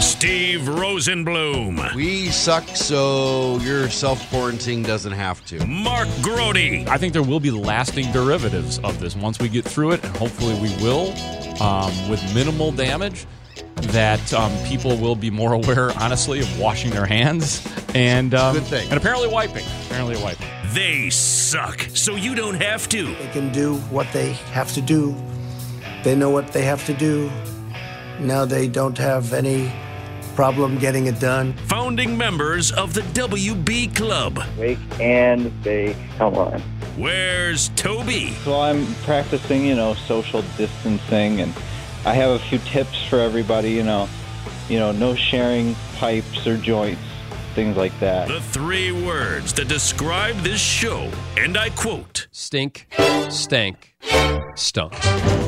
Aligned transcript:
Steve 0.00 0.60
Rosenbloom. 0.62 1.94
We 1.94 2.26
suck, 2.28 2.64
so 2.76 3.58
your 3.60 3.88
self 3.88 4.28
quarantine 4.30 4.82
doesn't 4.82 5.12
have 5.12 5.44
to. 5.46 5.64
Mark 5.66 6.08
Grote. 6.20 6.56
I 6.56 6.98
think 6.98 7.12
there 7.14 7.22
will 7.22 7.40
be 7.40 7.50
lasting 7.50 8.12
derivatives 8.12 8.78
of 8.80 9.00
this 9.00 9.16
once 9.16 9.38
we 9.38 9.48
get 9.48 9.64
through 9.64 9.92
it, 9.92 10.04
and 10.04 10.14
hopefully 10.16 10.54
we 10.60 10.68
will, 10.84 11.12
um, 11.62 11.92
with 12.10 12.22
minimal 12.34 12.70
damage. 12.72 13.26
That 13.76 14.34
um, 14.34 14.52
people 14.66 14.98
will 14.98 15.16
be 15.16 15.30
more 15.30 15.52
aware, 15.54 15.90
honestly, 15.98 16.40
of 16.40 16.60
washing 16.60 16.90
their 16.90 17.06
hands 17.06 17.66
and 17.94 18.34
um, 18.34 18.54
Good 18.56 18.64
thing. 18.64 18.88
and 18.90 18.98
apparently 18.98 19.28
wiping. 19.28 19.64
Apparently 19.86 20.22
wiping. 20.22 20.46
They 20.74 21.08
suck, 21.08 21.80
so 21.94 22.14
you 22.14 22.34
don't 22.34 22.60
have 22.60 22.88
to. 22.90 23.06
They 23.14 23.28
can 23.28 23.50
do 23.52 23.76
what 23.88 24.06
they 24.12 24.32
have 24.52 24.70
to 24.74 24.82
do. 24.82 25.16
They 26.04 26.14
know 26.14 26.28
what 26.30 26.48
they 26.52 26.62
have 26.64 26.84
to 26.86 26.94
do. 26.94 27.30
Now 28.20 28.44
they 28.44 28.68
don't 28.68 28.98
have 28.98 29.32
any 29.32 29.72
problem 30.34 30.78
getting 30.78 31.06
it 31.06 31.18
done. 31.18 31.54
Founding 31.68 32.16
members 32.16 32.70
of 32.72 32.92
the 32.92 33.00
WB 33.00 33.94
Club. 33.96 34.42
Wake 34.58 34.78
and 35.00 35.50
bake. 35.62 35.96
Come 36.18 36.34
on. 36.36 36.60
Where's 36.96 37.70
Toby? 37.70 38.32
So 38.44 38.60
I'm 38.60 38.86
practicing, 39.04 39.64
you 39.64 39.74
know, 39.74 39.94
social 39.94 40.42
distancing, 40.58 41.40
and 41.40 41.54
I 42.04 42.12
have 42.12 42.30
a 42.30 42.38
few 42.38 42.58
tips 42.58 43.02
for 43.06 43.18
everybody. 43.18 43.70
You 43.70 43.84
know, 43.84 44.08
you 44.68 44.78
know, 44.78 44.92
no 44.92 45.14
sharing 45.14 45.74
pipes 45.96 46.46
or 46.46 46.58
joints, 46.58 47.02
things 47.54 47.76
like 47.76 47.98
that. 48.00 48.28
The 48.28 48.40
three 48.40 48.92
words 48.92 49.54
that 49.54 49.68
describe 49.68 50.36
this 50.40 50.60
show, 50.60 51.10
and 51.38 51.56
I 51.56 51.70
quote 51.70 52.28
Stink, 52.32 52.86
stank, 53.30 53.89
stunk. 54.56 54.92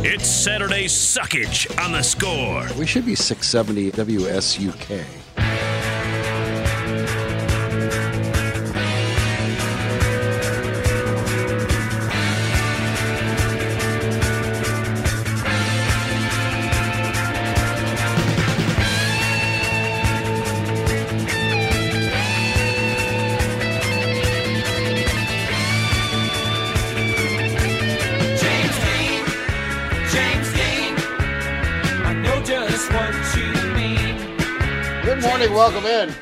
It's 0.04 0.26
Saturday 0.28 0.86
Suckage 0.86 1.66
on 1.82 1.92
the 1.92 2.02
score. 2.02 2.66
We 2.78 2.86
should 2.86 3.06
be 3.06 3.14
670 3.14 3.92
WSUK. 3.92 5.21
Welcome 35.62 35.86
in. 35.86 36.12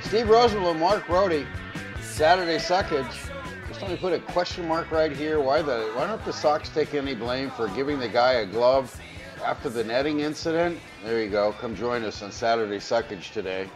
Steve 0.00 0.28
Rosenbloom, 0.28 0.78
Mark 0.78 1.06
Grote, 1.06 1.44
Saturday 2.00 2.56
Suckage. 2.56 3.30
Just 3.68 3.82
let 3.82 3.90
me 3.90 3.98
put 3.98 4.14
a 4.14 4.18
question 4.18 4.66
mark 4.66 4.90
right 4.90 5.12
here. 5.12 5.40
Why 5.40 5.60
the 5.60 5.92
why 5.94 6.06
don't 6.06 6.24
the 6.24 6.32
Sox 6.32 6.70
take 6.70 6.94
any 6.94 7.14
blame 7.14 7.50
for 7.50 7.68
giving 7.68 7.98
the 7.98 8.08
guy 8.08 8.32
a 8.32 8.46
glove 8.46 8.98
after 9.44 9.68
the 9.68 9.84
netting 9.84 10.20
incident? 10.20 10.80
There 11.04 11.22
you 11.22 11.28
go. 11.28 11.52
Come 11.60 11.76
join 11.76 12.02
us 12.02 12.22
on 12.22 12.32
Saturday 12.32 12.78
Suckage 12.78 13.34
today. 13.34 13.68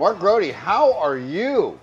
Mark 0.00 0.18
Grote, 0.18 0.52
how 0.52 0.92
are 0.94 1.16
you? 1.16 1.78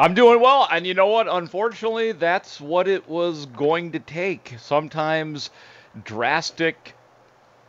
I'm 0.00 0.12
doing 0.12 0.40
well, 0.40 0.66
and 0.72 0.84
you 0.84 0.94
know 0.94 1.06
what? 1.06 1.28
Unfortunately, 1.28 2.10
that's 2.10 2.60
what 2.60 2.88
it 2.88 3.08
was 3.08 3.46
going 3.46 3.92
to 3.92 4.00
take. 4.00 4.56
Sometimes 4.58 5.50
drastic 6.02 6.96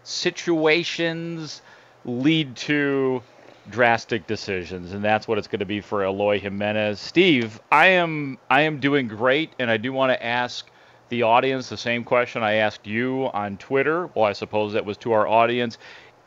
situations 0.01 1.61
lead 2.03 2.55
to 2.55 3.21
drastic 3.69 4.27
decisions, 4.27 4.93
and 4.93 5.03
that's 5.03 5.27
what 5.27 5.37
it's 5.37 5.47
going 5.47 5.59
to 5.59 5.65
be 5.65 5.81
for 5.81 6.03
Eloy 6.03 6.39
Jimenez. 6.39 6.99
Steve, 6.99 7.59
I 7.71 7.87
am 7.87 8.37
I 8.49 8.61
am 8.61 8.79
doing 8.79 9.07
great, 9.07 9.51
and 9.59 9.69
I 9.69 9.77
do 9.77 9.91
want 9.93 10.11
to 10.11 10.25
ask 10.25 10.69
the 11.09 11.23
audience 11.23 11.69
the 11.69 11.77
same 11.77 12.03
question 12.03 12.43
I 12.43 12.55
asked 12.55 12.87
you 12.87 13.25
on 13.33 13.57
Twitter. 13.57 14.09
Well, 14.15 14.25
I 14.25 14.33
suppose 14.33 14.73
that 14.73 14.85
was 14.85 14.97
to 14.97 15.13
our 15.13 15.27
audience. 15.27 15.77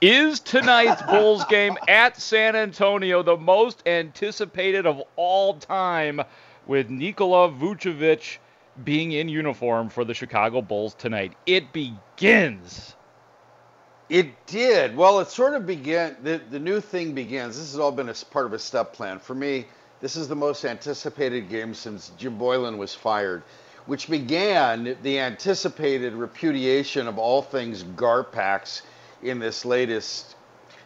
Is 0.00 0.40
tonight's 0.40 1.02
Bulls 1.10 1.44
game 1.46 1.76
at 1.88 2.20
San 2.20 2.54
Antonio 2.54 3.22
the 3.22 3.36
most 3.36 3.82
anticipated 3.86 4.86
of 4.86 5.02
all 5.16 5.54
time 5.54 6.20
with 6.66 6.90
Nikola 6.90 7.50
Vucevic 7.50 8.38
being 8.84 9.12
in 9.12 9.28
uniform 9.28 9.88
for 9.88 10.04
the 10.04 10.14
Chicago 10.14 10.62
Bulls 10.62 10.94
tonight? 10.94 11.32
It 11.46 11.72
begins. 11.72 12.94
It 14.08 14.46
did. 14.46 14.96
Well, 14.96 15.20
it 15.20 15.28
sort 15.28 15.54
of 15.54 15.66
began. 15.66 16.16
The, 16.22 16.40
the 16.50 16.58
new 16.58 16.80
thing 16.80 17.12
begins. 17.12 17.58
This 17.58 17.72
has 17.72 17.78
all 17.78 17.92
been 17.92 18.08
a 18.08 18.14
part 18.30 18.46
of 18.46 18.54
a 18.54 18.58
step 18.58 18.92
plan. 18.94 19.18
For 19.18 19.34
me, 19.34 19.66
this 20.00 20.16
is 20.16 20.28
the 20.28 20.36
most 20.36 20.64
anticipated 20.64 21.50
game 21.50 21.74
since 21.74 22.12
Jim 22.16 22.38
Boylan 22.38 22.78
was 22.78 22.94
fired, 22.94 23.42
which 23.86 24.08
began 24.08 24.96
the 25.02 25.18
anticipated 25.18 26.14
repudiation 26.14 27.06
of 27.06 27.18
all 27.18 27.42
things 27.42 27.84
Garpax 27.84 28.82
in 29.22 29.38
this 29.38 29.64
latest 29.64 30.36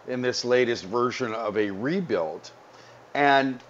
in 0.09 0.21
this 0.21 0.45
latest 0.45 0.85
version 0.85 1.33
of 1.33 1.57
a 1.57 1.71
rebuild. 1.71 2.51
And 3.15 3.61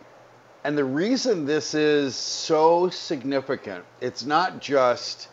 and 0.64 0.78
the 0.78 0.84
reason 0.84 1.44
this 1.44 1.74
is 1.74 2.14
so 2.14 2.88
significant, 2.88 3.84
it's 4.00 4.24
not 4.24 4.60
just 4.60 5.28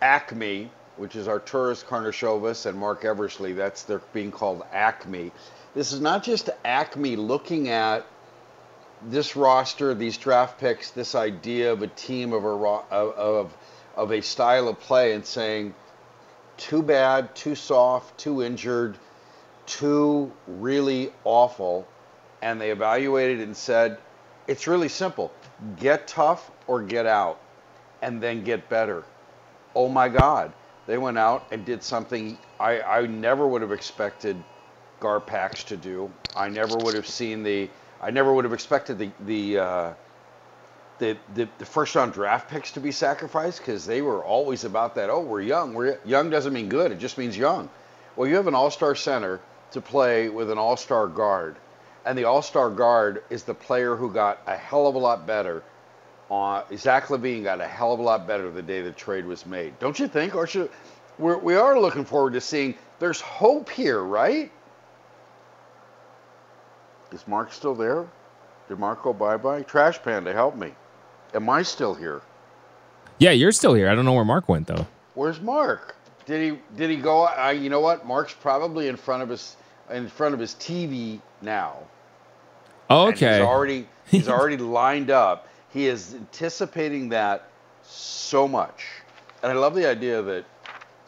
Acme, 0.00 0.70
which 0.98 1.16
is 1.16 1.26
Arturas 1.26 1.84
Karnisovas 1.84 2.66
and 2.66 2.78
Marc 2.78 3.04
Eversley. 3.04 3.52
That's 3.52 3.82
they're 3.82 4.02
being 4.12 4.30
called 4.30 4.64
Acme. 4.72 5.32
This 5.74 5.92
is 5.92 6.00
not 6.00 6.22
just 6.22 6.50
Acme 6.64 7.16
looking 7.16 7.68
at 7.68 8.06
this 9.02 9.36
roster, 9.36 9.94
these 9.94 10.18
draft 10.18 10.58
picks, 10.58 10.90
this 10.90 11.14
idea 11.14 11.72
of 11.72 11.82
a 11.82 11.86
team 11.86 12.32
of 12.32 12.44
a 12.44 12.48
of, 12.48 13.56
of 13.96 14.12
a 14.12 14.20
style 14.20 14.68
of 14.68 14.80
play, 14.80 15.14
and 15.14 15.24
saying, 15.24 15.74
too 16.56 16.82
bad, 16.82 17.34
too 17.34 17.54
soft, 17.54 18.18
too 18.18 18.42
injured, 18.42 18.98
too 19.66 20.32
really 20.46 21.12
awful, 21.24 21.86
and 22.42 22.60
they 22.60 22.70
evaluated 22.70 23.40
and 23.40 23.56
said, 23.56 23.98
it's 24.48 24.66
really 24.66 24.88
simple: 24.88 25.32
get 25.78 26.08
tough 26.08 26.50
or 26.66 26.82
get 26.82 27.06
out, 27.06 27.40
and 28.02 28.20
then 28.20 28.42
get 28.42 28.68
better 28.68 29.04
oh 29.78 29.88
my 29.88 30.08
God, 30.08 30.52
they 30.88 30.96
went 30.96 31.18
out 31.18 31.46
and 31.52 31.64
did 31.66 31.82
something 31.82 32.38
I, 32.58 32.80
I 32.80 33.06
never 33.06 33.46
would 33.46 33.60
have 33.60 33.72
expected 33.72 34.42
Garpax 35.00 35.66
to 35.66 35.76
do. 35.76 36.10
I 36.34 36.48
never 36.48 36.76
would 36.78 36.94
have 36.94 37.06
seen 37.06 37.42
the, 37.42 37.68
I 38.00 38.10
never 38.10 38.32
would 38.32 38.44
have 38.44 38.54
expected 38.54 38.98
the, 38.98 39.10
the, 39.20 39.58
uh, 39.58 39.92
the, 40.98 41.18
the, 41.34 41.46
the 41.58 41.66
first 41.66 41.94
round 41.94 42.14
draft 42.14 42.50
picks 42.50 42.72
to 42.72 42.80
be 42.80 42.90
sacrificed 42.90 43.58
because 43.58 43.84
they 43.84 44.00
were 44.00 44.24
always 44.24 44.64
about 44.64 44.94
that. 44.94 45.10
Oh, 45.10 45.20
we're 45.20 45.42
young. 45.42 45.74
We're 45.74 45.98
young 46.06 46.30
doesn't 46.30 46.54
mean 46.54 46.70
good. 46.70 46.90
It 46.90 46.98
just 46.98 47.18
means 47.18 47.36
young. 47.36 47.68
Well, 48.16 48.26
you 48.26 48.36
have 48.36 48.46
an 48.46 48.54
all-star 48.54 48.94
center 48.94 49.40
to 49.72 49.82
play 49.82 50.30
with 50.30 50.50
an 50.50 50.56
all-star 50.56 51.06
guard, 51.06 51.56
and 52.06 52.16
the 52.16 52.24
all-star 52.24 52.70
guard 52.70 53.22
is 53.28 53.42
the 53.42 53.54
player 53.54 53.94
who 53.94 54.10
got 54.10 54.40
a 54.46 54.56
hell 54.56 54.86
of 54.86 54.94
a 54.94 54.98
lot 54.98 55.26
better 55.26 55.62
uh, 56.30 56.62
Zach 56.76 57.06
LaVine 57.06 57.42
got 57.42 57.60
a 57.60 57.66
hell 57.66 57.92
of 57.92 58.00
a 58.00 58.02
lot 58.02 58.26
better 58.26 58.50
the 58.50 58.62
day 58.62 58.82
the 58.82 58.92
trade 58.92 59.24
was 59.24 59.46
made. 59.46 59.78
Don't 59.78 59.98
you 59.98 60.08
think? 60.08 60.34
Or 60.34 60.46
should, 60.46 60.70
we're, 61.18 61.38
we 61.38 61.54
are 61.54 61.80
looking 61.80 62.04
forward 62.04 62.34
to 62.34 62.40
seeing. 62.40 62.74
There's 62.98 63.20
hope 63.20 63.70
here, 63.70 64.02
right? 64.02 64.50
Is 67.12 67.26
Mark 67.26 67.52
still 67.52 67.74
there? 67.74 68.06
Did 68.68 68.78
Mark 68.78 69.02
go 69.02 69.12
bye 69.12 69.36
bye? 69.38 69.62
Trash 69.62 70.02
Panda, 70.02 70.32
help 70.32 70.56
me. 70.56 70.74
Am 71.34 71.48
I 71.48 71.62
still 71.62 71.94
here? 71.94 72.20
Yeah, 73.18 73.30
you're 73.30 73.52
still 73.52 73.74
here. 73.74 73.88
I 73.88 73.94
don't 73.94 74.04
know 74.04 74.12
where 74.12 74.24
Mark 74.24 74.48
went 74.48 74.66
though. 74.66 74.86
Where's 75.14 75.40
Mark? 75.40 75.96
Did 76.26 76.42
he 76.52 76.58
did 76.76 76.90
he 76.90 76.96
go? 76.96 77.22
I, 77.22 77.52
you 77.52 77.70
know 77.70 77.80
what? 77.80 78.06
Mark's 78.06 78.34
probably 78.34 78.88
in 78.88 78.96
front 78.96 79.22
of 79.22 79.28
his 79.30 79.56
in 79.90 80.08
front 80.08 80.34
of 80.34 80.40
his 80.40 80.54
TV 80.54 81.20
now. 81.40 81.76
Oh, 82.90 83.08
okay. 83.08 83.38
he's 83.38 83.42
already 83.46 83.88
he's 84.06 84.28
already 84.28 84.58
lined 84.58 85.10
up. 85.10 85.48
He 85.78 85.86
is 85.86 86.12
anticipating 86.12 87.10
that 87.10 87.50
so 87.84 88.48
much, 88.48 88.84
and 89.44 89.52
I 89.52 89.54
love 89.54 89.76
the 89.76 89.88
idea 89.88 90.20
that 90.20 90.44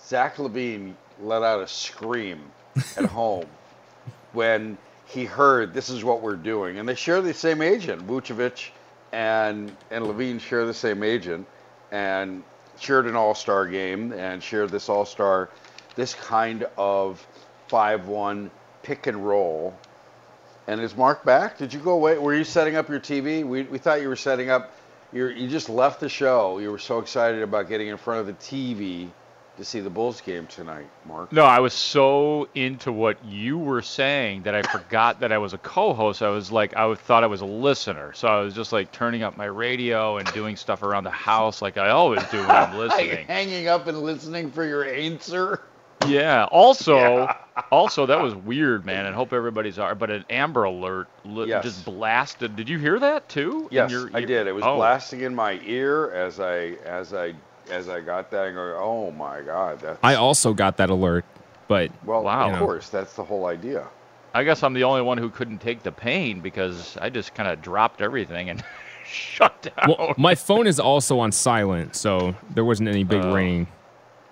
Zach 0.01 0.37
LaVine 0.37 0.95
let 1.21 1.43
out 1.43 1.61
a 1.61 1.67
scream 1.67 2.41
at 2.97 3.05
home 3.19 3.47
when 4.33 4.79
he 5.07 5.25
heard 5.25 5.75
this 5.75 5.89
is 5.89 6.05
what 6.05 6.23
we're 6.23 6.37
doing, 6.37 6.79
and 6.79 6.89
they 6.89 6.95
share 6.95 7.21
the 7.21 7.35
same 7.35 7.63
agent. 7.63 8.07
Vucevic 8.07 8.69
and 9.11 9.77
and 9.91 10.05
LaVine 10.05 10.39
share 10.39 10.65
the 10.67 10.73
same 10.73 11.03
agent, 11.03 11.49
and 11.91 12.45
shared 12.79 13.07
an 13.07 13.17
All 13.17 13.35
Star 13.35 13.67
game 13.67 14.13
and 14.13 14.41
shared 14.41 14.71
this 14.71 14.89
All 14.89 15.05
Star, 15.05 15.51
this 15.97 16.15
kind 16.15 16.65
of 16.79 17.27
five-one 17.67 18.53
pick 18.85 19.09
and 19.09 19.27
roll. 19.27 19.77
And 20.71 20.81
is 20.81 20.97
Mark 20.97 21.25
back? 21.25 21.59
Did 21.59 21.75
you 21.75 21.81
go 21.81 21.91
away? 21.91 22.17
Were 22.17 22.33
you 22.33 22.45
setting 22.45 22.77
up 22.77 22.89
your 22.89 23.01
TV? 23.01 23.45
We, 23.45 23.65
we 23.65 23.79
thought 23.79 24.01
you 24.01 24.09
were 24.09 24.15
setting 24.15 24.51
up. 24.51 24.71
You 25.13 25.27
you 25.27 25.49
just 25.49 25.69
left 25.69 25.99
the 25.99 26.09
show. 26.09 26.61
You 26.61 26.71
were 26.71 26.79
so 26.79 27.01
excited 27.01 27.43
about 27.43 27.69
getting 27.69 27.89
in 27.89 27.97
front 27.97 28.21
of 28.21 28.27
the 28.29 28.35
TV 28.35 29.11
to 29.57 29.65
see 29.65 29.81
the 29.81 29.91
Bulls 29.91 30.21
game 30.21 30.47
tonight, 30.47 30.87
Mark. 31.07 31.33
No, 31.33 31.45
I 31.45 31.59
was 31.59 31.75
so 31.75 32.49
into 32.55 32.93
what 32.93 33.25
you 33.25 33.59
were 33.59 33.83
saying 33.83 34.45
that 34.45 34.55
I 34.55 34.63
forgot 34.63 35.19
that 35.21 35.33
I 35.33 35.39
was 35.39 35.55
a 35.55 35.59
co-host. 35.59 36.23
I 36.23 36.29
was 36.29 36.53
like, 36.53 36.77
I 36.77 36.95
thought 36.95 37.25
I 37.25 37.27
was 37.27 37.41
a 37.41 37.47
listener, 37.47 38.13
so 38.13 38.29
I 38.29 38.41
was 38.41 38.55
just 38.55 38.73
like 38.73 38.93
turning 38.93 39.25
up 39.25 39.37
my 39.37 39.47
radio 39.47 40.19
and 40.19 40.33
doing 40.33 40.55
stuff 40.55 40.85
around 40.85 41.03
the 41.03 41.11
house 41.11 41.61
like 41.61 41.79
I 41.79 41.89
always 41.89 42.23
do 42.31 42.39
when 42.39 42.51
I'm 42.51 42.79
listening. 42.79 43.27
Hanging 43.27 43.67
up 43.67 43.89
and 43.89 44.03
listening 44.03 44.53
for 44.53 44.65
your 44.65 44.85
answer. 44.85 45.63
Yeah. 46.06 46.44
Also, 46.50 47.29
also 47.70 48.06
that 48.06 48.20
was 48.20 48.35
weird, 48.35 48.85
man. 48.87 49.06
And 49.06 49.14
hope 49.14 49.32
everybody's 49.32 49.79
all 49.79 49.88
right. 49.88 49.99
But 49.99 50.11
an 50.11 50.25
Amber 50.31 50.64
Alert 50.64 51.08
li- 51.25 51.49
Yes. 51.49 51.62
just 51.64 51.85
blasted. 51.85 52.56
Did 52.56 52.69
you 52.69 52.79
hear 52.79 52.99
that 52.99 53.29
too? 53.29 53.69
in 53.70 53.76
Yes, 53.76 53.91
your- 53.91 54.11
I 54.14 54.20
did. 54.25 54.47
It 54.47 54.52
was 54.55 54.64
oh. 54.64 54.76
blasting 54.76 55.20
in 55.23 55.35
my 55.35 55.61
ear 55.64 56.11
as 56.12 56.41
I 56.41 56.76
as 56.85 57.12
I 57.14 57.35
as 57.70 57.88
I 57.88 58.00
got 58.00 58.31
that 58.32 58.47
and 58.47 58.56
go, 58.56 58.76
oh 58.81 59.11
my 59.12 59.43
god, 59.43 59.81
that's 59.81 59.99
I 60.02 60.14
also 60.17 60.52
got 60.55 60.79
that 60.79 60.91
alert, 60.91 61.25
but 61.69 61.91
well, 62.05 62.23
Wow. 62.25 62.47
of 62.47 62.52
know. 62.52 62.58
course, 62.58 62.88
that's 62.88 63.14
the 63.14 63.23
whole 63.25 63.47
idea. 63.47 63.87
I 64.35 64.43
guess 64.44 64.62
I'm 64.62 64.75
the 64.75 64.85
only 64.85 65.02
one 65.02 65.19
who 65.19 65.29
couldn't 65.29 65.58
take 65.58 65.82
the 65.82 65.93
pain 65.93 66.41
because 66.41 66.97
I 67.00 67.11
just 67.11 67.35
kind 67.35 67.49
of 67.49 67.61
dropped 67.62 68.00
everything 68.00 68.49
and 68.50 68.62
shut 69.05 69.62
down. 69.76 69.88
well, 69.99 70.14
my 70.17 70.35
phone 70.35 70.67
is 70.67 70.81
also 70.81 71.19
on 71.19 71.31
silent, 71.32 71.94
so 71.97 72.35
there 72.55 72.64
wasn't 72.64 72.88
any 72.88 73.05
big 73.05 73.23
Oh. 73.23 73.35
ringing. 73.35 73.67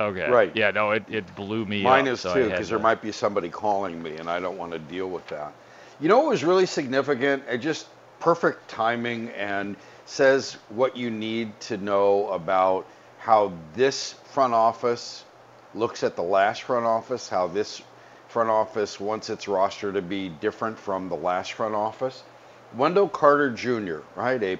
Okay. 0.00 0.30
Right. 0.30 0.54
Yeah. 0.54 0.70
No, 0.70 0.92
it, 0.92 1.04
it 1.08 1.34
blew 1.36 1.64
me 1.64 1.82
Mine 1.82 2.08
up, 2.08 2.14
is 2.14 2.20
so 2.20 2.34
too, 2.34 2.48
because 2.48 2.68
there 2.68 2.78
might 2.78 3.02
be 3.02 3.12
somebody 3.12 3.48
calling 3.48 4.02
me, 4.02 4.16
and 4.16 4.28
I 4.28 4.40
don't 4.40 4.56
want 4.56 4.72
to 4.72 4.78
deal 4.78 5.08
with 5.08 5.26
that. 5.28 5.52
You 6.00 6.08
know 6.08 6.18
what 6.18 6.28
was 6.28 6.44
really 6.44 6.66
significant? 6.66 7.42
It 7.48 7.58
just 7.58 7.86
perfect 8.20 8.68
timing 8.68 9.30
and 9.30 9.76
says 10.06 10.56
what 10.70 10.96
you 10.96 11.10
need 11.10 11.58
to 11.60 11.76
know 11.76 12.28
about 12.30 12.86
how 13.18 13.52
this 13.74 14.14
front 14.32 14.54
office 14.54 15.24
looks 15.74 16.02
at 16.02 16.16
the 16.16 16.22
last 16.22 16.62
front 16.62 16.86
office, 16.86 17.28
how 17.28 17.46
this 17.46 17.82
front 18.28 18.50
office 18.50 19.00
wants 19.00 19.30
its 19.30 19.48
roster 19.48 19.92
to 19.92 20.02
be 20.02 20.28
different 20.28 20.78
from 20.78 21.08
the 21.08 21.16
last 21.16 21.52
front 21.52 21.74
office. 21.74 22.22
Wendell 22.76 23.08
Carter 23.08 23.50
Jr., 23.50 23.98
right? 24.14 24.42
A 24.42 24.58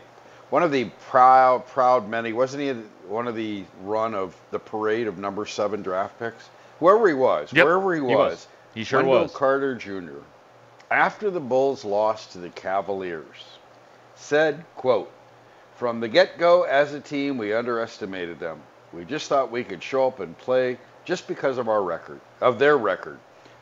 one 0.50 0.62
of 0.62 0.72
the 0.72 0.86
proud, 1.08 1.66
proud 1.66 2.08
many. 2.08 2.32
Wasn't 2.32 2.62
he 2.62 2.70
one 3.08 3.28
of 3.28 3.34
the 3.34 3.64
run 3.82 4.14
of 4.14 4.36
the 4.50 4.58
parade 4.58 5.06
of 5.06 5.18
number 5.18 5.46
seven 5.46 5.82
draft 5.82 6.18
picks? 6.18 6.48
Whoever 6.80 7.08
he 7.08 7.14
was, 7.14 7.52
Yep, 7.52 7.64
wherever 7.64 7.94
he 7.94 8.00
he 8.00 8.06
was, 8.06 8.16
was. 8.16 8.48
He 8.74 8.84
sure 8.84 9.00
Wendell 9.00 9.22
was. 9.24 9.32
Carter 9.32 9.74
Jr. 9.74 10.20
After 10.90 11.30
the 11.30 11.40
Bulls 11.40 11.84
lost 11.84 12.32
to 12.32 12.38
the 12.38 12.48
Cavaliers, 12.50 13.44
said, 14.14 14.64
"quote 14.76 15.10
From 15.76 16.00
the 16.00 16.08
get-go, 16.08 16.62
as 16.62 16.94
a 16.94 17.00
team, 17.00 17.36
we 17.36 17.52
underestimated 17.52 18.38
them. 18.40 18.60
We 18.92 19.04
just 19.04 19.28
thought 19.28 19.50
we 19.50 19.64
could 19.64 19.82
show 19.82 20.06
up 20.06 20.20
and 20.20 20.36
play 20.38 20.78
just 21.04 21.28
because 21.28 21.58
of 21.58 21.68
our 21.68 21.82
record, 21.82 22.20
of 22.40 22.58
their 22.58 22.78
record. 22.78 23.18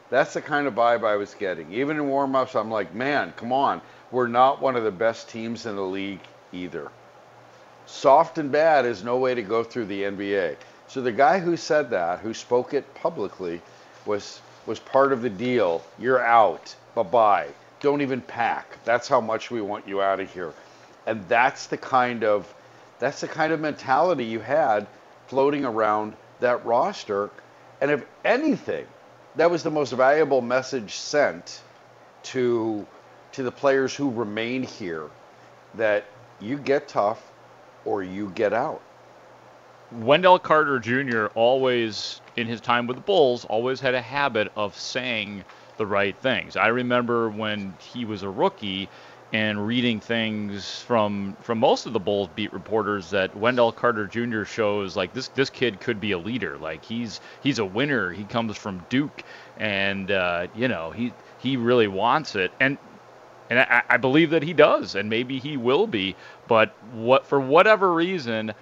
That's 0.09 0.35
the 0.35 0.41
kind 0.41 0.69
of 0.69 0.75
vibe 0.75 1.05
I 1.05 1.17
was 1.17 1.35
getting. 1.35 1.73
Even 1.73 1.97
in 1.97 2.09
warm-ups, 2.09 2.55
I'm 2.55 2.71
like, 2.71 2.95
man, 2.95 3.33
come 3.37 3.53
on, 3.53 3.81
we're 4.13 4.29
not 4.29 4.61
one 4.61 4.77
of 4.77 4.85
the 4.85 4.93
best 4.93 5.29
teams 5.29 5.67
in 5.67 5.75
the 5.75 5.83
league 5.83 6.21
either. 6.57 6.91
Soft 7.87 8.39
and 8.39 8.51
bad 8.51 8.85
is 8.85 9.05
no 9.05 9.17
way 9.19 9.35
to 9.35 9.43
go 9.43 9.63
through 9.63 9.87
the 9.87 10.03
NBA. 10.03 10.57
So 10.89 11.01
the 11.01 11.13
guy 11.13 11.39
who 11.39 11.57
said 11.57 11.91
that, 11.91 12.21
who 12.21 12.35
spoke 12.35 12.75
it 12.75 12.95
publicly, 12.95 13.61
was 14.05 14.41
was 14.67 14.81
part 14.81 15.13
of 15.13 15.23
the 15.23 15.31
deal. 15.31 15.83
You're 15.99 16.25
out. 16.25 16.75
Bye 16.95 17.03
bye. 17.05 17.49
Don't 17.81 18.01
even 18.01 18.21
pack. 18.21 18.79
That's 18.85 19.07
how 19.07 19.21
much 19.21 19.51
we 19.51 19.61
want 19.61 19.87
you 19.87 20.03
out 20.03 20.19
of 20.19 20.33
here. 20.33 20.53
And 21.07 21.27
that's 21.29 21.67
the 21.67 21.77
kind 21.77 22.25
of 22.25 22.53
that's 22.99 23.21
the 23.21 23.29
kind 23.29 23.53
of 23.53 23.61
mentality 23.61 24.25
you 24.25 24.41
had 24.41 24.87
floating 25.29 25.65
around 25.65 26.15
that 26.41 26.65
roster. 26.65 27.31
And 27.81 27.91
if 27.91 28.05
anything, 28.25 28.87
that 29.37 29.51
was 29.51 29.63
the 29.63 29.71
most 29.71 29.93
valuable 29.93 30.41
message 30.41 30.95
sent 30.95 31.61
to 32.25 32.87
to 33.33 33.43
the 33.43 33.53
players 33.53 33.95
who 33.95 34.11
remain 34.11 34.63
here 34.63 35.11
that 35.75 36.05
you 36.41 36.59
get 36.59 36.89
tough 36.89 37.31
or 37.85 38.03
you 38.03 38.31
get 38.31 38.53
out. 38.53 38.81
Wendell 39.93 40.39
Carter 40.39 40.79
Jr. 40.81 41.27
always, 41.35 42.21
in 42.37 42.47
his 42.47 42.61
time 42.61 42.87
with 42.87 42.97
the 42.97 43.03
Bulls, 43.03 43.45
always 43.45 43.81
had 43.81 43.95
a 43.95 44.01
habit 44.01 44.51
of 44.57 44.77
saying 44.77 45.45
the 45.77 45.87
right 45.87 46.17
things. 46.17 46.57
I 46.57 46.69
remember 46.69 47.29
when 47.31 47.75
he 47.93 48.05
was 48.05 48.23
a 48.23 48.29
rookie 48.29 48.89
and 49.33 49.67
reading 49.67 50.01
things 50.01 50.81
from 50.83 51.37
from 51.43 51.59
most 51.59 51.87
of 51.87 51.93
the 51.93 52.01
Bulls 52.01 52.29
beat 52.35 52.53
reporters 52.53 53.11
that 53.11 53.37
Wendell 53.37 53.73
Carter 53.73 54.07
Jr. 54.07 54.45
shows 54.45 54.97
like 54.97 55.13
this 55.13 55.29
this 55.29 55.51
kid 55.51 55.81
could 55.81 56.01
be 56.01 56.13
a 56.13 56.19
leader. 56.19 56.57
Like 56.59 56.85
he's 56.85 57.21
he's 57.43 57.59
a 57.59 57.65
winner. 57.65 58.13
He 58.13 58.25
comes 58.25 58.57
from 58.57 58.85
Duke, 58.89 59.25
and 59.57 60.11
uh, 60.11 60.47
you 60.55 60.69
know 60.69 60.91
he 60.91 61.13
he 61.39 61.57
really 61.57 61.89
wants 61.89 62.35
it. 62.37 62.53
And 62.61 62.79
and 63.51 63.61
I, 63.61 63.83
I 63.89 63.97
believe 63.97 64.31
that 64.31 64.43
he 64.43 64.53
does, 64.53 64.95
and 64.95 65.09
maybe 65.09 65.39
he 65.39 65.57
will 65.57 65.87
be. 65.87 66.17
But 66.49 66.75
what 66.93 67.27
for 67.27 67.41
whatever 67.41 67.93
reason, 67.93 68.53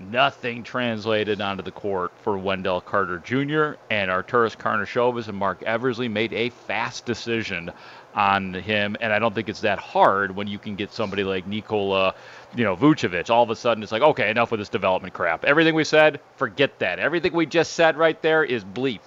nothing 0.00 0.62
translated 0.62 1.40
onto 1.40 1.62
the 1.62 1.70
court 1.70 2.12
for 2.22 2.36
Wendell 2.36 2.80
Carter 2.80 3.18
Jr. 3.18 3.78
and 3.90 4.10
Arturas 4.10 4.56
Karnisovas 4.56 5.28
and 5.28 5.38
Marc 5.38 5.62
Eversley 5.62 6.08
made 6.08 6.32
a 6.32 6.50
fast 6.50 7.04
decision 7.04 7.70
on 8.14 8.54
him, 8.54 8.96
and 9.00 9.12
I 9.12 9.18
don't 9.18 9.34
think 9.34 9.48
it's 9.48 9.62
that 9.62 9.78
hard 9.78 10.36
when 10.36 10.46
you 10.46 10.58
can 10.58 10.76
get 10.76 10.92
somebody 10.92 11.24
like 11.24 11.46
Nikola, 11.46 12.14
you 12.54 12.64
know, 12.64 12.76
Vucevic. 12.76 13.28
All 13.30 13.42
of 13.42 13.50
a 13.50 13.56
sudden, 13.56 13.82
it's 13.82 13.92
like, 13.92 14.02
okay, 14.02 14.30
enough 14.30 14.50
with 14.50 14.60
this 14.60 14.68
development 14.68 15.14
crap. 15.14 15.44
Everything 15.44 15.74
we 15.74 15.84
said, 15.84 16.20
forget 16.36 16.78
that. 16.78 16.98
Everything 16.98 17.32
we 17.32 17.46
just 17.46 17.72
said 17.72 17.96
right 17.96 18.20
there 18.22 18.44
is 18.44 18.64
bleep 18.64 19.00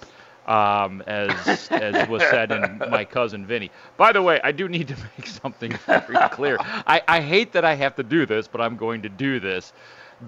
um, 0.48 1.02
as 1.06 1.70
as 1.70 2.08
was 2.08 2.22
said 2.22 2.50
in 2.50 2.78
my 2.90 3.04
cousin 3.04 3.46
Vinny. 3.46 3.70
By 3.96 4.12
the 4.12 4.22
way, 4.22 4.40
I 4.42 4.52
do 4.52 4.68
need 4.68 4.88
to 4.88 4.96
make 5.18 5.26
something 5.26 5.72
very 5.86 6.16
clear. 6.30 6.56
I, 6.60 7.02
I 7.06 7.20
hate 7.20 7.52
that 7.52 7.64
I 7.64 7.74
have 7.74 7.94
to 7.96 8.02
do 8.02 8.26
this, 8.26 8.48
but 8.48 8.60
I'm 8.60 8.76
going 8.76 9.02
to 9.02 9.08
do 9.08 9.38
this 9.38 9.72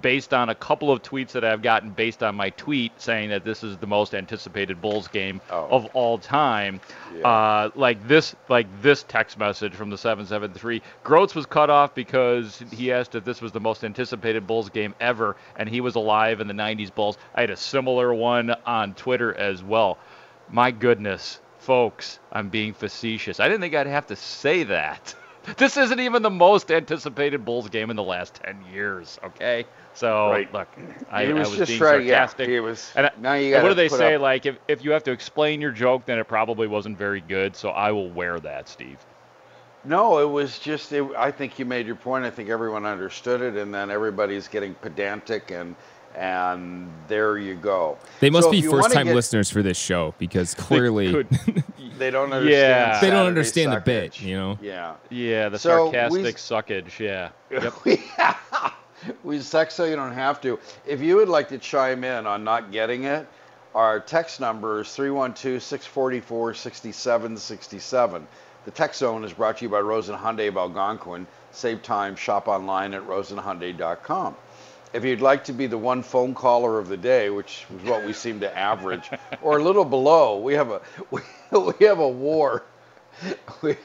based 0.01 0.33
on 0.33 0.49
a 0.49 0.55
couple 0.55 0.93
of 0.93 1.03
tweets 1.03 1.33
that 1.33 1.45
I've 1.45 1.63
gotten 1.63 1.91
based 1.91 2.23
on 2.23 2.35
my 2.35 2.51
tweet 2.51 2.93
saying 3.01 3.31
that 3.31 3.45
this 3.45 3.65
is 3.65 3.77
the 3.79 3.87
most 3.87 4.15
anticipated 4.15 4.81
Bulls 4.81 5.09
game 5.09 5.41
of 5.51 5.87
all 5.95 6.19
time. 6.19 6.81
Uh, 7.25 7.71
like 7.75 8.07
this, 8.07 8.37
like 8.49 8.67
this 8.83 9.03
text 9.03 9.39
message 9.39 9.75
from 9.75 9.91
the 9.91 9.99
773. 9.99 10.83
Groats 11.03 11.35
was 11.35 11.47
cut 11.47 11.71
off 11.71 11.95
because 11.95 12.63
he 12.71 12.93
asked 12.93 13.15
if 13.15 13.25
this 13.25 13.41
was 13.41 13.53
the 13.53 13.61
most 13.61 13.85
anticipated 13.85 14.47
Bulls 14.47 14.71
game 14.71 14.95
ever, 15.01 15.37
and 15.57 15.69
he 15.69 15.81
was 15.81 15.97
alive 15.97 16.41
in 16.41 16.47
the 16.47 16.55
90s 16.55 16.95
Bulls. 16.95 17.19
I 17.35 17.41
had 17.41 17.51
a 17.51 17.57
similar 17.57 18.15
one 18.15 18.55
on 18.65 18.95
Twitter 18.95 19.35
as 19.35 19.63
well. 19.63 19.99
My 20.53 20.71
goodness, 20.71 21.41
folks, 21.59 22.19
I'm 22.33 22.49
being 22.49 22.73
facetious. 22.73 23.41
I 23.41 23.49
didn't 23.49 23.61
think 23.61 23.75
I'd 23.75 23.87
have 23.87 24.07
to 24.09 24.17
say 24.17 24.65
that. 24.65 25.15
This 25.57 25.79
isn't 25.79 25.99
even 25.99 26.23
the 26.23 26.29
most 26.31 26.71
anticipated 26.71 27.47
Bulls 27.47 27.71
game 27.71 27.89
in 27.89 27.97
the 27.97 28.03
last 28.03 28.35
10 28.45 28.63
years, 28.75 29.19
okay? 29.25 29.65
So, 29.95 30.29
Right. 30.31 30.53
look, 30.53 30.69
I, 31.11 31.33
was 31.33 31.49
I 31.49 31.51
was 31.51 31.59
just 31.59 31.69
being 31.71 31.81
yeah, 31.81 32.27
sarcastic. 32.27 32.49
he 32.51 32.61
was- 32.61 32.93
and 32.95 33.07
I- 33.07 33.11
now 33.19 33.33
you 33.35 33.55
what 33.55 33.63
gotta 33.63 33.69
do 33.71 33.75
they 33.75 33.89
say? 33.89 34.15
up- 34.17 34.21
Like, 34.21 34.45
if, 34.45 34.59
if 34.69 34.85
you 34.85 34.91
have 34.91 35.03
to 35.05 35.13
explain 35.13 35.63
your 35.63 35.71
joke, 35.71 36.05
then 36.05 36.19
it 36.19 36.29
probably 36.29 36.67
wasn't 36.69 36.99
very 36.99 37.23
good, 37.23 37.57
so 37.57 37.71
I 37.71 37.91
will 37.91 38.11
wear 38.11 38.39
that, 38.41 38.69
Steve. 38.69 38.99
No, 39.83 40.19
it 40.19 40.29
was 40.29 40.59
just. 40.59 40.93
It, 40.93 41.05
I 41.17 41.31
think 41.31 41.59
you 41.59 41.65
made 41.65 41.87
your 41.87 41.97
point. 41.97 42.27
I 42.27 42.31
think 42.31 42.51
everyone 42.51 42.85
understood 42.85 43.41
it, 43.41 43.57
and 43.57 43.73
then 43.73 43.91
everybody's 43.91 44.47
getting 44.47 44.75
pedantic 44.75 45.51
and 45.51 45.75
And 46.17 46.91
there 47.09 47.39
you 47.39 47.55
go. 47.55 47.97
They 48.19 48.31
must 48.31 48.47
So 48.47 48.51
be 48.51 48.59
if 48.59 48.65
you 48.65 48.71
wanna 48.73 48.83
first 48.85 48.95
time 48.95 49.07
get- 49.07 49.15
listeners 49.15 49.49
for 49.51 49.63
this 49.63 49.79
show 49.79 50.15
because 50.19 50.55
clearly 50.55 51.13
could- 51.13 51.29
They 51.99 52.11
don't 52.11 52.33
understand. 52.33 52.51
Yeah. 52.51 53.01
they 53.01 53.07
don't 53.11 53.17
Saturday 53.17 53.29
understand 53.29 53.73
the 53.73 53.77
suckage. 53.77 53.85
bit, 53.85 54.21
you 54.23 54.37
know? 54.37 54.59
Yeah. 54.63 54.95
Yeah, 55.11 55.49
the 55.51 55.59
So 55.59 55.87
we- 55.87 55.93
sarcastic 56.25 56.37
suckage. 56.37 56.99
Yeah. 56.99 57.29
Yep. 57.51 59.15
we 59.25 59.41
suck 59.41 59.71
so 59.71 59.85
you 59.85 59.97
don't 59.97 60.13
have 60.13 60.41
to. 60.43 60.59
If 60.87 61.01
you 61.01 61.17
would 61.17 61.29
like 61.29 61.49
to 61.51 61.59
chime 61.59 62.05
in 62.05 62.27
on 62.27 62.45
not 62.45 62.71
getting 62.73 63.05
it, 63.05 63.27
our 63.75 63.99
text 64.01 64.41
number 64.41 64.81
is 64.83 64.93
312 64.95 65.63
644 65.63 66.55
6767. 66.55 68.27
The 68.67 68.71
text 68.71 68.99
zone 68.99 69.25
is 69.25 69.33
brought 69.33 69.59
to 69.59 69.65
you 69.65 69.69
by 69.71 69.81
Rosen 69.81 70.17
Hyundai 70.17 70.49
of 70.49 70.57
Algonquin. 70.59 71.27
Save 71.53 71.83
time, 71.83 72.15
shop 72.15 72.47
online 72.47 72.93
at 72.95 73.03
rosenhyundai.com. 73.07 74.37
If 74.93 75.05
you'd 75.05 75.21
like 75.21 75.45
to 75.45 75.53
be 75.53 75.67
the 75.67 75.79
one 75.79 76.03
phone 76.03 76.35
caller 76.35 76.79
of 76.79 76.89
the 76.89 76.97
day, 76.97 77.31
which 77.31 77.65
is 77.77 77.89
what 77.89 78.05
we 78.05 78.13
seem 78.13 78.41
to 78.41 78.59
average, 78.59 79.09
or 79.43 79.59
a 79.59 79.63
little 79.63 79.85
below, 79.85 80.39
we 80.41 80.55
have 80.55 80.71
a 80.71 80.81
we, 81.11 81.21
we 81.53 81.87
have 81.87 81.99
a 81.99 82.09
war. 82.09 82.65
We 83.63 83.77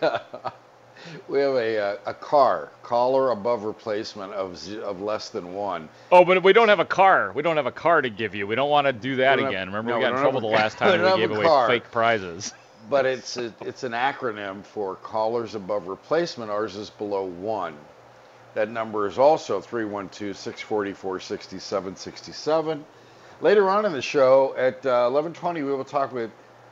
we 1.27 1.39
have 1.39 1.53
a, 1.55 1.77
uh, 1.77 1.97
a 2.07 2.13
car, 2.13 2.69
caller 2.81 3.31
above 3.31 3.63
replacement 3.63 4.33
of, 4.33 4.57
of 4.81 5.01
less 5.01 5.29
than 5.29 5.53
one. 5.53 5.89
Oh, 6.11 6.25
but 6.25 6.41
we 6.41 6.53
don't 6.53 6.69
have 6.69 6.79
a 6.79 6.85
car. 6.85 7.31
We 7.35 7.43
don't 7.43 7.57
have 7.57 7.65
a 7.65 7.71
car 7.71 8.01
to 8.01 8.09
give 8.09 8.33
you. 8.33 8.47
We 8.47 8.55
don't 8.55 8.69
want 8.69 8.87
to 8.87 8.93
do 8.93 9.17
that 9.17 9.37
We 9.37 9.43
don't 9.43 9.53
have- 9.53 9.61
again. 9.61 9.67
Remember, 9.67 9.91
no, 9.91 9.97
we 9.97 10.03
we 10.03 10.09
got 10.09 10.15
in 10.15 10.21
trouble 10.21 10.41
the 10.41 10.47
last 10.47 10.77
time 10.79 10.99
don't 10.99 11.19
we 11.19 11.27
gave 11.27 11.35
away 11.35 11.45
car. 11.45 11.67
fake 11.67 11.91
prizes. 11.91 12.53
But 12.89 13.05
it's 13.05 13.37
a, 13.37 13.53
it's 13.61 13.83
an 13.83 13.91
acronym 13.93 14.63
for 14.63 14.95
callers 14.95 15.53
above 15.55 15.87
replacement. 15.87 16.49
Ours 16.51 16.75
is 16.75 16.89
below 16.89 17.25
one. 17.25 17.75
That 18.55 18.71
number 18.71 19.05
is 19.05 19.19
also 19.19 19.61
312 19.61 20.35
644 20.35 21.19
6767. 21.19 22.85
Later 23.41 23.69
on 23.69 23.85
in 23.85 23.91
the 23.91 24.01
show 24.01 24.55
at 24.57 24.85
uh, 24.85 25.11
1120, 25.11 25.61
we 25.63 25.71
will 25.73 25.83
talk 25.83 26.13
with 26.13 26.31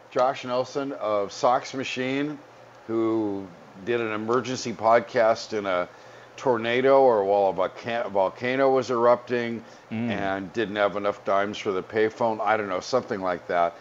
Josh 0.10 0.46
Nelson 0.46 0.94
of 0.94 1.34
Sox 1.34 1.74
Machine, 1.74 2.40
who 2.88 3.46
did 3.86 4.00
an 4.00 4.14
emergency 4.14 4.72
podcast 4.72 5.58
in 5.58 5.66
a 5.66 5.90
tornado 6.38 7.02
or 7.02 7.26
while 7.26 7.50
a 7.50 7.54
volca- 7.54 8.10
volcano 8.10 8.72
was 8.74 8.90
erupting 8.90 9.64
and 9.92 10.52
didn't 10.54 10.78
have 10.78 10.96
enough 10.96 11.24
dimes 11.26 11.58
for 11.58 11.72
the 11.72 11.84
payphone. 11.84 12.40
I 12.40 12.58
don't 12.58 12.70
know, 12.70 12.80
something 12.80 13.22
like 13.22 13.48
that. 13.48 13.76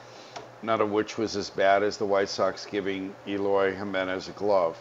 None 0.63 0.81
of 0.81 0.91
which 0.91 1.19
was 1.19 1.37
as 1.37 1.51
bad 1.51 1.83
as 1.83 1.97
the 1.99 2.05
White 2.05 2.29
Sox 2.29 2.67
giving 2.67 3.15
Eloy 3.27 3.75
Jimenez 3.75 4.29
a 4.29 4.33
glove. 4.33 4.77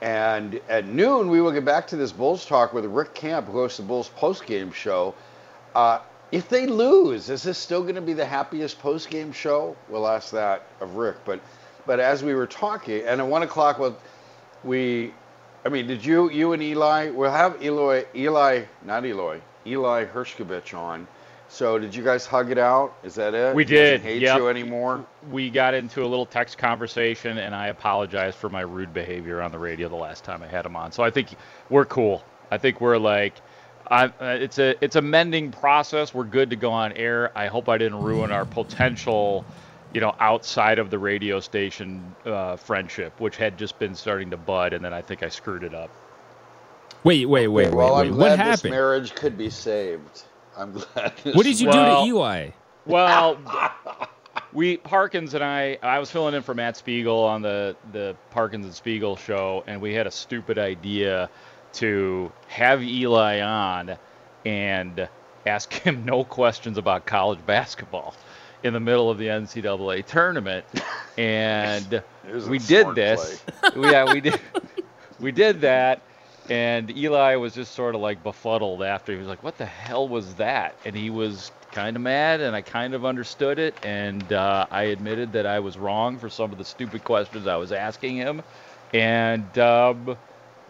And 0.00 0.60
at 0.68 0.86
noon, 0.86 1.28
we 1.28 1.40
will 1.40 1.50
get 1.50 1.64
back 1.64 1.86
to 1.88 1.96
this 1.96 2.12
Bulls 2.12 2.46
talk 2.46 2.72
with 2.72 2.84
Rick 2.84 3.14
Camp, 3.14 3.46
who 3.46 3.52
hosts 3.52 3.78
the 3.78 3.82
Bulls 3.82 4.10
postgame 4.16 4.72
show. 4.72 5.14
Uh, 5.74 6.00
if 6.30 6.48
they 6.48 6.66
lose, 6.66 7.30
is 7.30 7.42
this 7.42 7.58
still 7.58 7.82
going 7.82 7.94
to 7.94 8.00
be 8.00 8.12
the 8.12 8.24
happiest 8.24 8.80
postgame 8.80 9.34
show? 9.34 9.76
We'll 9.88 10.06
ask 10.06 10.30
that 10.32 10.66
of 10.80 10.94
Rick. 10.94 11.16
But, 11.24 11.40
but 11.86 12.00
as 12.00 12.22
we 12.22 12.34
were 12.34 12.46
talking, 12.46 13.02
and 13.06 13.20
at 13.20 13.26
one 13.26 13.42
o'clock, 13.42 13.78
well, 13.78 13.96
we, 14.62 15.12
I 15.64 15.68
mean, 15.68 15.86
did 15.86 16.04
you, 16.04 16.30
you 16.30 16.52
and 16.52 16.62
Eli, 16.62 17.10
we'll 17.10 17.30
have 17.30 17.62
Eloy, 17.62 18.04
Eli, 18.14 18.64
not 18.84 19.04
Eloy, 19.04 19.40
Eli 19.66 20.04
Hershkovich 20.04 20.76
on. 20.76 21.08
So 21.48 21.78
did 21.78 21.94
you 21.94 22.04
guys 22.04 22.26
hug 22.26 22.50
it 22.50 22.58
out? 22.58 22.94
Is 23.02 23.14
that 23.14 23.34
it? 23.34 23.54
We 23.54 23.64
He 23.64 23.74
doesn't 23.74 24.00
did. 24.00 24.00
Hate 24.02 24.22
yep. 24.22 24.36
you 24.36 24.48
anymore? 24.48 25.06
We 25.30 25.50
got 25.50 25.74
into 25.74 26.04
a 26.04 26.06
little 26.06 26.26
text 26.26 26.58
conversation, 26.58 27.38
and 27.38 27.54
I 27.54 27.68
apologized 27.68 28.36
for 28.36 28.50
my 28.50 28.60
rude 28.60 28.92
behavior 28.92 29.40
on 29.40 29.50
the 29.50 29.58
radio 29.58 29.88
the 29.88 29.96
last 29.96 30.24
time 30.24 30.42
I 30.42 30.46
had 30.46 30.66
him 30.66 30.76
on. 30.76 30.92
So 30.92 31.02
I 31.02 31.10
think 31.10 31.28
we're 31.70 31.86
cool. 31.86 32.22
I 32.50 32.58
think 32.58 32.80
we're 32.80 32.98
like, 32.98 33.34
I, 33.90 34.04
uh, 34.06 34.36
it's 34.40 34.58
a 34.58 34.76
it's 34.84 34.96
a 34.96 35.02
mending 35.02 35.50
process. 35.50 36.12
We're 36.12 36.24
good 36.24 36.50
to 36.50 36.56
go 36.56 36.70
on 36.70 36.92
air. 36.92 37.32
I 37.36 37.46
hope 37.46 37.68
I 37.70 37.78
didn't 37.78 38.02
ruin 38.02 38.30
our 38.30 38.44
potential, 38.44 39.44
you 39.94 40.00
know, 40.02 40.14
outside 40.20 40.78
of 40.78 40.90
the 40.90 40.98
radio 40.98 41.40
station 41.40 42.14
uh, 42.26 42.56
friendship, 42.56 43.18
which 43.20 43.36
had 43.38 43.56
just 43.58 43.78
been 43.78 43.94
starting 43.94 44.30
to 44.30 44.36
bud, 44.36 44.74
and 44.74 44.84
then 44.84 44.92
I 44.92 45.00
think 45.00 45.22
I 45.22 45.30
screwed 45.30 45.64
it 45.64 45.74
up. 45.74 45.90
Wait, 47.04 47.26
wait, 47.26 47.48
wait, 47.48 47.72
well, 47.72 47.94
wait, 47.94 48.00
I'm 48.00 48.08
wait. 48.10 48.16
glad 48.16 48.38
What 48.38 48.44
this 48.44 48.62
happened? 48.62 48.70
marriage 48.72 49.14
could 49.14 49.38
be 49.38 49.48
saved. 49.50 50.24
I'm 50.58 50.72
glad. 50.72 51.12
this 51.22 51.34
What 51.34 51.44
did 51.44 51.60
you 51.60 51.68
Well- 51.68 52.04
do 52.04 52.10
to 52.10 52.16
Eli? 52.16 52.50
Well, 52.86 53.38
we 54.52 54.78
Parkins 54.78 55.34
and 55.34 55.44
I, 55.44 55.78
I 55.82 55.98
was 55.98 56.10
filling 56.10 56.34
in 56.34 56.42
for 56.42 56.54
Matt 56.54 56.76
Spiegel 56.76 57.22
on 57.22 57.42
the 57.42 57.76
the 57.92 58.16
Parkins 58.30 58.64
and 58.64 58.74
Spiegel 58.74 59.16
show, 59.16 59.62
and 59.66 59.80
we 59.80 59.92
had 59.94 60.06
a 60.06 60.10
stupid 60.10 60.58
idea 60.58 61.28
to 61.74 62.32
have 62.48 62.82
Eli 62.82 63.40
on 63.42 63.96
and 64.46 65.06
ask 65.46 65.72
him 65.74 66.04
no 66.04 66.24
questions 66.24 66.78
about 66.78 67.04
college 67.04 67.44
basketball 67.44 68.14
in 68.62 68.72
the 68.72 68.80
middle 68.80 69.10
of 69.10 69.18
the 69.18 69.26
NCAA 69.26 70.04
tournament, 70.06 70.64
and 71.18 71.92
It 71.92 72.04
was 72.34 72.46
a 72.46 72.50
we 72.50 72.58
did 72.58 72.82
smart 72.82 72.96
this. 72.96 73.44
yeah, 73.76 74.10
we 74.12 74.20
did. 74.20 74.40
We 75.20 75.30
did 75.32 75.60
that, 75.60 76.00
and 76.50 76.96
Eli 76.96 77.36
was 77.36 77.54
just 77.54 77.74
sort 77.74 77.94
of 77.94 78.00
like 78.00 78.22
befuddled 78.22 78.82
after. 78.82 79.12
He 79.12 79.18
was 79.18 79.28
like, 79.28 79.42
"What 79.42 79.58
the 79.58 79.66
hell 79.66 80.08
was 80.08 80.34
that?" 80.36 80.74
And 80.84 80.96
he 80.96 81.10
was 81.10 81.50
kind 81.72 81.96
of 81.96 82.02
mad, 82.02 82.40
and 82.40 82.56
I 82.56 82.62
kind 82.62 82.94
of 82.94 83.04
understood 83.04 83.58
it, 83.58 83.74
and 83.82 84.32
uh, 84.32 84.66
I 84.70 84.84
admitted 84.84 85.32
that 85.32 85.46
I 85.46 85.60
was 85.60 85.76
wrong 85.78 86.18
for 86.18 86.28
some 86.28 86.50
of 86.52 86.58
the 86.58 86.64
stupid 86.64 87.04
questions 87.04 87.46
I 87.46 87.56
was 87.56 87.72
asking 87.72 88.16
him, 88.16 88.42
and 88.94 89.58
um, 89.58 90.16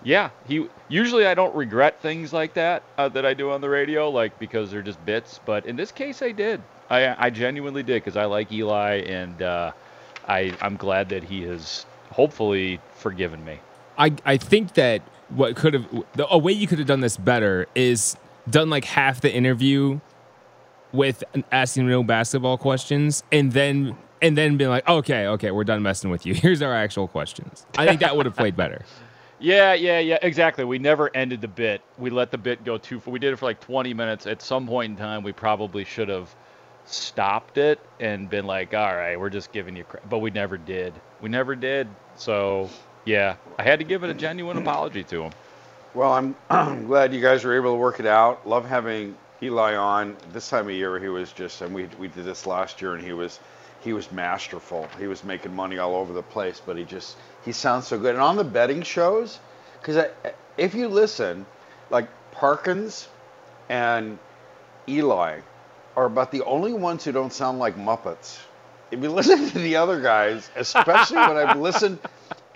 yeah, 0.03 0.31
he 0.47 0.67
usually 0.89 1.27
I 1.27 1.35
don't 1.35 1.55
regret 1.55 2.01
things 2.01 2.33
like 2.33 2.55
that 2.55 2.83
uh, 2.97 3.09
that 3.11 3.25
I 3.25 3.35
do 3.35 3.51
on 3.51 3.61
the 3.61 3.69
radio, 3.69 4.11
like 4.11 4.39
because 4.39 4.71
they're 4.71 4.83
just 4.83 5.05
bits, 5.05 5.41
but 5.45 5.67
in 5.67 5.77
this 5.77 5.93
case 5.93 6.23
I 6.23 6.33
did. 6.33 6.61
I 6.91 7.27
I 7.27 7.31
genuinely 7.31 7.83
did 7.83 8.03
because 8.03 8.17
I 8.17 8.25
like 8.25 8.51
Eli, 8.51 9.03
and 9.07 9.43
uh, 9.43 9.73
I 10.27 10.55
I'm 10.61 10.77
glad 10.77 11.11
that 11.11 11.23
he 11.23 11.43
has 11.43 11.85
hopefully 12.11 12.81
forgiven 12.97 13.45
me. 13.45 13.61
I 13.97 14.13
I 14.25 14.37
think 14.37 14.75
that 14.75 15.03
what 15.31 15.57
could 15.57 15.75
have 15.75 15.87
a 16.31 16.39
way 16.39 16.53
you 16.53 16.67
could 16.67 16.79
have 16.79 16.89
done 16.89 17.01
this 17.01 17.17
better 17.17 17.67
is 17.75 18.17
done 18.49 18.71
like 18.71 18.85
half 18.85 19.21
the 19.21 19.33
interview 19.33 20.01
with 20.93 21.23
asking 21.53 21.89
no 21.89 22.03
basketball 22.03 22.57
questions 22.57 23.23
and 23.31 23.53
then 23.53 23.97
and 24.23 24.39
then 24.39 24.57
being 24.57 24.71
like 24.71 24.89
okay 24.89 25.27
okay 25.27 25.51
we're 25.51 25.65
done 25.65 25.83
messing 25.83 26.11
with 26.11 26.25
you 26.25 26.35
here's 26.35 26.63
our 26.63 26.75
actual 26.75 27.07
questions 27.07 27.67
i 27.77 27.87
think 27.87 28.01
that 28.01 28.17
would 28.17 28.27
have 28.27 28.37
played 28.37 28.57
better 28.57 28.83
Yeah, 29.41 29.75
yeah, 29.75 30.01
yeah, 30.01 30.19
exactly. 30.23 30.65
We 30.65 30.79
never 30.79 31.15
ended 31.15 31.41
the 31.41 31.49
bit. 31.49 31.81
We 31.97 32.11
let 32.11 32.31
the 32.31 32.39
bit 32.39 32.65
go 32.65 32.77
too 32.77 32.99
far. 32.99 33.13
We 33.13 33.21
did 33.21 33.33
it 33.33 33.37
for 33.37 33.45
like 33.45 33.61
20 33.61 33.95
minutes. 33.95 34.27
At 34.27 34.43
some 34.43 34.67
point 34.67 34.91
in 34.91 34.97
time, 34.97 35.23
we 35.23 35.33
probably 35.33 35.85
should 35.85 36.09
have 36.09 36.35
stopped 36.87 37.57
it 37.57 37.79
and 38.01 38.29
been 38.29 38.47
like, 38.47 38.75
all 38.75 38.97
right, 38.97 39.19
we're 39.19 39.31
just 39.31 39.53
giving 39.53 39.77
you 39.77 39.85
crap. 39.85 40.09
But 40.11 40.19
we 40.19 40.31
never 40.31 40.57
did. 40.57 40.93
We 41.21 41.29
never 41.29 41.55
did. 41.55 41.87
So, 42.17 42.69
yeah, 43.05 43.37
I 43.59 43.63
had 43.63 43.79
to 43.79 43.85
give 43.85 44.05
it 44.05 44.11
a 44.11 44.15
genuine 44.15 44.57
apology 44.59 45.05
to 45.05 45.25
him. 45.25 45.33
Well, 45.95 46.13
I'm, 46.13 46.37
I'm 46.51 46.87
glad 46.89 47.15
you 47.15 47.21
guys 47.21 47.45
were 47.45 47.57
able 47.57 47.73
to 47.73 47.79
work 47.79 48.01
it 48.01 48.07
out. 48.07 48.47
Love 48.47 48.67
having 48.67 49.17
Eli 49.43 49.75
on. 49.75 50.17
This 50.33 50.49
time 50.49 50.67
of 50.67 50.75
year, 50.75 50.99
he 50.99 51.09
was 51.09 51.33
just, 51.33 51.63
and 51.63 51.75
we 51.75 51.89
we 51.99 52.09
did 52.09 52.25
this 52.25 52.47
last 52.47 52.83
year, 52.83 52.95
and 52.95 53.05
he 53.05 53.13
was 53.13 53.41
he 53.81 53.93
was 53.93 54.11
masterful. 54.13 54.89
He 54.99 55.07
was 55.07 55.25
making 55.25 55.55
money 55.55 55.79
all 55.79 55.95
over 55.95 56.13
the 56.13 56.23
place, 56.23 56.61
but 56.65 56.77
he 56.77 56.85
just 56.85 57.17
he 57.45 57.53
sounds 57.53 57.87
so 57.87 57.99
good. 57.99 58.15
And 58.15 58.23
on 58.23 58.37
the 58.37 58.45
betting 58.45 58.83
shows, 58.83 59.39
because 59.81 60.07
if 60.57 60.75
you 60.75 60.89
listen, 60.89 61.47
like 61.91 62.09
Parkins 62.33 63.09
and 63.69 64.19
Eli 64.89 65.41
are 65.97 66.07
about 66.07 66.31
the 66.31 66.45
only 66.45 66.73
ones 66.73 67.05
who 67.05 67.13
don't 67.13 67.33
sound 67.33 67.59
like 67.59 67.77
Muppets. 67.77 68.39
If 68.91 69.03
you 69.03 69.11
listen 69.11 69.51
to 69.51 69.59
the 69.59 69.77
other 69.77 70.01
guys, 70.01 70.49
especially 70.57 71.19
when 71.19 71.37
I've 71.37 71.59
listened 71.59 71.99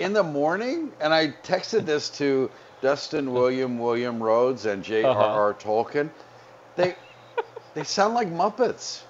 in 0.03 0.13
the 0.13 0.23
morning, 0.23 0.93
and 1.01 1.15
I 1.15 1.29
texted 1.45 1.87
this 1.87 2.11
to 2.11 2.51
Dustin 2.81 3.33
William, 3.33 3.79
William 3.79 4.23
Rhodes, 4.23 4.67
and 4.67 4.83
J.R.R. 4.83 5.51
Uh-huh. 5.51 5.59
Tolkien, 5.59 6.11
they 6.77 6.97
they 7.75 7.85
sound 7.85 8.15
like 8.15 8.29
Muppets. 8.29 9.03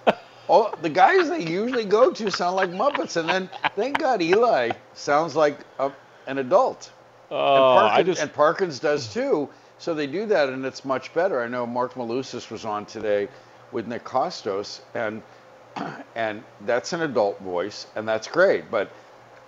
All 0.48 0.74
the 0.82 0.90
guys 0.90 1.28
they 1.28 1.42
usually 1.48 1.84
go 1.84 2.12
to 2.12 2.30
sound 2.30 2.56
like 2.56 2.70
Muppets, 2.70 3.16
and 3.16 3.28
then 3.28 3.48
thank 3.74 3.98
God 3.98 4.20
Eli 4.20 4.72
sounds 4.92 5.34
like 5.34 5.58
a, 5.78 5.90
an 6.26 6.38
adult. 6.38 6.90
Oh, 7.30 7.78
and, 7.78 7.86
I 7.86 7.88
Parkins, 7.88 8.06
just 8.06 8.22
and 8.22 8.32
Parkins 8.32 8.78
does 8.78 9.12
too. 9.12 9.48
So 9.78 9.94
they 9.94 10.06
do 10.06 10.26
that, 10.26 10.50
and 10.50 10.64
it's 10.64 10.84
much 10.84 11.14
better. 11.14 11.42
I 11.42 11.48
know 11.48 11.66
Mark 11.66 11.94
Malusis 11.94 12.50
was 12.50 12.64
on 12.64 12.84
today 12.86 13.28
with 13.72 13.86
Nick 13.86 14.04
Kostos, 14.04 14.80
and 14.94 15.22
and 16.14 16.42
that's 16.66 16.92
an 16.92 17.00
adult 17.02 17.40
voice, 17.40 17.86
and 17.96 18.06
that's 18.06 18.28
great. 18.28 18.70
But 18.70 18.90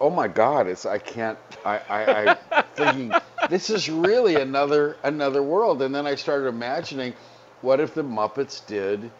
oh 0.00 0.10
my 0.10 0.28
God, 0.28 0.66
it's 0.66 0.86
I 0.86 0.98
can't. 0.98 1.38
I 1.64 1.78
I, 1.88 2.36
I 2.52 2.62
thinking 2.74 3.12
this 3.50 3.70
is 3.70 3.88
really 3.88 4.36
another 4.36 4.96
another 5.02 5.42
world. 5.42 5.82
And 5.82 5.94
then 5.94 6.06
I 6.06 6.14
started 6.14 6.46
imagining, 6.48 7.14
what 7.62 7.80
if 7.80 7.94
the 7.94 8.02
Muppets 8.04 8.64
did 8.66 9.10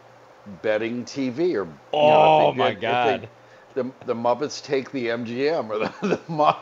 betting 0.63 1.05
TV, 1.05 1.39
or 1.41 1.45
you 1.45 1.55
know, 1.65 1.71
Oh, 1.93 2.53
my 2.53 2.69
did- 2.75 2.75
if 2.77 2.81
they- 2.81 2.87
God. 2.87 3.29
the, 3.75 3.91
the 4.07 4.15
Muppets 4.15 4.63
take 4.63 4.93
the 4.93 5.07
MGM 5.09 5.69
or 5.71 5.79
the, 5.79 5.93
the 6.07 6.21
Mu- 6.29 6.53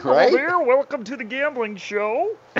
Hello 0.00 0.14
right? 0.16 0.30
there. 0.32 0.58
Welcome 0.60 1.02
to 1.04 1.16
the 1.16 1.24
gambling 1.24 1.76
show. 1.76 2.36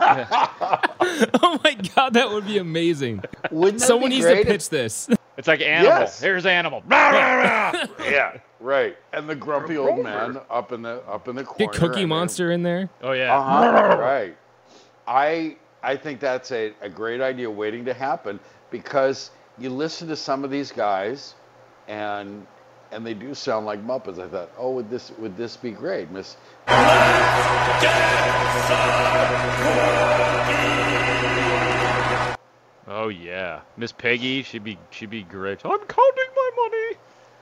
oh 0.00 1.60
my 1.62 1.74
god, 1.94 2.14
that 2.14 2.28
would 2.30 2.46
be 2.46 2.58
amazing. 2.58 3.22
Wouldn't 3.50 3.80
Someone 3.80 4.10
be 4.10 4.16
needs 4.16 4.26
great 4.26 4.34
to 4.34 4.40
if- 4.42 4.46
pitch 4.48 4.68
this. 4.70 5.08
It's 5.36 5.48
like 5.48 5.60
animal. 5.62 5.98
Yes. 6.00 6.20
Here's 6.20 6.44
animal. 6.46 6.82
Yeah, 6.90 8.36
right. 8.62 8.96
And 9.12 9.28
the 9.28 9.34
grumpy 9.34 9.76
old 9.76 10.02
man 10.02 10.38
up 10.50 10.72
in 10.72 10.82
the 10.82 11.02
up 11.08 11.28
in 11.28 11.36
the 11.36 11.44
corner. 11.44 11.72
Get 11.72 11.80
Cookie 11.80 12.00
and 12.00 12.08
Monster 12.08 12.50
in 12.52 12.62
there. 12.62 12.88
Oh 13.02 13.12
yeah. 13.12 13.36
Uh-huh, 13.36 13.96
right. 14.00 14.36
I 15.06 15.56
I 15.82 15.96
think 15.96 16.20
that's 16.20 16.52
a, 16.52 16.72
a 16.80 16.88
great 16.88 17.20
idea 17.20 17.50
waiting 17.50 17.84
to 17.86 17.94
happen 17.94 18.38
because 18.70 19.30
you 19.58 19.68
listen 19.70 20.08
to 20.08 20.16
some 20.16 20.44
of 20.44 20.50
these 20.50 20.72
guys 20.72 21.34
and 21.88 22.46
and 22.92 23.06
they 23.06 23.14
do 23.14 23.34
sound 23.34 23.66
like 23.66 23.84
Muppets. 23.84 24.18
I 24.18 24.28
thought, 24.28 24.50
oh, 24.58 24.72
would 24.72 24.90
this 24.90 25.10
would 25.18 25.36
this 25.36 25.56
be 25.56 25.70
great, 25.72 26.10
Miss? 26.10 26.36
Oh 32.86 33.08
yeah. 33.08 33.60
Miss 33.76 33.92
Peggy, 33.92 34.42
she'd 34.42 34.64
be 34.64 34.78
she'd 34.90 35.10
be 35.10 35.22
great. 35.22 35.64
I'm 35.64 35.78
counting 35.78 36.30
my 36.36 36.50
money. 36.56 36.96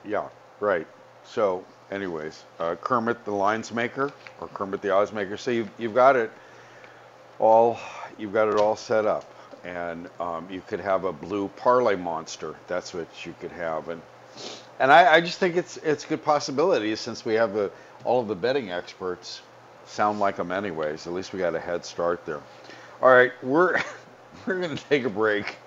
Yeah, 0.05 0.29
right. 0.59 0.87
So, 1.25 1.65
anyways, 1.91 2.43
uh, 2.59 2.75
Kermit 2.75 3.23
the 3.25 3.31
Lines 3.31 3.71
Maker 3.73 4.11
or 4.41 4.47
Kermit 4.49 4.81
the 4.81 4.93
Oz 4.95 5.13
Maker. 5.13 5.37
So 5.37 5.51
you've, 5.51 5.69
you've 5.77 5.95
got 5.95 6.15
it 6.15 6.31
all. 7.39 7.79
You've 8.17 8.33
got 8.33 8.49
it 8.49 8.57
all 8.57 8.75
set 8.75 9.05
up, 9.05 9.25
and 9.63 10.09
um, 10.19 10.47
you 10.49 10.61
could 10.67 10.79
have 10.79 11.05
a 11.05 11.13
blue 11.13 11.47
parlay 11.49 11.95
monster. 11.95 12.55
That's 12.67 12.93
what 12.93 13.07
you 13.25 13.33
could 13.39 13.51
have, 13.51 13.89
and 13.89 14.01
and 14.79 14.91
I, 14.91 15.15
I 15.15 15.21
just 15.21 15.39
think 15.39 15.55
it's 15.57 15.77
it's 15.77 16.05
a 16.05 16.07
good 16.07 16.23
possibility 16.23 16.95
since 16.95 17.25
we 17.25 17.35
have 17.35 17.53
the 17.53 17.71
all 18.03 18.21
of 18.21 18.27
the 18.27 18.35
betting 18.35 18.71
experts 18.71 19.41
sound 19.85 20.19
like 20.19 20.37
them 20.37 20.51
anyways. 20.51 21.07
At 21.07 21.13
least 21.13 21.33
we 21.33 21.39
got 21.39 21.55
a 21.55 21.59
head 21.59 21.85
start 21.85 22.25
there. 22.25 22.41
All 23.01 23.09
right, 23.09 23.31
we're 23.43 23.81
we're 24.45 24.61
gonna 24.61 24.75
take 24.75 25.05
a 25.05 25.09
break, 25.09 25.57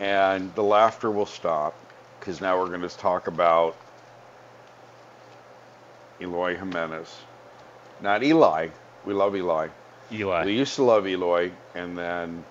and 0.00 0.54
the 0.54 0.62
laughter 0.62 1.10
will 1.10 1.26
stop 1.26 1.74
because 2.20 2.40
now 2.40 2.58
we're 2.58 2.68
going 2.68 2.82
to 2.82 2.96
talk 2.98 3.28
about 3.28 3.76
Eloy 6.20 6.56
Jimenez. 6.56 7.14
Not 8.00 8.22
Eli. 8.22 8.68
We 9.04 9.14
love 9.14 9.34
Eli. 9.36 9.68
Eli. 10.12 10.44
We 10.44 10.56
used 10.56 10.74
to 10.76 10.82
love 10.82 11.06
Eloy, 11.06 11.50
and 11.74 11.96
then 11.96 12.44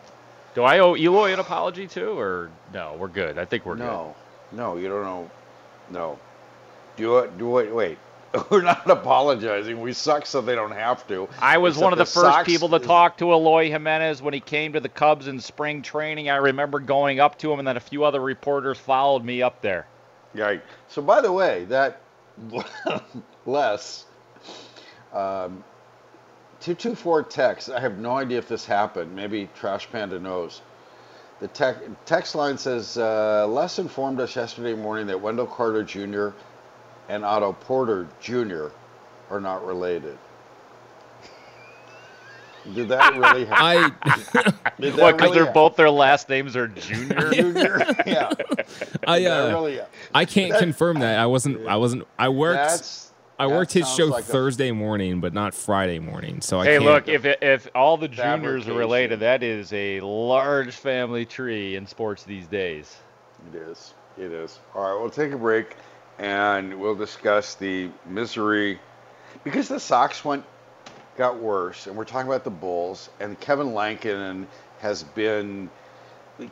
Do 0.55 0.63
I 0.63 0.79
owe 0.79 0.95
Eloy 0.95 1.33
an 1.33 1.39
apology 1.39 1.87
too, 1.87 2.17
or 2.17 2.49
no? 2.73 2.95
We're 2.97 3.07
good. 3.07 3.37
I 3.37 3.45
think 3.45 3.65
we're 3.65 3.75
good. 3.75 3.83
no, 3.83 4.15
no, 4.51 4.77
you 4.77 4.87
don't 4.87 5.03
know. 5.03 5.31
No, 5.91 6.19
do 6.97 7.17
it. 7.19 7.37
Do 7.37 7.57
it. 7.59 7.73
Wait. 7.73 7.97
We're 8.51 8.61
not 8.61 8.87
apologizing. 8.87 9.81
We 9.81 9.91
suck, 9.91 10.27
so 10.27 10.39
they 10.39 10.53
don't 10.53 10.69
have 10.69 11.07
to. 11.07 11.27
I 11.41 11.57
was 11.57 11.73
Except 11.77 11.83
one 11.83 11.93
of 11.93 11.97
the, 11.97 12.05
first 12.05 12.27
Sox 12.27 12.45
people 12.45 12.69
to 12.69 12.75
is- 12.75 12.85
talk 12.85 13.17
to 13.17 13.31
Eloy 13.31 13.69
Jimenez 13.71 14.21
when 14.21 14.35
he 14.35 14.39
came 14.39 14.73
to 14.73 14.79
the 14.79 14.87
Cubs 14.87 15.27
in 15.27 15.39
spring 15.39 15.81
training. 15.81 16.29
I 16.29 16.35
remember 16.35 16.79
going 16.79 17.19
up 17.19 17.39
to 17.39 17.51
him, 17.51 17.57
and 17.57 17.67
then 17.67 17.75
a 17.75 17.79
few 17.79 18.03
other 18.03 18.21
reporters 18.21 18.77
followed 18.77 19.25
me 19.25 19.41
up 19.41 19.63
there. 19.63 19.87
Right. 20.35 20.61
So, 20.89 21.01
by 21.01 21.21
the 21.21 21.31
way, 21.31 21.65
that 21.69 22.01
Les, 23.49 24.05
um, 25.13 25.63
224 26.61 27.23
text. 27.23 27.69
I 27.69 27.79
have 27.79 27.97
no 27.97 28.17
idea 28.17 28.37
if 28.37 28.47
this 28.47 28.65
happened. 28.65 29.15
Maybe 29.15 29.49
Trash 29.55 29.89
Panda 29.91 30.19
knows. 30.19 30.61
The 31.39 31.47
tech, 31.47 31.77
text 32.05 32.35
line 32.35 32.57
says 32.57 32.97
uh, 32.97 33.47
Les 33.47 33.79
informed 33.79 34.19
us 34.19 34.35
yesterday 34.35 34.73
morning 34.73 35.07
that 35.07 35.19
Wendell 35.19 35.47
Carter 35.47 35.83
Jr. 35.83 36.29
and 37.07 37.23
Otto 37.23 37.53
Porter 37.53 38.07
Jr. 38.19 38.67
are 39.29 39.39
not 39.39 39.65
related. 39.65 40.17
Did 42.75 42.89
that 42.89 43.13
really 43.13 43.45
happen? 43.45 43.95
I 44.05 44.71
Did 44.79 44.95
that 44.95 45.01
What? 45.01 45.17
Because 45.17 45.21
really 45.21 45.33
they're 45.35 45.45
happen? 45.45 45.53
both 45.53 45.75
their 45.77 45.89
last 45.89 46.27
names 46.27 46.55
are 46.57 46.67
Junior. 46.67 47.31
Junior? 47.33 47.85
yeah. 48.05 48.29
I 49.07 49.25
uh, 49.25 49.49
really? 49.49 49.79
I 50.13 50.25
can't 50.25 50.57
confirm 50.59 50.99
that. 50.99 51.17
I 51.19 51.25
wasn't. 51.25 51.65
I 51.67 51.77
wasn't. 51.77 52.05
I 52.19 52.29
worked. 52.29 53.08
That's, 53.39 53.51
I 53.51 53.55
worked 53.55 53.71
his 53.71 53.89
show 53.95 54.05
like 54.07 54.23
a- 54.25 54.27
Thursday 54.27 54.71
morning, 54.71 55.21
but 55.21 55.33
not 55.33 55.53
Friday 55.53 55.97
morning. 55.99 56.41
So 56.41 56.59
I 56.59 56.65
Hey, 56.65 56.71
can't. 56.73 56.83
look, 56.85 57.07
if 57.07 57.25
if 57.25 57.69
all 57.73 57.95
the 57.95 58.09
juniors 58.09 58.67
are 58.67 58.73
related, 58.73 59.21
that 59.21 59.43
is 59.43 59.71
a 59.71 60.01
large 60.01 60.75
family 60.75 61.25
tree 61.25 61.75
in 61.77 61.87
sports 61.87 62.23
these 62.23 62.47
days. 62.47 62.97
It 63.53 63.57
is. 63.57 63.93
It 64.17 64.31
is. 64.33 64.59
All 64.75 64.83
right, 64.93 64.99
we'll 65.01 65.09
take 65.09 65.31
a 65.31 65.37
break 65.37 65.77
and 66.17 66.77
we'll 66.77 66.95
discuss 66.95 67.55
the 67.55 67.89
misery 68.05 68.77
because 69.45 69.69
the 69.69 69.79
Sox 69.79 70.25
went 70.25 70.43
got 71.17 71.37
worse, 71.37 71.87
and 71.87 71.95
we're 71.95 72.03
talking 72.05 72.27
about 72.27 72.43
the 72.43 72.49
Bulls 72.49 73.09
and 73.21 73.39
Kevin 73.39 73.73
Lankinen 73.73 74.47
has 74.81 75.03
been. 75.03 75.69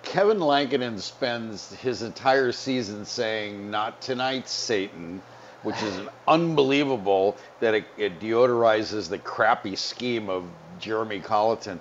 Kevin 0.04 0.39
Lankinen 0.39 0.97
spends 1.00 1.73
his 1.76 2.02
entire 2.02 2.52
season 2.54 3.04
saying, 3.06 3.69
"Not 3.71 4.02
tonight, 4.02 4.47
Satan," 4.50 5.21
which 5.63 5.82
is 5.82 6.00
unbelievable 6.28 7.38
that 7.60 7.74
it, 7.74 7.86
it 7.98 8.20
deodorizes 8.20 9.10
the 9.10 9.17
crappy 9.17 9.76
scheme 9.76 10.30
of 10.30 10.46
Jeremy 10.80 11.20
Colliton. 11.20 11.80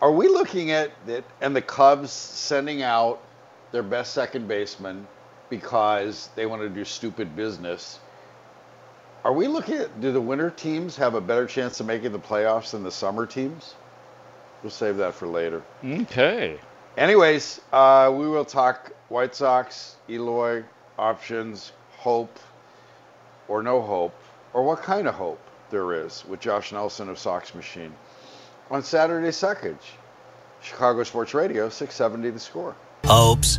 Are 0.00 0.12
we 0.12 0.28
looking 0.28 0.70
at 0.72 0.90
it 1.06 1.24
and 1.40 1.54
the 1.54 1.62
Cubs 1.62 2.10
sending 2.10 2.82
out 2.82 3.22
their 3.70 3.82
best 3.82 4.12
second 4.12 4.48
baseman 4.48 5.06
because 5.48 6.30
they 6.34 6.46
want 6.46 6.62
to 6.62 6.68
do 6.68 6.84
stupid 6.84 7.34
business? 7.36 8.00
Are 9.24 9.32
we 9.32 9.46
looking 9.46 9.76
at 9.76 10.00
do 10.00 10.12
the 10.12 10.20
winter 10.20 10.50
teams 10.50 10.96
have 10.96 11.14
a 11.14 11.20
better 11.20 11.46
chance 11.46 11.78
of 11.78 11.86
making 11.86 12.12
the 12.12 12.18
playoffs 12.18 12.72
than 12.72 12.82
the 12.82 12.90
summer 12.90 13.26
teams? 13.26 13.74
We'll 14.62 14.70
save 14.70 14.96
that 14.96 15.14
for 15.14 15.26
later. 15.28 15.62
Okay. 15.84 16.58
Anyways, 16.96 17.60
uh, 17.72 18.12
we 18.14 18.28
will 18.28 18.44
talk 18.44 18.92
White 19.08 19.34
Sox, 19.34 19.96
Eloy, 20.08 20.64
options, 20.98 21.72
hope, 21.96 22.38
or 23.48 23.62
no 23.62 23.82
hope, 23.82 24.14
or 24.52 24.62
what 24.62 24.82
kind 24.82 25.08
of 25.08 25.14
hope 25.14 25.40
there 25.70 26.04
is 26.04 26.24
with 26.28 26.40
Josh 26.40 26.72
Nelson 26.72 27.08
of 27.08 27.18
Sox 27.18 27.54
Machine 27.54 27.94
on 28.70 28.82
Saturday 28.82 29.28
Suckage. 29.28 29.76
Chicago 30.62 31.02
Sports 31.02 31.34
Radio, 31.34 31.68
670 31.68 32.30
the 32.30 32.38
score. 32.38 32.76
Oops. 33.10 33.58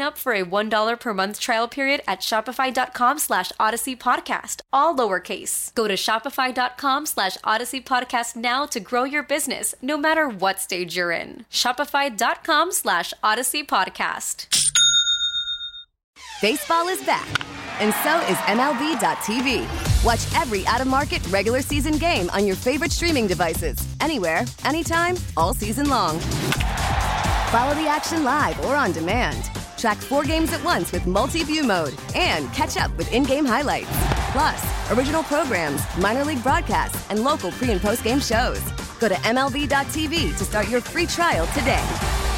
up 0.00 0.18
for 0.18 0.32
a 0.32 0.44
$1 0.44 1.00
per 1.00 1.14
month 1.14 1.40
trial 1.40 1.68
period 1.68 2.02
at 2.06 2.20
shopify.com 2.20 3.18
slash 3.18 3.52
odyssey 3.58 3.96
podcast, 3.96 4.60
all 4.72 4.94
lowercase. 4.96 5.74
Go 5.74 5.88
to 5.88 5.94
shopify.com 5.94 7.06
slash 7.06 7.36
odyssey 7.42 7.80
podcast 7.80 8.36
now 8.36 8.66
to 8.66 8.80
grow 8.80 9.04
your 9.04 9.22
business, 9.22 9.74
no 9.82 9.96
matter 9.96 10.28
what 10.28 10.60
stage 10.60 10.96
you're 10.96 11.10
in. 11.10 11.44
Shopify.com 11.50 12.72
slash 12.72 13.12
odyssey 13.22 13.62
podcast. 13.64 14.46
Baseball 16.40 16.88
is 16.88 17.02
back, 17.04 17.26
and 17.80 17.94
so 18.02 18.18
is 18.30 18.36
MLB.tv. 18.48 20.04
Watch 20.04 20.26
every 20.40 20.66
out 20.66 20.80
of 20.82 20.86
market 20.86 21.26
regular 21.28 21.62
season 21.62 21.96
game 21.96 22.28
on 22.30 22.46
your 22.46 22.56
favorite 22.56 22.92
streaming 22.92 23.26
devices, 23.26 23.78
anywhere, 24.00 24.44
anytime, 24.64 25.16
all 25.36 25.54
season 25.54 25.88
long. 25.88 26.18
Follow 27.50 27.74
the 27.74 27.86
action 27.88 28.24
live 28.24 28.62
or 28.66 28.74
on 28.74 28.92
demand. 28.92 29.48
Track 29.76 29.98
four 29.98 30.24
games 30.24 30.52
at 30.52 30.64
once 30.64 30.92
with 30.92 31.06
multi 31.06 31.42
view 31.42 31.64
mode 31.64 31.94
and 32.14 32.52
catch 32.52 32.76
up 32.76 32.96
with 32.96 33.12
in 33.12 33.22
game 33.24 33.44
highlights. 33.44 33.88
Plus, 34.32 34.90
original 34.90 35.22
programs, 35.22 35.82
minor 35.98 36.24
league 36.24 36.42
broadcasts, 36.42 37.08
and 37.10 37.22
local 37.22 37.50
pre 37.52 37.70
and 37.70 37.80
post 37.80 38.02
game 38.02 38.20
shows. 38.20 38.60
Go 38.98 39.08
to 39.08 39.14
MLB.tv 39.14 40.36
to 40.36 40.44
start 40.44 40.68
your 40.68 40.80
free 40.80 41.06
trial 41.06 41.46
today. 41.48 41.84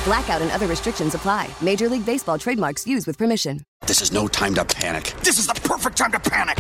Blackout 0.05 0.43
and 0.43 0.51
other 0.51 0.67
restrictions 0.67 1.15
apply. 1.15 1.49
Major 1.61 1.89
League 1.89 2.07
Baseball 2.07 2.39
trademarks 2.39 2.87
used 2.87 3.07
with 3.07 3.19
permission. 3.19 3.61
This 3.87 4.03
is 4.03 4.13
no 4.13 4.29
time 4.29 4.55
to 4.55 4.65
panic. 4.65 5.15
This 5.23 5.39
is 5.39 5.47
the 5.47 5.55
perfect 5.55 5.97
time 5.97 6.13
to 6.13 6.21
panic. 6.21 6.59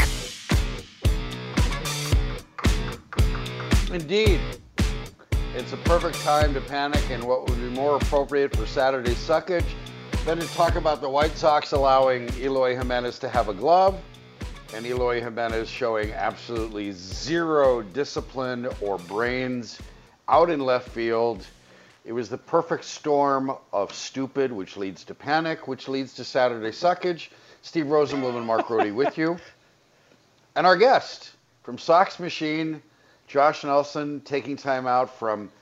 Indeed. 3.93 4.41
It's 5.55 5.73
a 5.73 5.77
perfect 5.79 6.21
time 6.21 6.53
to 6.55 6.61
panic, 6.61 7.09
and 7.11 7.25
what 7.25 7.49
would 7.49 7.59
be 7.59 7.71
more 7.71 7.97
appropriate 7.97 8.55
for 8.55 8.67
Saturday 8.67 9.15
suckage 9.15 9.65
than 10.27 10.41
to 10.41 10.55
talk 10.55 10.75
about 10.75 11.01
the 11.01 11.09
White 11.09 11.37
Sox 11.39 11.71
allowing 11.71 12.29
Eloy 12.41 12.75
Jimenez 12.75 13.21
to 13.21 13.29
have 13.29 13.49
a 13.49 13.55
glove, 13.55 13.97
and 14.75 14.85
Eloy 14.85 15.21
Jimenez 15.21 15.69
showing 15.69 16.11
absolutely 16.15 16.91
zero 16.91 17.81
discipline 17.81 18.67
or 18.81 18.99
brains 18.99 19.79
out 20.27 20.51
in 20.51 20.59
left 20.59 20.89
field. 20.89 21.47
It 22.05 22.13
was 22.13 22.29
the 22.29 22.39
perfect 22.39 22.85
storm 22.85 23.53
of 23.73 23.95
stupid, 23.95 24.51
which 24.51 24.77
leads 24.77 25.05
to 25.05 25.15
panic, 25.15 25.69
which 25.69 25.87
leads 25.87 26.13
to 26.15 26.25
Saturday 26.25 26.71
suckage. 26.71 27.29
Steve 27.63 27.87
Rosenbloom 27.87 28.37
and 28.37 28.47
Mark 28.47 28.67
Grote 28.67 28.93
with 28.93 29.17
you. 29.17 29.39
And 30.57 30.67
our 30.67 30.77
guest 30.77 31.31
from 31.63 31.79
Sox 31.79 32.19
Machine, 32.19 32.83
Josh 33.29 33.63
Nelson, 33.63 34.21
taking 34.23 34.57
time 34.57 34.89
out 34.89 35.17
from 35.21 35.53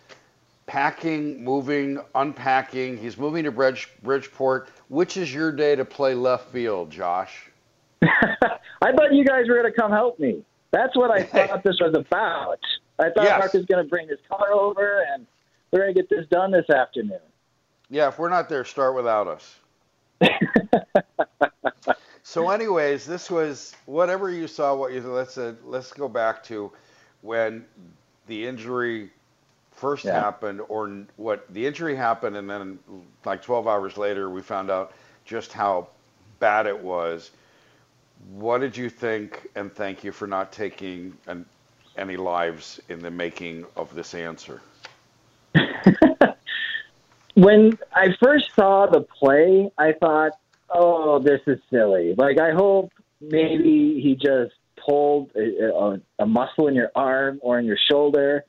packing, 0.67 1.43
moving, 1.43 2.01
unpacking. 2.15 2.97
He's 2.97 3.17
moving 3.19 3.45
to 3.45 3.53
Bridge, 3.53 3.89
Bridgeport. 4.03 4.69
Which 4.89 5.17
is 5.17 5.33
your 5.33 5.53
day 5.53 5.77
to 5.77 5.85
play 5.85 6.15
left 6.15 6.51
field, 6.51 6.91
Josh? 6.91 7.51
I 8.03 8.93
thought 8.93 9.13
you 9.13 9.25
guys 9.25 9.49
were 9.49 9.55
going 9.61 9.73
to 9.73 9.79
come 9.79 9.91
help 9.91 10.19
me. 10.19 10.43
That's 10.71 10.97
what 10.97 11.11
I 11.11 11.23
thought 11.47 11.63
this 11.63 11.79
was 11.81 11.95
about. 11.95 12.61
I 12.99 13.11
thought 13.11 13.25
Yes. 13.25 13.39
Mark 13.39 13.55
was 13.55 13.65
going 13.67 13.85
to 13.85 13.89
bring 13.89 14.09
his 14.09 14.19
car 14.29 14.53
over, 14.53 15.05
and 15.13 15.27
we're 15.71 15.81
going 15.81 15.95
to 15.95 16.01
get 16.01 16.09
this 16.09 16.27
done 16.29 16.51
this 16.51 16.69
afternoon. 16.71 17.21
Yeah, 17.91 18.09
if 18.09 18.19
we're 18.19 18.29
not 18.29 18.49
there, 18.49 18.65
start 18.65 18.95
without 18.95 19.29
us. 19.29 19.59
so, 22.23 22.51
anyways, 22.51 23.07
this 23.07 23.31
was 23.31 23.75
whatever 23.87 24.31
you 24.31 24.47
saw. 24.47 24.75
What 24.75 24.93
you 24.93 25.01
let's 25.03 25.37
uh, 25.37 25.55
let's 25.65 25.93
go 25.93 26.09
back 26.09 26.43
to 26.45 26.73
when 27.23 27.65
the 28.27 28.47
injury 28.47 29.11
first 29.75 30.05
Yeah. 30.05 30.21
happened, 30.21 30.61
or 30.69 31.05
what 31.17 31.53
the 31.53 31.67
injury 31.67 31.97
happened, 31.97 32.37
and 32.37 32.49
then 32.49 32.79
like 33.25 33.43
12 33.43 33.67
hours 33.67 33.97
later, 33.97 34.31
we 34.31 34.43
found 34.43 34.71
out 34.71 34.93
just 35.25 35.53
how 35.53 35.89
bad 36.39 36.67
it 36.67 36.79
was. 36.79 37.31
What 38.33 38.59
did 38.59 38.77
you 38.77 38.89
think? 38.89 39.49
And 39.55 39.73
thank 39.73 40.05
you 40.05 40.13
for 40.13 40.27
not 40.27 40.53
taking 40.53 41.17
an, 41.27 41.45
any 41.97 42.17
lives 42.17 42.81
in 42.89 43.01
the 43.01 43.11
making 43.11 43.67
of 43.77 43.95
this 43.95 44.15
answer. 44.15 44.61
when 47.35 47.79
I 47.93 48.15
first 48.23 48.55
saw 48.55 48.87
the 48.87 49.03
play, 49.03 49.71
I 49.79 49.93
thought, 49.93 50.33
"Oh, 50.71 51.19
this 51.19 51.41
is 51.47 51.61
silly." 51.71 52.15
Like, 52.17 52.39
I 52.39 52.53
hope 52.53 52.93
maybe 53.21 54.01
he 54.01 54.15
just 54.15 54.55
pulled 54.77 55.31
a, 55.35 55.75
a, 55.75 56.01
a 56.21 56.27
muscle 56.27 56.69
in 56.69 56.75
your 56.75 56.91
arm 56.95 57.39
or 57.43 57.59
in 57.59 57.67
your 57.67 57.79
shoulder, 57.91 58.45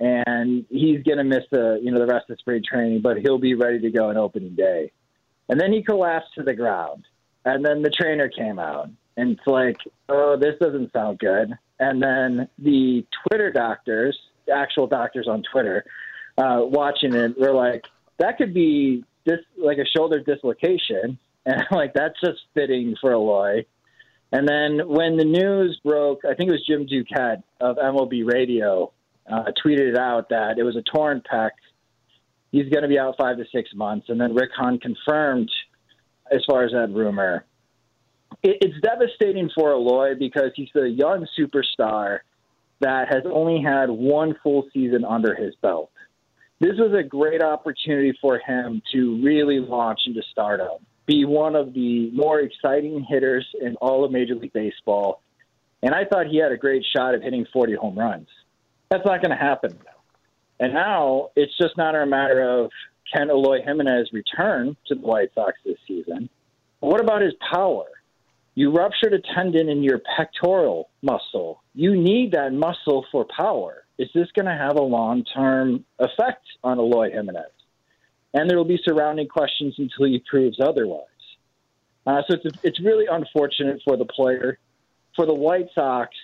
and 0.00 0.64
he's 0.70 1.02
going 1.02 1.18
to 1.18 1.24
miss 1.24 1.44
the 1.50 1.80
you 1.82 1.90
know 1.90 1.98
the 1.98 2.06
rest 2.06 2.30
of 2.30 2.38
spring 2.38 2.62
training, 2.68 3.00
but 3.02 3.18
he'll 3.18 3.38
be 3.38 3.54
ready 3.54 3.80
to 3.80 3.90
go 3.90 4.10
on 4.10 4.16
opening 4.16 4.54
day. 4.54 4.92
And 5.48 5.60
then 5.60 5.72
he 5.72 5.82
collapsed 5.82 6.34
to 6.36 6.42
the 6.42 6.54
ground, 6.54 7.04
and 7.44 7.64
then 7.64 7.82
the 7.82 7.90
trainer 7.90 8.28
came 8.28 8.58
out, 8.58 8.90
and 9.16 9.32
it's 9.32 9.46
like, 9.46 9.78
"Oh, 10.08 10.36
this 10.38 10.54
doesn't 10.60 10.92
sound 10.92 11.18
good." 11.18 11.50
And 11.80 12.02
then 12.02 12.48
the 12.58 13.06
Twitter 13.26 13.52
doctors, 13.52 14.18
the 14.46 14.52
actual 14.52 14.86
doctors 14.86 15.28
on 15.28 15.42
Twitter, 15.50 15.84
uh, 16.36 16.60
watching 16.62 17.14
it, 17.14 17.38
were 17.38 17.52
like, 17.52 17.84
that 18.18 18.36
could 18.36 18.52
be 18.52 19.04
this 19.24 19.38
like 19.56 19.78
a 19.78 19.86
shoulder 19.96 20.20
dislocation, 20.20 21.18
and 21.46 21.62
like 21.70 21.94
that's 21.94 22.20
just 22.20 22.40
fitting 22.54 22.96
for 23.00 23.12
Eloy. 23.12 23.64
And 24.30 24.46
then 24.46 24.86
when 24.86 25.16
the 25.16 25.24
news 25.24 25.80
broke, 25.82 26.20
I 26.24 26.34
think 26.34 26.50
it 26.50 26.52
was 26.52 26.66
Jim 26.66 26.86
Duquette 26.86 27.42
of 27.60 27.76
MLB 27.76 28.30
Radio 28.30 28.92
uh, 29.30 29.44
tweeted 29.64 29.96
out 29.96 30.28
that 30.30 30.58
it 30.58 30.62
was 30.62 30.76
a 30.76 30.82
torn 30.82 31.22
pec. 31.30 31.50
He's 32.50 32.68
going 32.70 32.82
to 32.82 32.88
be 32.88 32.98
out 32.98 33.14
five 33.18 33.36
to 33.36 33.44
six 33.52 33.70
months, 33.74 34.06
and 34.08 34.20
then 34.20 34.34
Rick 34.34 34.50
Hahn 34.56 34.78
confirmed 34.78 35.50
as 36.30 36.40
far 36.46 36.64
as 36.64 36.72
that 36.72 36.88
rumor. 36.90 37.44
It, 38.42 38.58
it's 38.60 38.80
devastating 38.82 39.50
for 39.54 39.72
Eloy 39.72 40.14
because 40.18 40.52
he's 40.54 40.68
a 40.74 40.86
young 40.86 41.26
superstar 41.38 42.20
that 42.80 43.12
has 43.12 43.24
only 43.30 43.62
had 43.62 43.90
one 43.90 44.36
full 44.42 44.68
season 44.72 45.04
under 45.04 45.34
his 45.34 45.54
belt 45.62 45.90
this 46.60 46.74
was 46.76 46.92
a 46.92 47.06
great 47.06 47.42
opportunity 47.42 48.16
for 48.20 48.38
him 48.38 48.82
to 48.92 49.22
really 49.22 49.60
launch 49.60 50.00
into 50.06 50.22
stardom, 50.32 50.78
be 51.06 51.24
one 51.24 51.54
of 51.54 51.72
the 51.72 52.10
more 52.10 52.40
exciting 52.40 53.06
hitters 53.08 53.46
in 53.60 53.76
all 53.76 54.04
of 54.04 54.10
Major 54.10 54.34
League 54.34 54.52
Baseball. 54.52 55.22
And 55.82 55.94
I 55.94 56.04
thought 56.04 56.26
he 56.26 56.38
had 56.38 56.50
a 56.50 56.56
great 56.56 56.84
shot 56.96 57.14
of 57.14 57.22
hitting 57.22 57.46
40 57.52 57.74
home 57.76 57.96
runs. 57.96 58.26
That's 58.90 59.04
not 59.04 59.22
going 59.22 59.30
to 59.30 59.36
happen. 59.36 59.78
And 60.60 60.72
now 60.72 61.30
it's 61.36 61.56
just 61.58 61.76
not 61.76 61.94
a 61.94 62.06
matter 62.06 62.42
of 62.42 62.70
can 63.12 63.30
Eloy 63.30 63.62
Jimenez 63.62 64.10
return 64.12 64.76
to 64.86 64.94
the 64.94 65.00
White 65.00 65.30
Sox 65.34 65.54
this 65.64 65.76
season. 65.86 66.28
What 66.80 67.00
about 67.00 67.22
his 67.22 67.34
power? 67.52 67.84
You 68.54 68.72
ruptured 68.72 69.12
a 69.12 69.20
tendon 69.34 69.68
in 69.68 69.82
your 69.82 70.00
pectoral 70.16 70.90
muscle. 71.02 71.62
You 71.74 71.96
need 71.96 72.32
that 72.32 72.52
muscle 72.52 73.06
for 73.12 73.24
power. 73.24 73.84
Is 73.98 74.08
this 74.14 74.28
going 74.34 74.46
to 74.46 74.52
have 74.52 74.76
a 74.76 74.82
long 74.82 75.24
term 75.24 75.84
effect 75.98 76.44
on 76.64 76.78
Eloy 76.78 77.10
Jimenez? 77.10 77.52
And 78.34 78.48
there 78.48 78.58
will 78.58 78.64
be 78.64 78.80
surrounding 78.84 79.28
questions 79.28 79.74
until 79.78 80.06
he 80.06 80.22
proves 80.28 80.58
otherwise. 80.60 81.04
Uh, 82.06 82.22
so 82.28 82.36
it's, 82.42 82.58
it's 82.62 82.80
really 82.80 83.06
unfortunate 83.10 83.80
for 83.84 83.96
the 83.96 84.04
player. 84.04 84.58
For 85.14 85.26
the 85.26 85.34
White 85.34 85.68
Sox, 85.74 86.14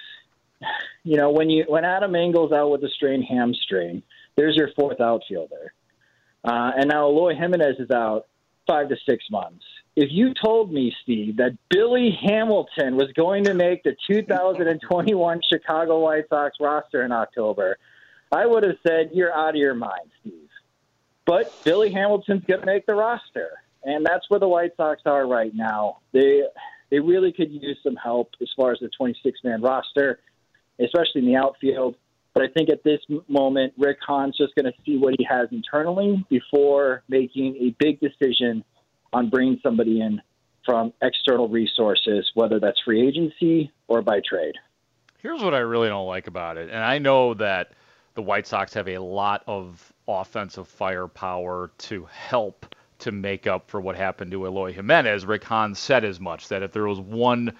you 1.02 1.16
know, 1.16 1.30
when 1.30 1.50
you 1.50 1.64
when 1.68 1.84
Adam 1.84 2.14
Engel's 2.14 2.52
out 2.52 2.70
with 2.70 2.82
a 2.84 2.88
strained 2.88 3.24
hamstring, 3.24 4.02
there's 4.36 4.56
your 4.56 4.70
fourth 4.76 5.00
outfielder. 5.00 5.72
Uh, 6.44 6.72
and 6.76 6.88
now 6.88 7.08
Eloy 7.08 7.34
Jimenez 7.34 7.76
is 7.78 7.90
out 7.90 8.26
five 8.66 8.88
to 8.88 8.96
six 9.06 9.24
months. 9.30 9.64
If 9.96 10.10
you 10.10 10.34
told 10.34 10.72
me, 10.72 10.94
Steve, 11.02 11.36
that 11.36 11.56
Billy 11.70 12.18
Hamilton 12.20 12.96
was 12.96 13.12
going 13.12 13.44
to 13.44 13.54
make 13.54 13.84
the 13.84 13.94
2021 14.08 15.40
Chicago 15.52 16.00
White 16.00 16.28
Sox 16.28 16.56
roster 16.60 17.04
in 17.04 17.12
October, 17.12 17.78
I 18.32 18.44
would 18.44 18.64
have 18.64 18.76
said, 18.86 19.10
You're 19.12 19.32
out 19.32 19.50
of 19.50 19.56
your 19.56 19.74
mind, 19.74 20.10
Steve. 20.20 20.48
But 21.26 21.54
Billy 21.64 21.92
Hamilton's 21.92 22.44
going 22.44 22.60
to 22.60 22.66
make 22.66 22.86
the 22.86 22.94
roster. 22.94 23.50
And 23.84 24.04
that's 24.04 24.28
where 24.28 24.40
the 24.40 24.48
White 24.48 24.76
Sox 24.76 25.02
are 25.06 25.26
right 25.26 25.54
now. 25.54 25.98
They 26.12 26.42
they 26.90 27.00
really 27.00 27.32
could 27.32 27.50
use 27.50 27.78
some 27.82 27.96
help 27.96 28.30
as 28.40 28.48
far 28.56 28.72
as 28.72 28.78
the 28.80 28.88
26 28.88 29.40
man 29.42 29.60
roster, 29.62 30.20
especially 30.80 31.20
in 31.20 31.26
the 31.26 31.36
outfield. 31.36 31.96
But 32.34 32.42
I 32.42 32.48
think 32.48 32.68
at 32.68 32.82
this 32.82 33.00
moment, 33.28 33.74
Rick 33.78 33.98
Hahn's 34.06 34.36
just 34.36 34.54
going 34.56 34.64
to 34.64 34.72
see 34.84 34.96
what 34.98 35.14
he 35.16 35.24
has 35.24 35.48
internally 35.52 36.24
before 36.28 37.04
making 37.08 37.56
a 37.56 37.74
big 37.78 38.00
decision 38.00 38.64
on 39.12 39.30
bringing 39.30 39.60
somebody 39.62 40.00
in 40.00 40.20
from 40.64 40.92
external 41.02 41.48
resources, 41.48 42.28
whether 42.34 42.58
that's 42.58 42.80
free 42.84 43.06
agency 43.06 43.70
or 43.86 44.02
by 44.02 44.20
trade. 44.28 44.54
Here's 45.18 45.42
what 45.42 45.54
I 45.54 45.58
really 45.58 45.88
don't 45.88 46.06
like 46.06 46.26
about 46.26 46.56
it. 46.56 46.70
And 46.70 46.82
I 46.82 46.98
know 46.98 47.34
that 47.34 47.72
the 48.14 48.22
White 48.22 48.46
Sox 48.46 48.74
have 48.74 48.88
a 48.88 48.98
lot 48.98 49.42
of 49.46 49.92
offensive 50.08 50.66
firepower 50.66 51.70
to 51.78 52.04
help 52.06 52.74
to 52.98 53.12
make 53.12 53.46
up 53.46 53.68
for 53.70 53.80
what 53.80 53.96
happened 53.96 54.30
to 54.30 54.46
Eloy 54.46 54.72
Jimenez. 54.72 55.26
Rick 55.26 55.44
Hahn 55.44 55.74
said 55.74 56.04
as 56.04 56.20
much 56.20 56.48
that 56.48 56.62
if 56.62 56.72
there 56.72 56.86
was 56.86 57.00
one 57.00 57.52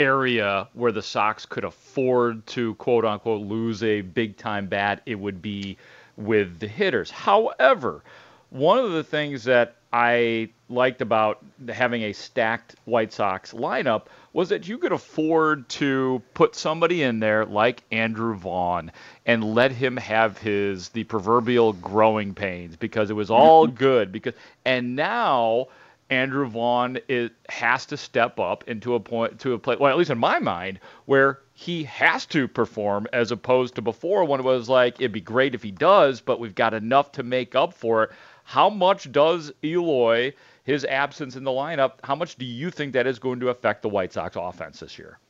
area 0.00 0.66
where 0.72 0.92
the 0.92 1.02
Sox 1.02 1.44
could 1.44 1.64
afford 1.64 2.46
to 2.48 2.74
quote 2.76 3.04
unquote 3.04 3.46
lose 3.46 3.82
a 3.82 4.00
big 4.00 4.36
time 4.36 4.66
bat, 4.66 5.02
it 5.06 5.16
would 5.16 5.42
be 5.42 5.76
with 6.16 6.58
the 6.58 6.66
hitters. 6.66 7.10
However, 7.10 8.02
one 8.48 8.78
of 8.78 8.92
the 8.92 9.04
things 9.04 9.44
that 9.44 9.76
I 9.92 10.50
liked 10.68 11.02
about 11.02 11.44
having 11.68 12.02
a 12.02 12.12
stacked 12.12 12.76
White 12.84 13.12
Sox 13.12 13.52
lineup 13.52 14.06
was 14.32 14.48
that 14.50 14.68
you 14.68 14.78
could 14.78 14.92
afford 14.92 15.68
to 15.68 16.22
put 16.34 16.54
somebody 16.54 17.02
in 17.02 17.18
there 17.18 17.44
like 17.44 17.82
Andrew 17.90 18.34
Vaughn 18.34 18.92
and 19.26 19.42
let 19.42 19.72
him 19.72 19.96
have 19.96 20.38
his 20.38 20.90
the 20.90 21.04
proverbial 21.04 21.72
growing 21.74 22.34
pains 22.34 22.76
because 22.76 23.10
it 23.10 23.14
was 23.14 23.30
all 23.30 23.66
mm-hmm. 23.66 23.76
good 23.76 24.12
because 24.12 24.34
and 24.64 24.94
now 24.94 25.66
Andrew 26.10 26.46
Vaughn 26.46 26.98
is, 27.08 27.30
has 27.48 27.86
to 27.86 27.96
step 27.96 28.38
up 28.38 28.64
into 28.68 28.94
a 28.94 29.00
point 29.00 29.38
to 29.40 29.54
a 29.54 29.58
place 29.58 29.78
well 29.78 29.90
at 29.90 29.98
least 29.98 30.10
in 30.10 30.18
my 30.18 30.38
mind 30.38 30.80
where 31.06 31.40
he 31.54 31.84
has 31.84 32.26
to 32.26 32.48
perform 32.48 33.06
as 33.12 33.30
opposed 33.30 33.76
to 33.76 33.82
before 33.82 34.24
when 34.24 34.40
it 34.40 34.44
was 34.44 34.68
like 34.68 34.96
it'd 34.96 35.12
be 35.12 35.20
great 35.20 35.54
if 35.54 35.62
he 35.62 35.70
does 35.70 36.20
but 36.20 36.40
we've 36.40 36.54
got 36.54 36.74
enough 36.74 37.12
to 37.12 37.22
make 37.22 37.54
up 37.54 37.72
for 37.72 38.04
it 38.04 38.10
how 38.50 38.68
much 38.68 39.12
does 39.12 39.52
Eloy, 39.62 40.32
his 40.64 40.84
absence 40.84 41.36
in 41.36 41.44
the 41.44 41.52
lineup, 41.52 41.92
how 42.02 42.16
much 42.16 42.34
do 42.34 42.44
you 42.44 42.72
think 42.72 42.92
that 42.94 43.06
is 43.06 43.20
going 43.20 43.38
to 43.38 43.48
affect 43.50 43.80
the 43.80 43.88
White 43.88 44.12
Sox 44.12 44.34
offense 44.36 44.80
this 44.80 44.98
year? 44.98 45.20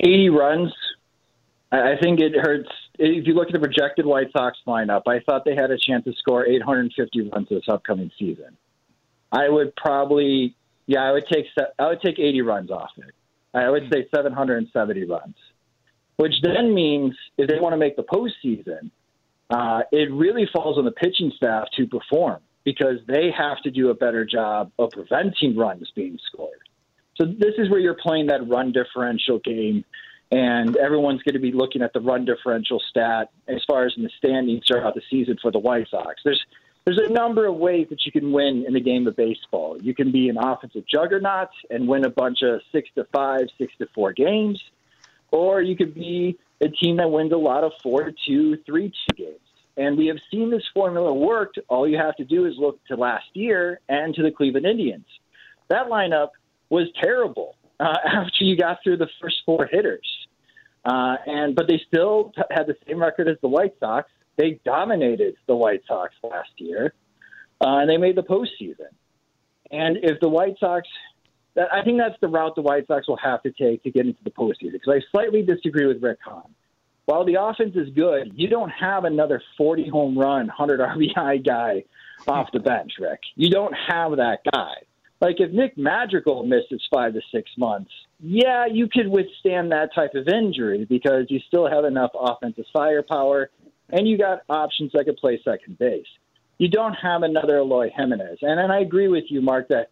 80 0.00 0.30
runs. 0.30 0.72
I 1.70 1.94
think 2.02 2.18
it 2.18 2.32
hurts. 2.34 2.68
If 2.98 3.28
you 3.28 3.34
look 3.34 3.46
at 3.46 3.52
the 3.52 3.60
projected 3.60 4.06
White 4.06 4.32
Sox 4.32 4.58
lineup, 4.66 5.02
I 5.06 5.20
thought 5.20 5.44
they 5.44 5.54
had 5.54 5.70
a 5.70 5.78
chance 5.78 6.04
to 6.04 6.12
score 6.14 6.44
850 6.44 7.30
runs 7.30 7.48
this 7.48 7.62
upcoming 7.68 8.10
season. 8.18 8.56
I 9.32 9.48
would 9.48 9.74
probably, 9.76 10.54
yeah, 10.86 11.00
I 11.00 11.12
would 11.12 11.24
take 11.30 11.46
I 11.78 11.88
would 11.88 12.00
take 12.00 12.18
80 12.18 12.42
runs 12.42 12.70
off 12.70 12.90
it. 12.96 13.14
I 13.54 13.70
would 13.70 13.84
say 13.92 14.06
770 14.14 15.04
runs, 15.04 15.34
which 16.16 16.34
then 16.42 16.74
means 16.74 17.14
if 17.38 17.48
they 17.48 17.58
want 17.58 17.72
to 17.72 17.78
make 17.78 17.96
the 17.96 18.02
postseason, 18.02 18.90
uh, 19.50 19.82
it 19.92 20.12
really 20.12 20.46
falls 20.52 20.76
on 20.78 20.84
the 20.84 20.90
pitching 20.90 21.32
staff 21.36 21.68
to 21.76 21.86
perform 21.86 22.40
because 22.64 22.98
they 23.06 23.30
have 23.36 23.62
to 23.62 23.70
do 23.70 23.90
a 23.90 23.94
better 23.94 24.24
job 24.24 24.72
of 24.78 24.90
preventing 24.90 25.56
runs 25.56 25.90
being 25.94 26.18
scored. 26.26 26.58
So 27.16 27.24
this 27.24 27.54
is 27.56 27.70
where 27.70 27.78
you're 27.78 27.94
playing 27.94 28.26
that 28.26 28.46
run 28.46 28.72
differential 28.72 29.38
game, 29.38 29.84
and 30.32 30.76
everyone's 30.76 31.22
going 31.22 31.34
to 31.34 31.40
be 31.40 31.52
looking 31.52 31.80
at 31.80 31.92
the 31.92 32.00
run 32.00 32.24
differential 32.24 32.82
stat 32.90 33.30
as 33.48 33.62
far 33.66 33.86
as 33.86 33.94
in 33.96 34.02
the 34.02 34.10
standings 34.18 34.64
throughout 34.66 34.94
the 34.94 35.02
season 35.08 35.36
for 35.40 35.50
the 35.50 35.58
White 35.58 35.86
Sox. 35.90 36.20
There's 36.24 36.42
there's 36.86 36.98
a 36.98 37.12
number 37.12 37.46
of 37.46 37.56
ways 37.56 37.88
that 37.90 38.06
you 38.06 38.12
can 38.12 38.30
win 38.30 38.64
in 38.64 38.72
the 38.72 38.80
game 38.80 39.08
of 39.08 39.16
baseball. 39.16 39.76
You 39.82 39.92
can 39.92 40.12
be 40.12 40.28
an 40.28 40.38
offensive 40.38 40.84
juggernaut 40.86 41.48
and 41.68 41.88
win 41.88 42.06
a 42.06 42.10
bunch 42.10 42.42
of 42.42 42.60
six 42.70 42.88
to 42.94 43.04
five, 43.12 43.48
six 43.58 43.72
to 43.78 43.88
four 43.92 44.12
games, 44.12 44.62
or 45.32 45.60
you 45.60 45.76
could 45.76 45.94
be 45.94 46.38
a 46.60 46.68
team 46.68 46.98
that 46.98 47.10
wins 47.10 47.32
a 47.32 47.36
lot 47.36 47.64
of 47.64 47.72
four 47.82 48.04
to 48.04 48.14
two, 48.26 48.58
three 48.64 48.90
two 48.90 49.16
games. 49.16 49.40
And 49.76 49.98
we 49.98 50.06
have 50.06 50.18
seen 50.30 50.48
this 50.48 50.62
formula 50.72 51.12
worked. 51.12 51.58
All 51.68 51.88
you 51.88 51.98
have 51.98 52.14
to 52.16 52.24
do 52.24 52.46
is 52.46 52.54
look 52.56 52.82
to 52.86 52.94
last 52.94 53.26
year 53.34 53.80
and 53.88 54.14
to 54.14 54.22
the 54.22 54.30
Cleveland 54.30 54.64
Indians. 54.64 55.06
That 55.68 55.88
lineup 55.88 56.30
was 56.70 56.86
terrible 57.02 57.56
uh, 57.80 57.96
after 58.04 58.44
you 58.44 58.56
got 58.56 58.78
through 58.84 58.98
the 58.98 59.08
first 59.20 59.38
four 59.44 59.66
hitters, 59.66 60.06
uh, 60.84 61.16
and 61.26 61.56
but 61.56 61.66
they 61.66 61.82
still 61.88 62.32
had 62.48 62.68
the 62.68 62.76
same 62.86 63.00
record 63.00 63.26
as 63.26 63.38
the 63.42 63.48
White 63.48 63.74
Sox. 63.80 64.08
They 64.36 64.60
dominated 64.64 65.36
the 65.46 65.56
White 65.56 65.82
Sox 65.86 66.14
last 66.22 66.50
year, 66.58 66.94
uh, 67.60 67.78
and 67.78 67.90
they 67.90 67.96
made 67.96 68.16
the 68.16 68.22
postseason. 68.22 68.92
And 69.70 69.98
if 70.02 70.20
the 70.20 70.28
White 70.28 70.56
Sox, 70.60 70.86
that, 71.54 71.72
I 71.72 71.82
think 71.82 71.98
that's 71.98 72.20
the 72.20 72.28
route 72.28 72.54
the 72.54 72.62
White 72.62 72.86
Sox 72.86 73.08
will 73.08 73.16
have 73.16 73.42
to 73.42 73.50
take 73.50 73.82
to 73.84 73.90
get 73.90 74.06
into 74.06 74.22
the 74.24 74.30
postseason. 74.30 74.72
Because 74.72 74.94
I 74.94 75.00
slightly 75.10 75.42
disagree 75.42 75.86
with 75.86 76.02
Rick 76.02 76.18
Hahn 76.24 76.54
while 77.06 77.24
the 77.24 77.40
offense 77.40 77.74
is 77.76 77.88
good, 77.94 78.32
you 78.34 78.48
don't 78.48 78.70
have 78.70 79.04
another 79.04 79.40
40 79.56 79.88
home 79.88 80.18
run, 80.18 80.48
100 80.48 80.80
RBI 81.16 81.46
guy 81.46 81.84
off 82.28 82.48
the 82.52 82.60
bench, 82.60 82.92
Rick. 83.00 83.20
You 83.36 83.48
don't 83.48 83.72
have 83.72 84.16
that 84.16 84.40
guy. 84.52 84.74
Like 85.20 85.36
if 85.38 85.50
Nick 85.50 85.78
Madrigal 85.78 86.44
misses 86.44 86.82
five 86.92 87.14
to 87.14 87.20
six 87.32 87.50
months, 87.56 87.90
yeah, 88.20 88.66
you 88.66 88.88
could 88.88 89.08
withstand 89.08 89.72
that 89.72 89.94
type 89.94 90.14
of 90.14 90.28
injury 90.28 90.84
because 90.84 91.26
you 91.30 91.40
still 91.46 91.68
have 91.70 91.84
enough 91.84 92.10
offensive 92.18 92.66
firepower 92.72 93.50
and 93.90 94.08
you 94.08 94.18
got 94.18 94.40
options 94.48 94.92
that 94.92 95.04
could 95.04 95.16
play 95.16 95.40
second 95.44 95.78
base. 95.78 96.06
You 96.58 96.68
don't 96.68 96.94
have 96.94 97.22
another 97.22 97.58
Eloy 97.58 97.90
Jimenez. 97.94 98.38
And, 98.42 98.58
and 98.58 98.72
I 98.72 98.80
agree 98.80 99.08
with 99.08 99.24
you, 99.28 99.42
Mark, 99.42 99.68
that, 99.68 99.90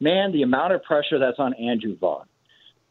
man, 0.00 0.32
the 0.32 0.42
amount 0.42 0.72
of 0.72 0.82
pressure 0.82 1.18
that's 1.18 1.38
on 1.38 1.54
Andrew 1.54 1.96
Vaughn. 1.98 2.26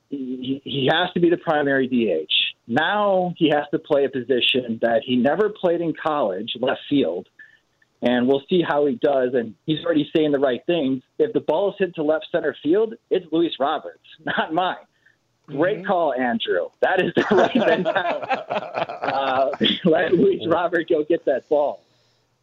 He, 0.10 0.62
he 0.64 0.90
has 0.92 1.12
to 1.14 1.20
be 1.20 1.30
the 1.30 1.38
primary 1.38 1.88
DH. 1.88 2.32
Now 2.68 3.34
he 3.38 3.50
has 3.50 3.66
to 3.72 3.80
play 3.80 4.06
a 4.06 4.10
position 4.10 4.80
that 4.82 5.02
he 5.04 5.16
never 5.16 5.50
played 5.50 5.82
in 5.82 5.94
college, 5.94 6.54
left 6.60 6.82
field. 6.90 7.28
And 8.02 8.28
we'll 8.28 8.44
see 8.50 8.62
how 8.62 8.86
he 8.86 8.96
does. 8.96 9.30
And 9.34 9.56
he's 9.66 9.84
already 9.84 10.10
saying 10.16 10.32
the 10.32 10.40
right 10.40 10.62
things. 10.68 11.02
If 11.18 11.34
the 11.34 11.40
ball 11.40 11.70
is 11.70 11.76
hit 11.80 11.96
to 11.96 12.04
left 12.04 12.28
center 12.32 12.56
field, 12.62 12.94
it's 13.10 13.26
Luis 13.32 13.54
Roberts, 13.60 14.04
not 14.26 14.54
mine. 14.54 14.78
Great 15.48 15.86
call, 15.86 16.14
Andrew. 16.14 16.70
That 16.82 17.02
is 17.02 17.14
the 17.16 17.26
right 17.32 17.56
mentality. 17.56 18.32
uh, 18.50 19.50
let 19.86 20.14
Luis 20.14 20.48
Robert 20.48 20.90
go 20.90 21.04
get 21.04 21.26
that 21.26 21.48
ball. 21.50 21.82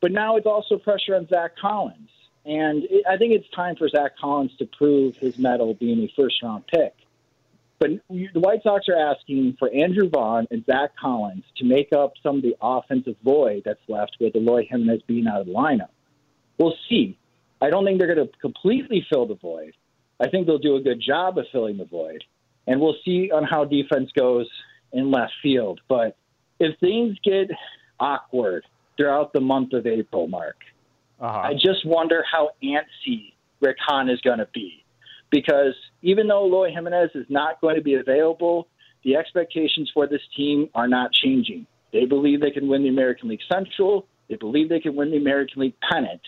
But 0.00 0.12
now 0.12 0.36
it's 0.36 0.46
also 0.46 0.78
pressure 0.78 1.14
on 1.14 1.26
Zack 1.28 1.56
Collins. 1.56 2.10
And 2.44 2.84
it, 2.84 3.04
I 3.08 3.16
think 3.16 3.32
it's 3.32 3.48
time 3.50 3.76
for 3.76 3.88
Zack 3.88 4.16
Collins 4.18 4.52
to 4.58 4.66
prove 4.66 5.16
his 5.16 5.38
mettle 5.38 5.74
being 5.74 6.00
a 6.00 6.12
first 6.16 6.42
round 6.42 6.66
pick. 6.66 6.94
But 7.78 7.90
the 8.08 8.38
White 8.38 8.62
Sox 8.62 8.88
are 8.88 8.96
asking 8.96 9.56
for 9.58 9.68
Andrew 9.72 10.08
Vaughn 10.08 10.46
and 10.52 10.64
Zack 10.64 10.96
Collins 10.96 11.44
to 11.56 11.64
make 11.64 11.92
up 11.92 12.12
some 12.22 12.36
of 12.36 12.42
the 12.42 12.56
offensive 12.60 13.16
void 13.24 13.62
that's 13.64 13.80
left 13.88 14.16
with 14.20 14.36
Eloy 14.36 14.66
Jimenez 14.68 15.02
being 15.08 15.26
out 15.26 15.40
of 15.40 15.46
the 15.46 15.52
lineup. 15.52 15.88
We'll 16.58 16.76
see. 16.88 17.18
I 17.60 17.70
don't 17.70 17.84
think 17.84 17.98
they're 17.98 18.14
going 18.14 18.28
to 18.28 18.32
completely 18.38 19.04
fill 19.10 19.26
the 19.26 19.34
void. 19.34 19.74
I 20.20 20.28
think 20.28 20.46
they'll 20.46 20.58
do 20.58 20.76
a 20.76 20.80
good 20.80 21.00
job 21.00 21.38
of 21.38 21.46
filling 21.50 21.76
the 21.76 21.84
void. 21.84 22.22
And 22.66 22.80
we'll 22.80 22.96
see 23.04 23.30
on 23.32 23.44
how 23.44 23.64
defense 23.64 24.10
goes 24.16 24.48
in 24.92 25.10
left 25.10 25.32
field. 25.42 25.80
But 25.88 26.16
if 26.60 26.78
things 26.78 27.16
get 27.24 27.50
awkward 27.98 28.64
throughout 28.96 29.32
the 29.32 29.40
month 29.40 29.72
of 29.72 29.86
April, 29.86 30.28
Mark, 30.28 30.56
uh-huh. 31.20 31.38
I 31.38 31.54
just 31.54 31.84
wonder 31.84 32.24
how 32.30 32.50
antsy 32.62 33.32
Rick 33.60 33.76
Hahn 33.80 34.08
is 34.08 34.20
going 34.20 34.38
to 34.38 34.48
be 34.52 34.84
because 35.30 35.74
even 36.02 36.28
though 36.28 36.46
Eloy 36.46 36.70
Jimenez 36.72 37.10
is 37.14 37.26
not 37.28 37.60
going 37.60 37.76
to 37.76 37.82
be 37.82 37.94
available, 37.94 38.68
the 39.04 39.16
expectations 39.16 39.90
for 39.92 40.06
this 40.06 40.20
team 40.36 40.68
are 40.74 40.86
not 40.86 41.12
changing. 41.12 41.66
They 41.92 42.04
believe 42.04 42.40
they 42.40 42.50
can 42.50 42.68
win 42.68 42.82
the 42.82 42.88
American 42.88 43.28
League 43.28 43.40
Central. 43.52 44.06
They 44.28 44.36
believe 44.36 44.68
they 44.68 44.80
can 44.80 44.94
win 44.94 45.10
the 45.10 45.16
American 45.16 45.62
League 45.62 45.74
pennant. 45.90 46.20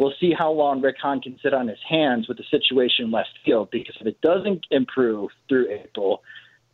We'll 0.00 0.14
see 0.18 0.32
how 0.32 0.50
long 0.50 0.80
Rick 0.80 0.96
Hahn 0.98 1.20
can 1.20 1.38
sit 1.42 1.52
on 1.52 1.68
his 1.68 1.78
hands 1.86 2.26
with 2.26 2.38
the 2.38 2.44
situation 2.50 3.04
in 3.04 3.10
left 3.10 3.28
field 3.44 3.68
because 3.70 3.94
if 4.00 4.06
it 4.06 4.18
doesn't 4.22 4.64
improve 4.70 5.28
through 5.46 5.70
April, 5.70 6.22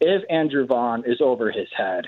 if 0.01 0.23
Andrew 0.31 0.65
Vaughn 0.65 1.03
is 1.05 1.21
over 1.21 1.51
his 1.51 1.67
head, 1.77 2.05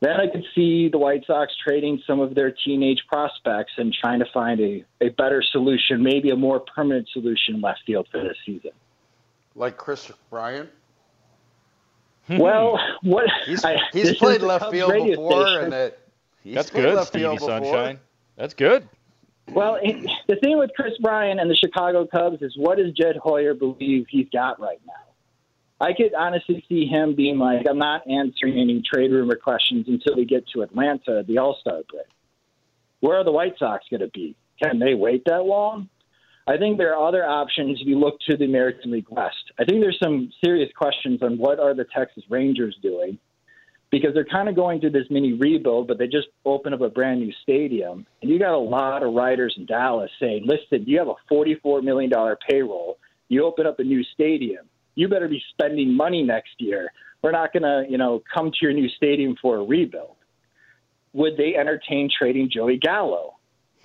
then 0.00 0.20
I 0.20 0.26
could 0.26 0.42
see 0.56 0.88
the 0.88 0.98
White 0.98 1.22
Sox 1.24 1.52
trading 1.64 2.02
some 2.04 2.18
of 2.18 2.34
their 2.34 2.50
teenage 2.50 2.98
prospects 3.06 3.74
and 3.76 3.94
trying 3.94 4.18
to 4.18 4.26
find 4.34 4.58
a, 4.60 4.84
a 5.00 5.10
better 5.10 5.40
solution, 5.52 6.02
maybe 6.02 6.30
a 6.30 6.36
more 6.36 6.58
permanent 6.58 7.08
solution 7.12 7.54
in 7.54 7.60
left 7.60 7.82
field 7.86 8.08
for 8.10 8.20
this 8.20 8.36
season. 8.44 8.72
Like 9.54 9.76
Kris 9.76 10.10
Bryant? 10.30 10.68
Hmm. 12.26 12.38
Well, 12.38 12.76
what 13.02 13.26
He's, 13.46 13.64
I- 13.64 13.76
he's 13.92 14.08
this 14.08 14.18
played 14.18 14.42
left 14.42 14.72
field 14.72 14.92
before, 14.92 15.46
station. 15.46 15.64
and 15.66 15.74
it, 15.74 16.00
he's 16.42 16.54
That's 16.56 16.70
good, 16.70 16.92
left 16.96 17.06
Stevie 17.08 17.22
field 17.22 17.38
before. 17.38 17.48
Sunshine. 17.50 18.00
That's 18.36 18.52
good. 18.54 18.88
Well, 19.48 19.78
it, 19.80 20.08
the 20.28 20.36
thing 20.36 20.58
with 20.58 20.70
Kris 20.76 20.94
Bryant 21.00 21.40
and 21.40 21.50
the 21.50 21.56
Chicago 21.56 22.06
Cubs 22.06 22.42
is 22.42 22.54
what 22.56 22.78
does 22.78 22.92
Jed 22.92 23.16
Hoyer 23.16 23.54
believe 23.54 24.06
he's 24.08 24.28
got 24.32 24.60
right 24.60 24.80
now? 24.86 24.92
I 25.80 25.92
could 25.92 26.14
honestly 26.14 26.64
see 26.68 26.86
him 26.86 27.14
being 27.14 27.38
like, 27.38 27.66
I'm 27.68 27.78
not 27.78 28.08
answering 28.08 28.58
any 28.58 28.82
trade 28.82 29.12
rumor 29.12 29.36
questions 29.36 29.86
until 29.88 30.16
we 30.16 30.24
get 30.24 30.48
to 30.54 30.62
Atlanta, 30.62 31.22
the 31.26 31.38
All 31.38 31.56
Star 31.60 31.82
break. 31.90 32.06
Where 33.00 33.18
are 33.18 33.24
the 33.24 33.32
White 33.32 33.58
Sox 33.58 33.84
going 33.90 34.00
to 34.00 34.08
be? 34.08 34.36
Can 34.62 34.78
they 34.78 34.94
wait 34.94 35.22
that 35.26 35.44
long? 35.44 35.90
I 36.48 36.56
think 36.56 36.78
there 36.78 36.96
are 36.96 37.08
other 37.08 37.24
options 37.26 37.80
if 37.80 37.86
you 37.86 37.98
look 37.98 38.18
to 38.30 38.36
the 38.36 38.44
American 38.44 38.90
League 38.90 39.08
West. 39.10 39.52
I 39.58 39.64
think 39.64 39.80
there's 39.80 39.98
some 40.02 40.30
serious 40.42 40.70
questions 40.76 41.20
on 41.22 41.38
what 41.38 41.58
are 41.58 41.74
the 41.74 41.86
Texas 41.94 42.24
Rangers 42.30 42.76
doing 42.82 43.18
because 43.96 44.12
they're 44.12 44.26
kind 44.26 44.46
of 44.46 44.54
going 44.54 44.78
through 44.78 44.90
this 44.90 45.06
mini 45.08 45.32
rebuild, 45.32 45.88
but 45.88 45.96
they 45.96 46.06
just 46.06 46.28
opened 46.44 46.74
up 46.74 46.82
a 46.82 46.90
brand 46.90 47.18
new 47.18 47.32
stadium. 47.42 48.06
And 48.20 48.30
you 48.30 48.38
got 48.38 48.52
a 48.52 48.58
lot 48.58 49.02
of 49.02 49.14
writers 49.14 49.54
in 49.56 49.64
Dallas 49.64 50.10
saying, 50.20 50.44
listen, 50.46 50.86
you 50.86 50.98
have 50.98 51.08
a 51.08 51.14
$44 51.32 51.82
million 51.82 52.10
payroll. 52.46 52.98
You 53.28 53.46
open 53.46 53.66
up 53.66 53.78
a 53.78 53.82
new 53.82 54.04
stadium. 54.12 54.66
You 54.96 55.08
better 55.08 55.28
be 55.28 55.42
spending 55.50 55.96
money 55.96 56.22
next 56.22 56.50
year. 56.58 56.92
We're 57.22 57.32
not 57.32 57.54
going 57.54 57.62
to, 57.62 57.84
you 57.88 57.96
know, 57.96 58.22
come 58.34 58.50
to 58.50 58.56
your 58.60 58.74
new 58.74 58.88
stadium 58.90 59.34
for 59.40 59.56
a 59.56 59.64
rebuild. 59.64 60.16
Would 61.14 61.38
they 61.38 61.54
entertain 61.54 62.10
trading 62.10 62.50
Joey 62.52 62.76
Gallo? 62.76 63.36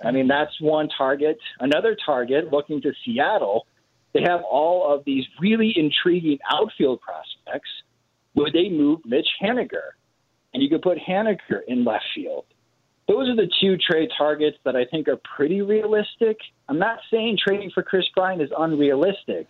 I 0.04 0.10
mean, 0.10 0.28
that's 0.28 0.60
one 0.60 0.90
target. 0.98 1.38
Another 1.58 1.96
target, 2.04 2.52
looking 2.52 2.82
to 2.82 2.92
Seattle, 3.02 3.66
they 4.12 4.20
have 4.20 4.42
all 4.42 4.92
of 4.92 5.06
these 5.06 5.24
really 5.40 5.72
intriguing 5.74 6.38
outfield 6.52 7.00
prospects. 7.00 7.70
Would 8.34 8.52
they 8.52 8.68
move 8.68 9.00
Mitch 9.06 9.28
Haniger? 9.42 9.92
And 10.54 10.62
you 10.62 10.68
could 10.68 10.82
put 10.82 10.98
Haniger 10.98 11.60
in 11.66 11.84
left 11.84 12.04
field. 12.14 12.44
Those 13.08 13.28
are 13.28 13.36
the 13.36 13.50
two 13.60 13.76
trade 13.76 14.10
targets 14.16 14.56
that 14.64 14.76
I 14.76 14.84
think 14.84 15.08
are 15.08 15.18
pretty 15.36 15.60
realistic. 15.60 16.38
I'm 16.68 16.78
not 16.78 17.00
saying 17.10 17.38
trading 17.42 17.70
for 17.70 17.82
Kris 17.82 18.04
Bryant 18.14 18.40
is 18.40 18.50
unrealistic. 18.56 19.48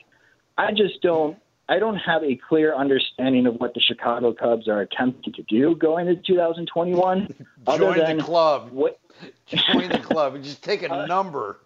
I 0.57 0.71
just 0.71 1.03
don't 1.03 1.37
I 1.69 1.79
don't 1.79 1.97
have 1.97 2.23
a 2.23 2.37
clear 2.37 2.75
understanding 2.75 3.47
of 3.47 3.55
what 3.55 3.73
the 3.75 3.81
Chicago 3.81 4.35
Cubs 4.35 4.69
are 4.69 4.81
attempting 4.81 5.33
to 5.35 5.43
do 5.43 5.77
going 5.77 6.09
into 6.09 6.21
2021. 6.23 7.35
other 7.67 7.79
Join 7.79 7.99
than 7.99 8.17
the 8.19 8.23
club. 8.23 8.71
What, 8.73 9.01
Join 9.47 9.89
the 9.89 9.99
club 9.99 10.35
and 10.35 10.45
just 10.45 10.63
take 10.63 10.83
a 10.83 10.93
uh, 10.93 11.07
number. 11.07 11.59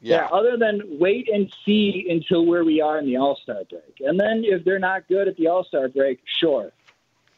yeah. 0.00 0.28
other 0.32 0.56
than 0.56 0.80
wait 0.98 1.28
and 1.32 1.52
see 1.64 2.06
until 2.08 2.46
where 2.46 2.64
we 2.64 2.80
are 2.80 2.98
in 2.98 3.06
the 3.06 3.18
All 3.18 3.38
Star 3.42 3.62
break. 3.68 4.00
And 4.00 4.18
then 4.18 4.42
if 4.44 4.64
they're 4.64 4.78
not 4.78 5.06
good 5.06 5.28
at 5.28 5.36
the 5.36 5.48
All 5.48 5.64
Star 5.64 5.88
break, 5.88 6.20
sure. 6.40 6.72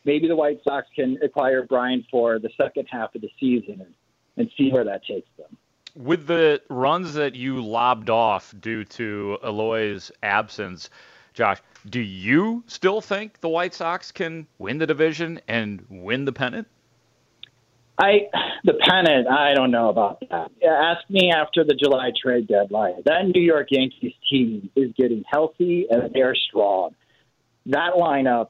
Maybe 0.05 0.29
the 0.29 0.37
White 0.37 0.61
Sox 0.65 0.87
can 0.95 1.19
acquire 1.23 1.65
Brian 1.65 2.05
for 2.11 2.39
the 2.39 2.51
second 2.57 2.87
half 2.91 3.15
of 3.15 3.21
the 3.21 3.31
season 3.39 3.87
and, 4.37 4.51
see 4.57 4.71
where 4.71 4.85
that 4.85 5.05
takes 5.05 5.29
them. 5.39 5.57
With 5.95 6.27
the 6.27 6.61
runs 6.71 7.15
that 7.15 7.35
you 7.35 7.63
lobbed 7.65 8.11
off 8.11 8.55
due 8.61 8.85
to 8.85 9.39
Eloy's 9.45 10.11
absence, 10.23 10.91
Josh, 11.35 11.59
do 11.89 12.01
you 12.01 12.65
still 12.67 13.01
think 13.01 13.41
the 13.41 13.49
White 13.49 13.75
Sox 13.75 14.11
can 14.11 14.47
win 14.59 14.79
the 14.79 14.87
division 14.87 15.41
and 15.49 15.85
win 15.89 16.25
the 16.25 16.33
pennant? 16.33 16.67
I 17.99 18.29
the 18.65 18.75
pennant, 18.75 19.29
I 19.29 19.55
don't 19.55 19.71
know 19.71 19.89
about 19.91 20.21
that. 20.31 20.51
Ask 20.67 21.09
me 21.11 21.31
after 21.31 21.63
the 21.63 21.75
July 21.75 22.11
trade 22.21 22.49
deadline. 22.49 23.03
That 23.05 23.29
New 23.35 23.43
York 23.43 23.69
Yankees 23.71 24.15
team 24.31 24.71
is 24.75 24.93
getting 24.97 25.25
healthy 25.31 25.87
and 25.91 26.11
they're 26.13 26.35
strong. 26.35 26.95
That 27.67 27.93
lineup 27.95 28.49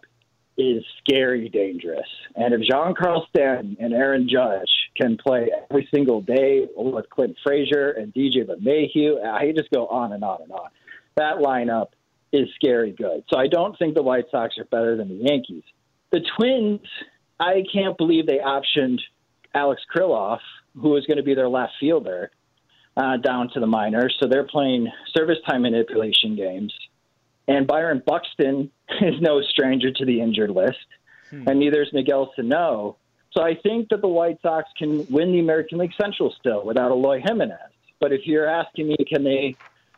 is 0.57 0.85
scary 0.99 1.49
dangerous. 1.49 2.09
And 2.37 2.53
if 2.55 2.61
Giancarlo 2.61 3.27
Stanton 3.29 3.77
and 3.81 3.93
Aaron 3.93 4.29
Judge 4.29 4.71
can 5.01 5.17
play 5.17 5.51
every 5.71 5.89
single 5.95 6.21
day 6.21 6.67
with 6.77 7.09
Clint 7.11 7.37
Frazier 7.43 7.91
and 7.93 8.13
DJ 8.13 8.47
LeMahieu, 8.47 9.25
I 9.25 9.53
just 9.57 9.71
go 9.71 9.87
on 9.87 10.13
and 10.13 10.23
on 10.23 10.43
and 10.43 10.53
on. 10.53 10.69
That 11.17 11.37
lineup 11.37 11.89
is 12.33 12.49
scary 12.55 12.93
good. 12.93 13.25
So 13.33 13.39
I 13.39 13.47
don't 13.47 13.79
think 13.79 13.95
the 13.95 14.03
White 14.03 14.27
Sox 14.31 14.57
are 14.59 14.65
better 14.65 14.97
than 14.97 15.09
the 15.09 15.25
Yankees. 15.31 15.65
The 16.11 16.21
Twins, 16.37 16.81
I 17.41 17.65
can't 17.73 17.97
believe 17.97 18.27
they 18.27 18.39
optioned 18.39 19.01
Alex 19.55 19.83
Kirilloff, 19.95 20.41
who 20.75 20.91
was 20.91 21.07
going 21.07 21.19
to 21.19 21.23
be 21.23 21.35
their 21.35 21.49
left 21.49 21.73
fielder, 21.79 22.31
uh, 22.97 23.17
down 23.19 23.51
to 23.55 23.61
the 23.61 23.67
minors. 23.67 24.17
So 24.21 24.29
they're 24.29 24.47
playing 24.47 24.91
service 25.17 25.39
time 25.49 25.63
manipulation 25.63 26.37
games. 26.37 26.73
And 27.53 27.67
Byron 27.67 28.03
Buxton 28.07 28.71
is 29.03 29.21
no 29.21 29.43
stranger 29.43 29.91
to 29.93 30.07
the 30.07 30.23
injured 30.23 30.51
list, 30.51 30.87
and 31.31 31.59
neither 31.59 31.83
is 31.83 31.93
Miguel 31.93 32.33
Sano. 32.35 32.97
So 33.33 33.43
I 33.43 33.55
think 33.55 33.91
that 33.91 34.01
the 34.01 34.09
White 34.09 34.39
Sox 34.41 34.71
can 34.79 35.07
win 35.11 35.33
the 35.33 35.39
American 35.39 35.79
League 35.79 35.93
Central 36.01 36.35
still 36.39 36.65
without 36.65 36.91
Eloy 36.91 37.21
Jimenez. 37.21 37.59
But 38.01 38.13
if 38.13 38.23
you're 38.27 38.49
asking 38.49 38.89
me, 38.89 38.97
can 39.07 39.23
they 39.23 39.57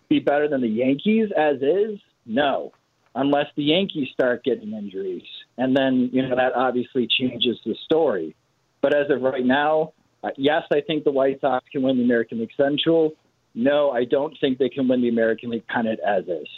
be 0.08 0.18
better 0.18 0.48
than 0.48 0.62
the 0.62 0.68
Yankees 0.68 1.30
as 1.36 1.62
is? 1.62 2.00
No, 2.26 2.72
unless 3.14 3.46
the 3.56 3.62
Yankees 3.62 4.08
start 4.12 4.42
getting 4.42 4.72
injuries, 4.72 5.26
and 5.56 5.76
then 5.76 6.10
you 6.12 6.26
know 6.26 6.34
that 6.34 6.54
obviously 6.56 7.06
changes 7.06 7.56
the 7.64 7.76
story. 7.84 8.34
But 8.80 8.96
as 8.96 9.10
of 9.10 9.22
right 9.22 9.46
now, 9.46 9.92
uh, 10.24 10.30
yes, 10.36 10.62
I 10.72 10.80
think 10.80 11.04
the 11.04 11.12
White 11.12 11.40
Sox 11.40 11.64
can 11.70 11.82
win 11.82 11.98
the 11.98 12.04
American 12.04 12.40
League 12.40 12.50
Central. 12.56 13.14
No, 13.54 13.92
I 13.92 14.04
don't 14.04 14.36
think 14.40 14.58
they 14.58 14.68
can 14.68 14.88
win 14.88 15.02
the 15.02 15.08
American 15.08 15.50
League 15.50 15.66
pennant 15.68 16.00
as 16.00 16.24
is. 16.24 16.48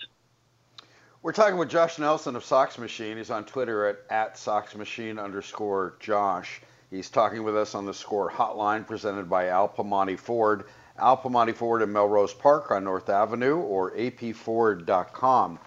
We're 1.27 1.33
talking 1.33 1.57
with 1.57 1.71
Josh 1.71 1.99
Nelson 1.99 2.37
of 2.37 2.45
Sox 2.45 2.79
Machine. 2.79 3.17
He's 3.17 3.33
on 3.33 3.45
Twitter 3.47 3.89
at, 3.89 3.97
at 4.11 4.39
Sox 4.39 4.77
Machine 4.77 5.19
underscore 5.19 5.97
Josh. 5.99 6.61
He's 6.89 7.11
talking 7.11 7.43
with 7.43 7.57
us 7.57 7.75
on 7.75 7.85
the 7.85 7.93
score 7.93 8.31
hotline 8.31 8.87
presented 8.87 9.29
by 9.29 9.49
Al 9.49 9.69
Piemonte 9.69 10.21
Ford. 10.21 10.67
Al 10.97 11.17
Piemonte 11.17 11.53
Ford 11.53 11.83
in 11.83 11.93
Melrose 11.93 12.33
Park 12.33 12.71
on 12.71 12.85
North 12.85 13.09
Avenue 13.09 13.57
or 13.57 13.93
apford.com. 13.97 15.59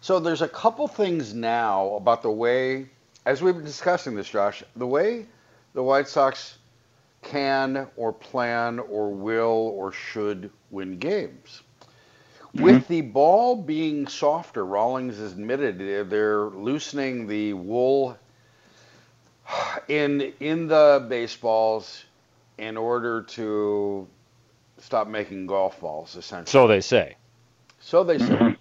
So 0.00 0.18
there's 0.18 0.42
a 0.42 0.48
couple 0.48 0.88
things 0.88 1.32
now 1.32 1.94
about 1.94 2.22
the 2.22 2.32
way, 2.32 2.88
as 3.24 3.40
we've 3.40 3.54
been 3.54 3.64
discussing 3.64 4.16
this, 4.16 4.28
Josh, 4.28 4.64
the 4.74 4.84
way 4.84 5.26
the 5.74 5.82
White 5.84 6.08
Sox 6.08 6.58
can 7.22 7.86
or 7.94 8.12
plan 8.12 8.80
or 8.80 9.12
will 9.12 9.72
or 9.76 9.92
should 9.92 10.50
win 10.72 10.98
games. 10.98 11.62
Mm-hmm. 12.54 12.62
With 12.62 12.88
the 12.88 13.00
ball 13.00 13.56
being 13.56 14.06
softer, 14.06 14.64
Rawlings 14.64 15.18
has 15.18 15.32
admitted 15.32 15.78
they're- 15.78 16.04
they're 16.04 16.44
loosening 16.44 17.26
the 17.26 17.52
wool 17.54 18.16
in 19.88 20.32
in 20.40 20.68
the 20.68 21.04
baseballs 21.08 22.04
in 22.56 22.76
order 22.76 23.22
to 23.22 24.06
stop 24.78 25.08
making 25.08 25.46
golf 25.46 25.80
balls, 25.80 26.16
essentially. 26.16 26.50
So 26.50 26.66
they 26.66 26.80
say. 26.80 27.16
So 27.80 28.04
they 28.04 28.18
say. 28.18 28.26
Mm-hmm. 28.26 28.52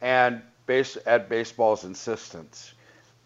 And 0.00 0.42
base 0.66 0.98
at 1.06 1.28
baseball's 1.28 1.84
insistence, 1.84 2.72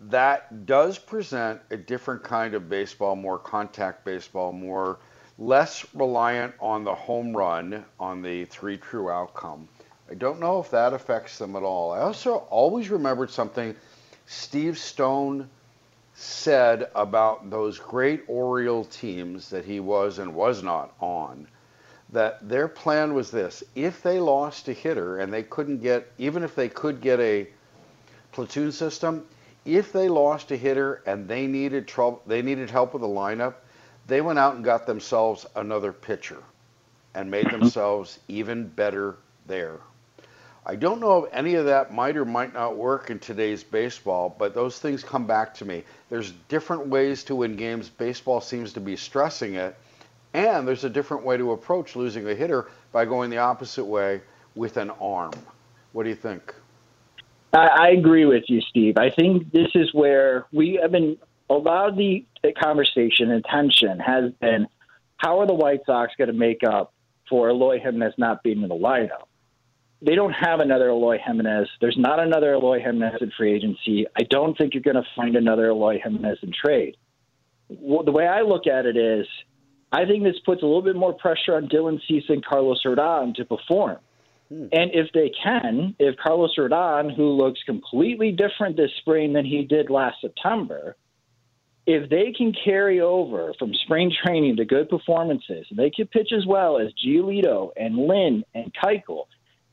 that 0.03 0.67
does 0.67 0.99
present 0.99 1.61
a 1.71 1.77
different 1.77 2.23
kind 2.23 2.55
of 2.55 2.69
baseball, 2.69 3.17
more 3.17 3.39
contact 3.39 4.05
baseball, 4.05 4.53
more 4.53 4.99
less 5.39 5.87
reliant 5.95 6.55
on 6.61 6.85
the 6.85 6.95
home 6.95 7.37
run, 7.37 7.85
on 7.99 8.23
the 8.23 8.45
three 8.47 8.77
true 8.77 9.11
outcome. 9.11 9.69
I 10.11 10.15
don't 10.15 10.41
know 10.41 10.61
if 10.61 10.71
that 10.71 10.93
affects 10.93 11.39
them 11.39 11.57
at 11.57 11.63
all. 11.63 11.93
I 11.93 12.01
also 12.01 12.47
always 12.51 12.91
remembered 12.91 13.31
something 13.31 13.75
Steve 14.27 14.79
Stone 14.79 15.49
said 16.15 16.89
about 16.95 17.51
those 17.51 17.79
great 17.79 18.23
Oriole 18.29 18.85
teams 18.85 19.51
that 19.51 19.65
he 19.65 19.81
was 19.81 20.19
and 20.19 20.35
was 20.35 20.63
not 20.63 20.95
on 21.01 21.47
that 22.11 22.49
their 22.49 22.69
plan 22.69 23.15
was 23.15 23.31
this. 23.31 23.65
If 23.75 24.03
they 24.03 24.21
lost 24.21 24.69
a 24.69 24.73
hitter 24.73 25.19
and 25.19 25.33
they 25.33 25.43
couldn't 25.43 25.83
get 25.83 26.11
even 26.19 26.43
if 26.45 26.55
they 26.55 26.69
could 26.69 27.01
get 27.01 27.21
a 27.21 27.49
platoon 28.33 28.71
system 28.71 29.27
if 29.65 29.93
they 29.93 30.09
lost 30.09 30.51
a 30.53 30.57
hitter 30.57 31.03
and 31.07 31.27
they 31.27 31.47
needed 31.47 31.89
trouble 31.89 32.23
they 32.27 32.43
needed 32.43 32.71
help 32.71 32.93
with 32.93 33.03
the 33.03 33.09
lineup 33.09 33.55
they 34.07 34.21
went 34.21 34.39
out 34.39 34.55
and 34.55 34.65
got 34.65 34.87
themselves 34.87 35.47
another 35.57 35.93
pitcher 35.93 36.43
and 37.15 37.31
made 37.31 37.47
mm-hmm. 37.47 37.61
themselves 37.61 38.19
even 38.29 38.69
better 38.69 39.17
there 39.47 39.81
I 40.69 40.75
don't 40.75 40.99
know 40.99 41.25
if 41.25 41.33
any 41.33 41.55
of 41.55 41.67
that 41.67 41.95
might 41.95 42.17
or 42.17 42.25
might 42.25 42.53
not 42.53 42.77
work 42.77 43.11
in 43.11 43.21
today's 43.21 43.63
baseball, 43.63 44.35
but 44.37 44.53
those 44.53 44.81
things 44.81 45.05
come 45.05 45.25
back 45.25 45.55
to 45.55 45.65
me. 45.65 45.85
There's 46.11 46.33
different 46.49 46.89
ways 46.89 47.23
to 47.25 47.37
win 47.37 47.55
games. 47.55 47.89
Baseball 47.89 48.41
seems 48.41 48.73
to 48.73 48.81
be 48.81 48.97
stressing 48.97 49.55
it. 49.55 49.77
And 50.35 50.67
there's 50.67 50.83
a 50.83 50.91
different 50.91 51.25
way 51.25 51.37
to 51.37 51.53
approach 51.53 51.95
losing 51.95 52.29
a 52.29 52.35
hitter 52.35 52.69
by 52.91 53.05
going 53.05 53.31
the 53.31 53.39
opposite 53.39 53.85
way 53.85 54.21
with 54.57 54.77
an 54.77 54.91
arm. 55.01 55.31
What 55.93 56.03
do 56.03 56.09
you 56.09 56.17
think? 56.17 56.53
I, 57.53 57.69
I 57.69 57.89
agree 57.91 58.25
with 58.25 58.43
you, 58.49 58.61
Steve. 58.61 58.99
I 58.99 59.11
think 59.11 59.53
this 59.53 59.69
is 59.77 59.95
where 59.95 60.47
we 60.53 60.81
have 60.83 60.91
been. 60.91 61.17
A 61.49 61.55
lot 61.55 61.91
of 61.91 61.97
the 61.97 62.27
conversation 62.61 63.31
and 63.31 63.45
tension 63.45 64.01
has 64.01 64.33
been, 64.41 64.67
how 65.19 65.39
are 65.39 65.47
the 65.47 65.55
White 65.55 65.83
Sox 65.87 66.13
going 66.19 66.27
to 66.27 66.35
make 66.35 66.65
up 66.69 66.93
for 67.31 67.51
Eloy 67.51 67.79
Jimenez 67.79 68.15
not 68.19 68.43
being 68.43 68.63
in 68.63 68.69
the 68.69 68.75
lineup? 68.75 69.29
They 70.03 70.15
don't 70.15 70.33
have 70.33 70.61
another 70.61 70.89
Eloy 70.91 71.19
Jimenez. 71.25 71.69
There's 71.81 71.97
not 71.99 72.21
another 72.21 72.55
Eloy 72.55 72.81
Jimenez 72.81 73.23
in 73.23 73.33
free 73.37 73.55
agency. 73.55 74.07
I 74.17 74.25
don't 74.29 74.57
think 74.57 74.75
you're 74.75 74.83
going 74.83 74.97
to 74.97 75.09
find 75.15 75.37
another 75.37 75.69
Eloy 75.69 75.99
Jimenez 76.03 76.39
in 76.43 76.53
trade. 76.53 76.97
Well, 77.69 78.05
the 78.05 78.13
way 78.13 78.27
I 78.27 78.43
look 78.43 78.67
at 78.67 78.87
it 78.87 78.97
is, 78.97 79.27
I 79.91 80.05
think 80.05 80.23
this 80.23 80.37
puts 80.45 80.63
a 80.63 80.67
little 80.67 80.83
bit 80.83 80.97
more 80.97 81.15
pressure 81.15 81.57
on 81.57 81.69
Dylan 81.69 81.99
Cease 82.07 82.25
and 82.29 82.45
Carlos 82.45 82.83
Rodon 82.85 83.35
to 83.37 83.45
perform. 83.45 83.99
Hmm. 84.49 84.67
And 84.73 84.91
if 84.93 85.11
they 85.15 85.33
can, 85.43 85.97
if 85.99 86.17
Carlos 86.17 86.55
Rodon, 86.59 87.15
who 87.15 87.31
looks 87.31 87.61
completely 87.65 88.33
different 88.33 88.77
this 88.77 88.91
spring 89.01 89.33
than 89.33 89.45
he 89.45 89.65
did 89.65 89.91
last 89.91 90.17
September, 90.21 90.97
if 91.87 92.11
they 92.11 92.33
can 92.37 92.53
carry 92.65 93.01
over 93.01 93.55
from 93.59 93.73
spring 93.85 94.13
training 94.25 94.57
to 94.57 94.65
good 94.65 94.89
performances, 94.89 95.67
and 95.71 95.79
they 95.79 95.91
can 95.91 96.07
pitch 96.09 96.33
as 96.37 96.45
well 96.45 96.79
as 96.79 96.89
Giolito 97.05 97.71
and 97.77 97.97
Lynn 97.97 98.45
and 98.55 98.73
Keuchel, 98.75 99.27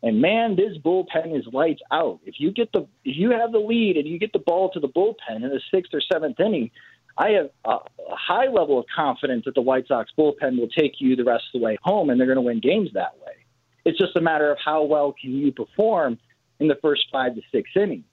and 0.04 0.20
man, 0.22 0.58
this 0.58 0.78
bullpen 0.78 1.40
is 1.40 1.46
lights 1.54 1.82
out. 1.90 2.20
If 2.26 2.36
you 2.38 2.52
get 2.52 2.74
the 2.74 2.82
if 3.06 3.18
you 3.18 3.32
have 3.32 3.54
the 3.54 3.60
lead 3.60 3.96
and 3.96 4.06
you 4.06 4.20
get 4.20 4.34
the 4.34 4.40
ball 4.40 4.70
to 4.72 4.80
the 4.82 4.90
bullpen 4.90 5.38
in 5.38 5.42
the 5.44 5.62
sixth 5.72 5.94
or 5.94 6.02
seventh 6.02 6.42
inning, 6.42 6.72
I 7.18 7.30
have 7.30 7.50
a, 7.64 7.78
high 8.10 8.48
level 8.48 8.78
of 8.78 8.86
confidence 8.94 9.46
that 9.46 9.56
the 9.56 9.62
White 9.62 9.88
Sox 9.88 10.12
bullpen 10.18 10.60
will 10.60 10.68
take 10.68 11.00
you 11.00 11.16
the 11.16 11.24
rest 11.24 11.46
of 11.54 11.60
the 11.60 11.66
way 11.66 11.78
home, 11.82 12.10
and 12.10 12.20
they're 12.20 12.28
going 12.28 12.36
to 12.36 12.42
win 12.42 12.60
games 12.60 12.90
that 12.94 13.16
way. 13.26 13.34
It's 13.86 13.98
just 13.98 14.16
a 14.18 14.22
matter 14.22 14.52
of 14.52 14.58
how 14.64 14.84
well 14.84 15.16
can 15.20 15.32
you 15.32 15.52
perform 15.52 16.20
in 16.60 16.68
the 16.68 16.78
first 16.82 17.06
five 17.12 17.36
to 17.36 17.42
six 17.52 17.70
innings. 17.76 18.04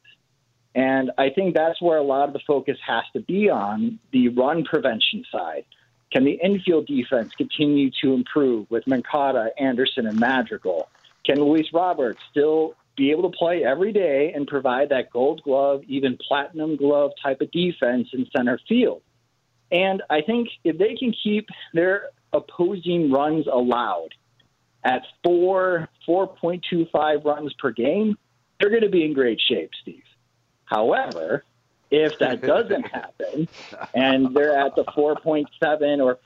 And 0.75 1.11
I 1.19 1.31
think 1.31 1.55
that's 1.55 1.83
where 1.83 1.99
a 1.99 2.03
lot 2.03 2.29
of 2.29 2.33
the 2.33 2.41
focus 2.47 2.79
has 2.87 3.03
to 3.15 3.21
be 3.21 3.51
on 3.51 3.99
the 4.13 4.29
run 4.29 4.65
prevention 4.65 5.25
side. 5.31 5.65
Can 6.13 6.25
the 6.25 6.39
infield 6.43 6.87
defense 6.87 7.33
continue 7.35 7.91
to 8.03 8.13
improve 8.15 8.71
with 8.71 8.87
Moncada, 8.87 9.51
Anderson, 9.59 10.07
and 10.07 10.19
Madrigal? 10.19 10.89
Can 11.25 11.41
Luis 11.41 11.67
Roberts 11.73 12.21
still 12.31 12.75
be 12.97 13.11
able 13.11 13.31
to 13.31 13.37
play 13.37 13.65
every 13.65 13.93
day 13.93 14.33
and 14.35 14.47
provide 14.47 14.89
that 14.91 15.11
gold 15.11 15.43
glove, 15.43 15.83
even 15.87 16.19
platinum 16.27 16.77
glove 16.77 17.13
type 17.23 17.41
of 17.41 17.51
defense 17.51 18.09
in 18.13 18.27
center 18.35 18.59
field? 18.69 19.03
And 19.73 20.03
I 20.11 20.23
think 20.23 20.49
if 20.65 20.79
they 20.79 20.95
can 20.97 21.13
keep 21.23 21.49
their 21.73 22.09
opposing 22.33 23.11
runs 23.11 23.47
allowed 23.47 24.11
at 24.85 25.03
four, 25.23 25.89
4.25 26.09 27.25
runs 27.25 27.53
per 27.55 27.71
game, 27.71 28.17
they're 28.59 28.71
going 28.71 28.83
to 28.83 28.89
be 28.89 29.05
in 29.05 29.15
great 29.15 29.41
shape, 29.41 29.71
Steve. 29.81 30.03
However, 30.65 31.45
if 31.91 32.19
that 32.19 32.41
doesn't 32.43 32.87
happen 32.87 33.49
and 33.95 34.35
they're 34.35 34.59
at 34.59 34.75
the 34.77 34.85
4.7 34.85 35.47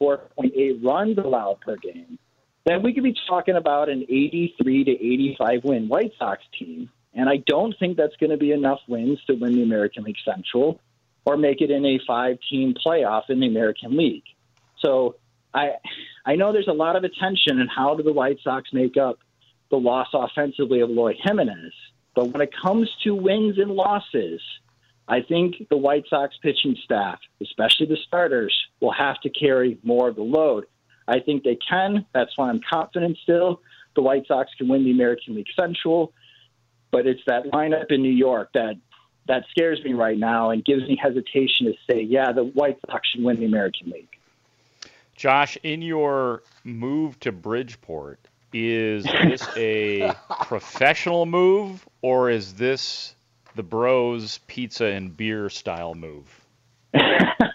or 0.01 0.20
4.8 0.38 0.84
runs 0.84 1.18
allowed 1.18 1.61
per 1.61 1.76
game, 1.76 2.18
then 2.65 2.83
we 2.83 2.95
could 2.95 3.03
be 3.03 3.15
talking 3.29 3.57
about 3.57 3.89
an 3.89 4.03
83 4.03 4.85
to 4.85 4.91
85 4.91 5.65
win 5.65 5.89
White 5.89 6.12
Sox 6.19 6.43
team. 6.59 6.91
And 7.12 7.29
I 7.29 7.37
don't 7.47 7.75
think 7.79 7.97
that's 7.97 8.17
going 8.17 8.31
to 8.31 8.37
be 8.37 8.53
enough 8.53 8.81
wins 8.89 9.21
to 9.27 9.35
win 9.35 9.55
the 9.55 9.62
American 9.62 10.05
League 10.05 10.17
Central 10.25 10.81
or 11.25 11.37
make 11.37 11.61
it 11.61 11.71
in 11.71 11.85
a 11.85 12.01
five 12.07 12.39
team 12.51 12.75
playoff 12.75 13.25
in 13.29 13.41
the 13.41 13.47
American 13.47 13.97
League. 13.97 14.25
So 14.85 15.17
I 15.53 15.73
I 16.27 16.37
know 16.37 16.53
there's 16.53 16.69
a 16.69 16.73
lot 16.73 16.97
of 16.97 17.05
attention 17.05 17.61
on 17.61 17.69
how 17.69 17.95
do 17.95 18.03
the 18.03 18.12
White 18.12 18.39
Sox 18.43 18.73
make 18.73 18.97
up 18.97 19.19
the 19.71 19.77
loss 19.77 20.09
offensively 20.12 20.81
of 20.81 20.91
Eloy 20.91 21.15
Jimenez. 21.23 21.73
But 22.15 22.29
when 22.29 22.41
it 22.43 22.51
comes 22.62 22.91
to 23.05 23.15
wins 23.15 23.59
and 23.59 23.71
losses, 23.71 24.41
I 25.09 25.21
think 25.21 25.69
the 25.69 25.77
White 25.77 26.05
Sox 26.09 26.35
pitching 26.43 26.77
staff, 26.85 27.19
especially 27.43 27.87
the 27.87 27.99
starters, 28.07 28.55
will 28.81 28.93
have 28.93 29.21
to 29.23 29.31
carry 29.31 29.79
more 29.83 30.09
of 30.09 30.17
the 30.17 30.23
load. 30.23 30.67
I 31.07 31.20
think 31.20 31.44
they 31.44 31.57
can. 31.57 32.07
That's 32.12 32.36
why 32.36 32.48
I'm 32.48 32.61
confident 32.68 33.18
still. 33.22 33.61
The 33.94 34.02
White 34.02 34.26
Sox 34.26 34.50
can 34.57 34.68
win 34.68 34.84
the 34.84 34.90
American 34.90 35.34
League 35.34 35.46
Central, 35.59 36.12
but 36.90 37.07
it's 37.07 37.20
that 37.26 37.44
lineup 37.46 37.90
in 37.90 38.02
New 38.02 38.12
York 38.12 38.50
that 38.55 38.76
that 39.26 39.44
scares 39.50 39.82
me 39.82 39.94
right 39.94 40.18
now 40.18 40.50
and 40.50 40.64
gives 40.64 40.82
me 40.82 40.98
hesitation 41.00 41.66
to 41.66 41.74
say, 41.88 42.02
yeah, 42.02 42.32
the 42.32 42.44
White 42.44 42.78
Sox 42.86 43.09
should 43.09 43.22
win 43.22 43.40
the 43.40 43.46
American 43.46 43.90
League. 43.90 44.09
Josh, 45.16 45.57
in 45.62 45.80
your 45.80 46.42
move 46.64 47.18
to 47.20 47.32
Bridgeport, 47.32 48.18
is 48.52 49.05
this 49.05 49.48
a 49.57 50.12
professional 50.42 51.24
move 51.24 51.86
or 52.02 52.30
is 52.30 52.55
this 52.55 53.14
the 53.55 53.62
bros 53.62 54.38
pizza 54.46 54.86
and 54.86 55.16
beer 55.16 55.48
style 55.48 55.94
move? 55.94 56.40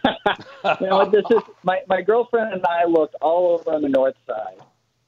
you 0.81 0.87
know, 0.87 1.09
this 1.09 1.25
is 1.31 1.41
my, 1.63 1.79
my 1.87 2.01
girlfriend 2.01 2.53
and 2.53 2.65
I 2.65 2.85
looked 2.85 3.15
all 3.21 3.53
over 3.59 3.71
on 3.75 3.81
the 3.81 3.89
north 3.89 4.15
side, 4.27 4.59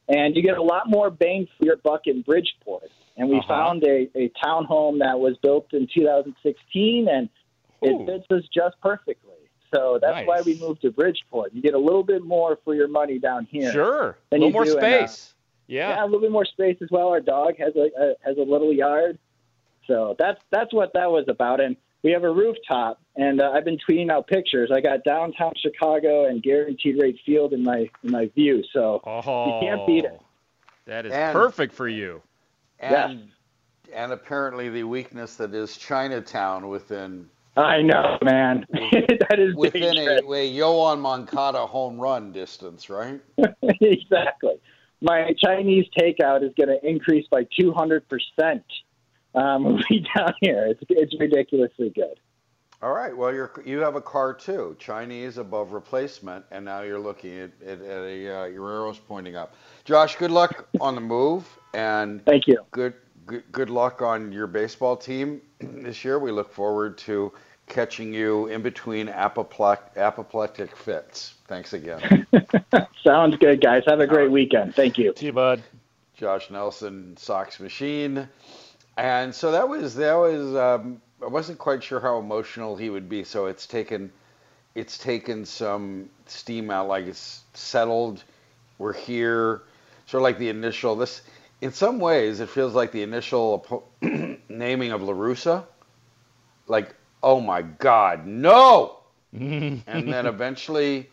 and 0.08 0.36
you 0.36 0.42
get 0.42 0.58
a 0.58 0.62
lot 0.64 0.90
more 0.90 1.10
bang 1.10 1.48
for 1.58 1.66
your 1.66 1.78
buck 1.78 2.08
in 2.08 2.22
Bridgeport. 2.22 2.90
And 3.18 3.30
we 3.30 3.38
Uh-huh. 3.38 3.48
found 3.48 3.84
a, 3.84 4.10
a 4.16 4.30
townhome 4.44 5.00
that 5.00 5.20
was 5.20 5.36
built 5.44 5.74
in 5.74 5.88
2016, 5.94 7.08
and 7.08 7.30
it 7.82 8.06
fits 8.06 8.26
us 8.32 8.44
just 8.54 8.80
perfectly. 8.82 9.34
So 9.74 10.00
that's 10.02 10.28
why 10.28 10.42
we 10.42 10.60
moved 10.60 10.82
to 10.82 10.92
Bridgeport. 10.92 11.54
You 11.54 11.62
get 11.62 11.74
a 11.74 11.80
little 11.80 12.04
bit 12.04 12.24
more 12.24 12.58
for 12.64 12.76
your 12.76 12.88
money 12.88 13.20
down 13.20 13.46
here. 13.50 13.72
Sure. 13.72 14.18
A 14.32 14.36
little 14.36 14.52
more 14.52 14.66
do 14.66 14.78
in, 14.78 14.84
uh, 14.84 15.08
space. 15.08 15.34
yeah. 15.68 15.90
yeah, 15.90 16.04
a 16.04 16.06
little 16.06 16.20
bit 16.20 16.32
more 16.32 16.46
space 16.46 16.78
as 16.82 16.90
well. 16.92 17.08
Our 17.10 17.22
dog 17.22 17.58
has 17.58 17.74
a, 17.76 17.90
a 17.98 18.14
has 18.26 18.38
a 18.38 18.42
little 18.44 18.74
yard, 18.74 19.18
so 19.88 20.16
that's 20.20 20.42
that's 20.52 20.74
what 20.74 20.92
that 20.94 21.10
was 21.10 21.26
about. 21.30 21.62
And 21.62 21.78
we 22.04 22.12
have 22.12 22.24
a 22.24 22.32
rooftop, 22.32 23.00
and 23.16 23.42
uh, 23.42 23.52
I've 23.52 23.66
been 23.66 23.78
tweeting 23.88 24.10
out 24.12 24.28
pictures. 24.28 24.72
I 24.74 24.82
got 24.82 25.04
downtown 25.04 25.54
Chicago 25.58 26.26
and 26.26 26.42
guaranteed 26.42 27.02
rate 27.02 27.20
field 27.26 27.54
in 27.54 27.64
my 27.64 27.90
in 28.04 28.12
my 28.12 28.28
view, 28.36 28.64
so 28.74 29.02
you 29.06 29.68
can't 29.68 29.86
beat 29.86 30.06
it. 30.06 30.20
That 30.86 31.06
is 31.06 31.14
And- 31.14 31.34
perfect 31.34 31.74
for 31.74 31.88
you. 31.88 32.22
And 32.80 33.30
and 33.94 34.12
apparently 34.12 34.70
the 34.70 34.84
weakness 34.84 35.36
that 35.36 35.54
is 35.54 35.78
Chinatown 35.78 36.70
within 36.70 37.30
I 37.58 37.82
know, 37.82 38.18
man. 38.24 38.66
that 38.72 39.38
is 39.38 39.54
within 39.56 39.94
dangerous. 39.94 40.22
a, 40.22 40.34
a 40.34 40.52
Yoan 40.58 41.00
Moncada 41.00 41.68
home 41.68 42.00
run 42.00 42.32
distance, 42.32 42.90
right? 42.90 43.20
exactly. 43.62 44.54
My 45.02 45.34
Chinese 45.38 45.86
takeout 46.00 46.44
is 46.44 46.54
going 46.58 46.70
to 46.70 46.80
increase 46.88 47.28
by 47.30 47.46
200% 47.60 48.02
um, 49.36 49.64
when 49.66 49.84
we 49.90 50.06
down 50.16 50.34
here. 50.42 50.68
It's, 50.68 50.82
it's 50.90 51.20
ridiculously 51.20 51.90
good. 51.90 52.20
All 52.82 52.94
right. 52.94 53.16
Well, 53.16 53.32
you're 53.32 53.52
you 53.64 53.80
have 53.80 53.96
a 53.96 54.02
car 54.02 54.34
too, 54.34 54.76
Chinese 54.80 55.38
above 55.38 55.72
replacement, 55.72 56.46
and 56.50 56.66
now 56.66 56.82
you're 56.82 57.00
looking 57.00 57.38
at, 57.38 57.52
at, 57.64 57.80
at 57.80 58.04
a 58.04 58.42
uh, 58.42 58.46
your 58.46 58.72
arrows 58.72 58.98
pointing 58.98 59.36
up. 59.36 59.54
Josh, 59.86 60.16
good 60.16 60.32
luck 60.32 60.68
on 60.82 60.96
the 60.96 61.02
move, 61.02 61.48
and 61.76 62.26
thank 62.26 62.48
you. 62.48 62.66
Good 62.72 62.96
good 63.28 63.44
good 63.52 63.70
luck 63.70 64.02
on 64.02 64.32
your 64.32 64.48
baseball 64.48 64.98
team 64.98 65.42
this 65.60 66.04
year. 66.04 66.18
We 66.18 66.32
look 66.32 66.52
forward 66.52 66.98
to 67.00 67.32
catching 67.68 68.14
you 68.14 68.48
in 68.48 68.64
between 68.64 69.08
apoplec- 69.08 69.96
apoplectic 69.96 70.76
fits. 70.76 71.36
Thanks 71.48 71.74
again. 71.74 72.28
Sounds 73.04 73.38
good, 73.38 73.62
guys. 73.62 73.84
Have 73.88 74.00
a 74.00 74.08
great 74.08 74.32
weekend. 74.32 74.76
Thank 74.76 74.98
you. 74.98 75.14
See 75.16 75.28
you, 75.28 75.34
bud. 75.34 75.62
Josh 76.16 76.50
Nelson, 76.52 77.16
Sox 77.18 77.60
Machine, 77.60 78.28
and 79.02 79.34
so 79.34 79.52
that 79.52 79.68
was 79.68 79.96
that 79.96 80.14
was. 80.14 80.56
Um, 80.56 81.02
I 81.24 81.28
wasn't 81.28 81.58
quite 81.58 81.84
sure 81.84 82.00
how 82.00 82.20
emotional 82.20 82.76
he 82.76 82.90
would 82.90 83.10
be, 83.10 83.24
so 83.24 83.48
it's 83.48 83.66
taken 83.66 84.12
it's 84.76 84.98
taken 84.98 85.44
some 85.44 86.10
steam 86.28 86.70
out. 86.70 86.88
Like 86.88 87.08
it's 87.08 87.42
settled. 87.54 88.24
We're 88.78 88.94
here. 88.94 89.64
Sort 90.06 90.22
of 90.22 90.24
like 90.24 90.38
the 90.38 90.50
initial. 90.50 90.96
This, 90.96 91.22
in 91.62 91.72
some 91.72 92.00
ways, 92.00 92.40
it 92.42 92.50
feels 92.50 92.76
like 92.76 92.92
the 92.92 93.02
initial 93.02 93.86
naming 94.50 94.92
of 94.92 95.02
La 95.02 95.14
Russa. 95.14 95.66
Like, 96.68 96.96
oh 97.24 97.42
my 97.42 97.64
God, 97.64 98.26
no! 98.28 99.00
and 99.34 99.84
then 99.86 100.26
eventually, 100.28 101.10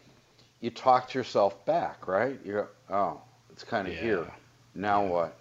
you 0.61 0.71
talk 0.71 1.09
to 1.11 1.19
yourself 1.19 1.65
back, 1.65 2.07
right? 2.07 2.39
You 2.45 2.53
go, 2.53 2.67
oh, 2.91 3.21
it's 3.51 3.65
kind 3.65 3.89
of 3.89 3.95
here. 3.95 4.27
Now 4.75 5.05
what? 5.05 5.38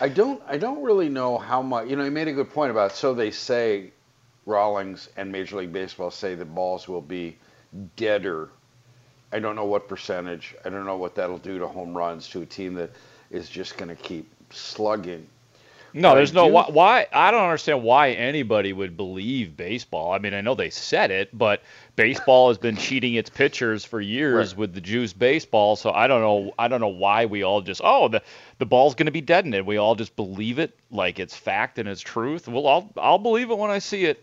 I 0.00 0.08
don't. 0.08 0.40
I 0.46 0.58
don't 0.58 0.82
really 0.82 1.08
know 1.08 1.38
how 1.38 1.62
much. 1.62 1.88
You 1.88 1.96
know, 1.96 2.04
you 2.04 2.10
made 2.10 2.28
a 2.28 2.32
good 2.32 2.50
point 2.50 2.70
about. 2.70 2.92
So 2.92 3.14
they 3.14 3.30
say, 3.30 3.90
Rawlings 4.46 5.08
and 5.16 5.32
Major 5.32 5.56
League 5.56 5.72
Baseball 5.72 6.10
say 6.10 6.34
the 6.34 6.44
balls 6.44 6.88
will 6.88 7.02
be 7.02 7.36
deader. 7.96 8.50
I 9.32 9.40
don't 9.40 9.56
know 9.56 9.64
what 9.64 9.88
percentage. 9.88 10.54
I 10.64 10.70
don't 10.70 10.86
know 10.86 10.96
what 10.96 11.14
that'll 11.16 11.38
do 11.38 11.58
to 11.58 11.66
home 11.66 11.96
runs 11.96 12.28
to 12.30 12.42
a 12.42 12.46
team 12.46 12.74
that 12.74 12.90
is 13.30 13.48
just 13.48 13.76
going 13.76 13.88
to 13.88 13.94
keep 13.94 14.30
slugging. 14.50 15.26
No, 15.98 16.14
there's 16.14 16.32
no 16.32 16.46
why, 16.46 16.66
why. 16.68 17.06
I 17.12 17.30
don't 17.30 17.42
understand 17.42 17.82
why 17.82 18.10
anybody 18.10 18.72
would 18.72 18.96
believe 18.96 19.56
baseball. 19.56 20.12
I 20.12 20.18
mean, 20.18 20.32
I 20.34 20.40
know 20.40 20.54
they 20.54 20.70
said 20.70 21.10
it, 21.10 21.36
but 21.36 21.62
baseball 21.96 22.48
has 22.48 22.58
been 22.58 22.76
cheating 22.76 23.14
its 23.14 23.28
pitchers 23.30 23.84
for 23.84 24.00
years 24.00 24.54
with 24.56 24.74
the 24.74 24.80
juice 24.80 25.12
baseball. 25.12 25.76
So 25.76 25.90
I 25.90 26.06
don't 26.06 26.20
know. 26.20 26.52
I 26.58 26.68
don't 26.68 26.80
know 26.80 26.88
why 26.88 27.26
we 27.26 27.42
all 27.42 27.60
just 27.60 27.80
oh 27.84 28.08
the 28.08 28.22
the 28.58 28.66
ball's 28.66 28.94
going 28.94 29.06
to 29.06 29.12
be 29.12 29.20
deadened. 29.20 29.66
We 29.66 29.76
all 29.76 29.94
just 29.94 30.14
believe 30.16 30.58
it 30.58 30.78
like 30.90 31.18
it's 31.18 31.36
fact 31.36 31.78
and 31.78 31.88
it's 31.88 32.00
truth. 32.00 32.48
Well, 32.48 32.66
I'll 32.66 32.92
I'll 32.96 33.18
believe 33.18 33.50
it 33.50 33.58
when 33.58 33.70
I 33.70 33.78
see 33.78 34.04
it. 34.04 34.22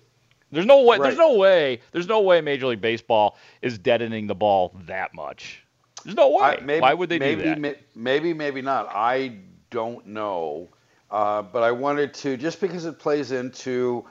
There's 0.51 0.65
no 0.65 0.83
way. 0.83 0.97
There's 0.99 1.17
no 1.17 1.35
way. 1.35 1.81
There's 1.91 2.07
no 2.07 2.21
way 2.21 2.39
Major 2.41 2.67
League 2.67 2.81
Baseball 2.81 3.37
is 3.61 3.77
deadening 3.77 4.27
the 4.27 4.35
ball 4.35 4.73
that 4.85 5.13
much. 5.13 5.63
There's 6.03 6.15
no 6.15 6.29
way. 6.29 6.43
I- 6.43 6.59
maybe, 6.61 6.81
why 6.81 6.93
would 6.93 7.09
they 7.09 7.19
maybe, 7.19 7.41
do 7.43 7.49
that? 7.49 7.59
ma- 7.59 7.71
Maybe, 7.95 8.33
maybe 8.33 8.61
not. 8.61 8.87
I 8.93 9.37
don't 9.71 10.05
know. 10.07 10.69
Uh, 11.11 11.41
but 11.41 11.63
I 11.63 11.71
wanted 11.71 12.13
to, 12.15 12.37
just 12.37 12.59
because 12.59 12.85
it 12.85 12.99
plays 12.99 13.31
into 13.31 14.05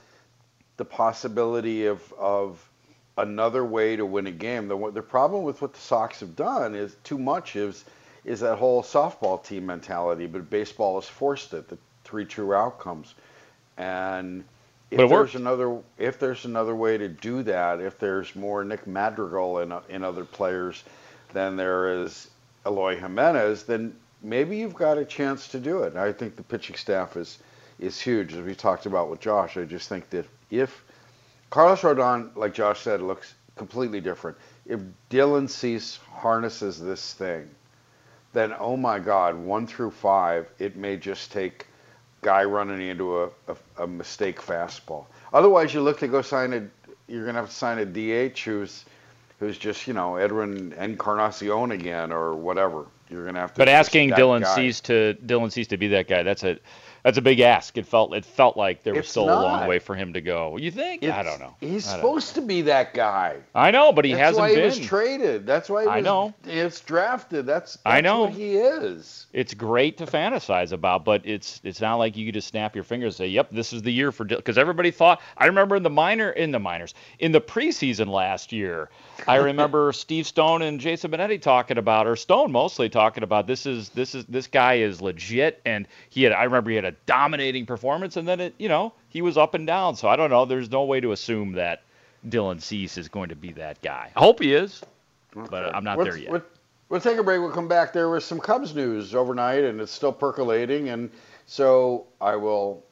the 0.77 0.85
possibility 0.85 1.87
of, 1.87 2.13
of 2.19 2.69
another 3.17 3.65
way 3.65 3.97
to 3.97 4.05
win 4.07 4.27
a 4.27 4.33
game. 4.33 4.69
The, 4.69 4.91
the 4.91 5.03
problem 5.03 5.45
with 5.45 5.63
what 5.63 5.73
the 5.73 5.81
Sox 5.81 6.21
have 6.21 6.35
done 6.37 6.75
is 6.75 6.97
too 7.05 7.19
much 7.19 7.57
is, 7.57 7.85
is 8.25 8.41
that 8.41 8.59
whole 8.59 8.83
softball 8.83 9.45
team 9.45 9.67
mentality, 9.67 10.27
but 10.27 10.49
baseball 10.51 11.01
has 11.01 11.09
forced 11.09 11.53
it, 11.55 11.69
the 11.69 11.79
three 12.05 12.25
true 12.25 12.55
outcomes. 12.55 13.15
And 13.77 14.45
if 14.91 14.99
there's 14.99 15.11
worked. 15.11 15.35
another 15.35 15.79
if 15.99 16.19
there's 16.19 16.45
another 16.45 16.75
way 16.75 16.97
to 16.99 17.09
do 17.09 17.43
that, 17.43 17.81
if 17.81 17.99
there's 17.99 18.35
more 18.37 18.65
Nick 18.65 18.87
Madrigal 18.87 19.59
in 19.59 19.75
in 19.89 20.05
other 20.05 20.25
players 20.25 20.85
than 21.33 21.57
there 21.57 22.03
is 22.03 22.31
Eloy 22.65 22.99
Jimenez, 22.99 23.65
then 23.65 23.97
maybe 24.25 24.57
you've 24.57 24.75
got 24.75 24.99
a 24.99 25.05
chance 25.05 25.47
to 25.49 25.61
do 25.61 25.83
it. 25.83 25.95
I 25.97 26.13
think 26.13 26.35
the 26.35 26.43
pitching 26.43 26.77
staff 26.77 27.17
is 27.17 27.39
is 27.79 28.01
huge, 28.01 28.33
as 28.33 28.41
we 28.41 28.55
talked 28.55 28.87
about 28.87 29.11
with 29.11 29.21
Josh. 29.21 29.57
I 29.57 29.65
just 29.65 29.89
think 29.89 30.09
that 30.11 30.27
if 30.51 30.85
Carlos 31.51 31.81
Rodon, 31.81 32.35
like 32.37 32.55
Josh 32.55 32.81
said, 32.81 33.03
looks 33.03 33.35
completely 33.57 34.01
different. 34.01 34.37
If 34.67 34.81
Dylan 35.11 35.49
Cease 35.49 35.99
harnesses 36.11 36.81
this 36.81 37.15
thing, 37.15 37.51
then 38.33 38.55
oh 38.59 38.77
my 38.77 38.99
God, 38.99 39.37
one 39.37 39.67
through 39.67 39.91
five, 39.91 40.49
it 40.59 40.77
may 40.77 40.97
just 40.97 41.31
take 41.31 41.67
guy 42.23 42.43
running 42.45 42.81
into 42.89 43.23
a, 43.23 43.29
a, 43.49 43.57
a 43.85 43.87
mistake 43.87 44.41
fastball. 44.41 45.05
Otherwise, 45.33 45.75
you 45.75 45.83
look 45.83 45.99
to 45.99 46.09
go 46.09 46.23
sign 46.23 46.53
a. 46.53 46.67
You're 47.07 47.27
gonna 47.27 47.41
have 47.41 47.51
to 47.51 47.55
sign 47.55 47.79
a 47.79 47.85
DH 47.85 48.39
who's 48.39 48.85
who's 49.39 49.59
just 49.59 49.87
you 49.87 49.93
know 49.93 50.17
Edwin 50.17 50.73
Encarnacion 50.73 51.73
again 51.73 52.13
or 52.13 52.35
whatever. 52.35 52.87
You're 53.15 53.27
gonna 53.27 53.39
have 53.39 53.55
to. 53.55 53.59
But 53.59 53.69
asking 53.69 54.11
Dylan 54.11 54.43
guy. 54.43 54.55
Cease 54.57 54.81
to 54.83 55.17
Dylan 55.25 55.53
Cease 55.53 55.69
to 55.69 55.77
be 55.77 55.89
that 55.89 56.09
guy, 56.09 56.25
that's 56.25 56.43
a 56.43 56.59
that's 57.05 57.19
a 57.19 57.23
big 57.23 57.39
ask. 57.41 57.77
It 57.79 57.87
felt 57.87 58.15
it 58.15 58.25
felt 58.25 58.57
like 58.57 58.83
there 58.83 58.95
was 58.95 59.01
It's 59.03 59.11
still 59.11 59.25
a 59.25 59.31
long 59.31 59.69
way 59.69 59.79
for 59.79 59.95
him 59.95 60.15
to 60.15 60.21
go. 60.23 60.57
You 60.57 60.71
think? 60.71 61.05
I 61.05 61.23
don't 61.23 61.39
know. 61.39 61.55
He's 61.61 61.85
don't- 61.85 61.97
supposed 61.97 62.35
to 62.35 62.41
be 62.41 62.63
that 62.63 62.95
guy. 62.95 63.37
I 63.55 63.71
know, 63.71 63.93
but 63.93 64.05
he 64.07 64.13
That's 64.13 64.23
hasn't 64.23 64.41
why 64.41 64.49
been. 64.55 64.59
he 64.59 64.65
was 64.65 64.79
traded. 64.81 65.47
That's 65.47 65.69
why 65.69 65.83
he 65.83 65.89
I 65.89 66.01
know. 66.01 66.33
It's 66.45 66.81
drafted. 66.81 67.47
That's, 67.47 67.75
that's 67.75 67.83
I 67.85 68.01
know. 68.01 68.27
he 68.27 68.57
is. 68.57 69.27
it's 69.35 69.53
great 69.55 69.99
to 69.99 70.07
fantasize 70.07 70.73
about, 70.73 71.05
but 71.05 71.21
it's 71.25 71.61
it's 71.63 71.81
not 71.81 71.97
like 71.97 72.17
you 72.17 72.25
could 72.27 72.35
just 72.35 72.49
snap 72.49 72.75
your 72.75 72.85
fingers 72.85 73.15
and 73.21 73.27
say, 73.27 73.29
"Yep, 73.29 73.51
this 73.53 73.73
is 73.75 73.83
the 73.83 73.93
year 73.93 74.11
for." 74.11 74.25
Because 74.25 74.57
everybody 74.59 74.91
thought. 74.91 75.21
I 75.37 75.47
remember 75.47 75.77
in 75.77 75.83
the 75.83 75.91
minor, 75.91 76.31
in 76.31 76.51
the 76.53 76.59
minors, 76.59 76.95
in 77.19 77.33
the 77.33 77.41
preseason 77.41 78.09
last 78.09 78.51
year, 78.51 78.89
I 79.29 79.37
remember 79.37 79.93
Steve 79.95 80.27
Stone 80.27 80.63
and 80.63 80.81
Jason 80.81 81.11
Benetti 81.11 81.41
talking 81.41 81.77
about, 81.79 82.07
or 82.07 82.17
Stone 82.17 82.51
mostly 82.51 82.89
talking 82.89 83.23
about, 83.23 83.47
this 83.47 83.67
is 83.67 83.91
this 83.91 84.15
is 84.15 84.25
this 84.25 84.47
guy 84.47 84.75
is 84.75 85.03
legit, 85.03 85.61
and 85.67 85.87
he 86.09 86.23
had. 86.23 86.33
I 86.33 86.45
remember 86.45 86.71
he 86.71 86.77
had 86.77 86.85
a 86.87 86.94
dominating 87.07 87.67
performance, 87.67 88.17
and 88.17 88.27
then 88.27 88.41
it, 88.41 88.55
you 88.59 88.69
know, 88.69 88.93
he 89.09 89.23
was 89.23 89.37
up 89.37 89.55
and 89.55 89.67
down. 89.67 89.97
So 89.97 90.09
I 90.09 90.17
don't 90.17 90.31
know. 90.31 90.45
There's 90.45 90.71
no 90.71 90.85
way 90.85 91.01
to 91.01 91.13
assume 91.13 91.53
that 91.53 91.83
Dylan 92.29 92.61
Cease 92.61 92.97
is 92.99 93.09
going 93.09 93.29
to 93.29 93.37
be 93.37 93.53
that 93.53 93.81
guy. 93.83 94.11
I 94.15 94.21
hope 94.21 94.41
he 94.41 94.55
is, 94.55 94.83
but 95.35 95.75
I'm 95.75 95.85
not 95.85 95.99
Let's- 95.99 96.11
there 96.11 96.19
yet. 96.19 96.33
We'll, 96.33 96.43
we'll 96.89 97.01
take 97.01 97.19
a 97.19 97.23
break. 97.23 97.41
We'll 97.41 97.51
come 97.51 97.69
back. 97.69 97.93
There 97.93 98.09
was 98.09 98.25
some 98.25 98.41
Cubs 98.41 98.75
news 98.75 99.15
overnight, 99.15 99.65
and 99.65 99.81
it's 99.81 99.93
still 99.93 100.13
percolating. 100.13 100.89
And 100.89 101.11
so 101.47 102.07
I 102.21 102.37
will 102.37 102.83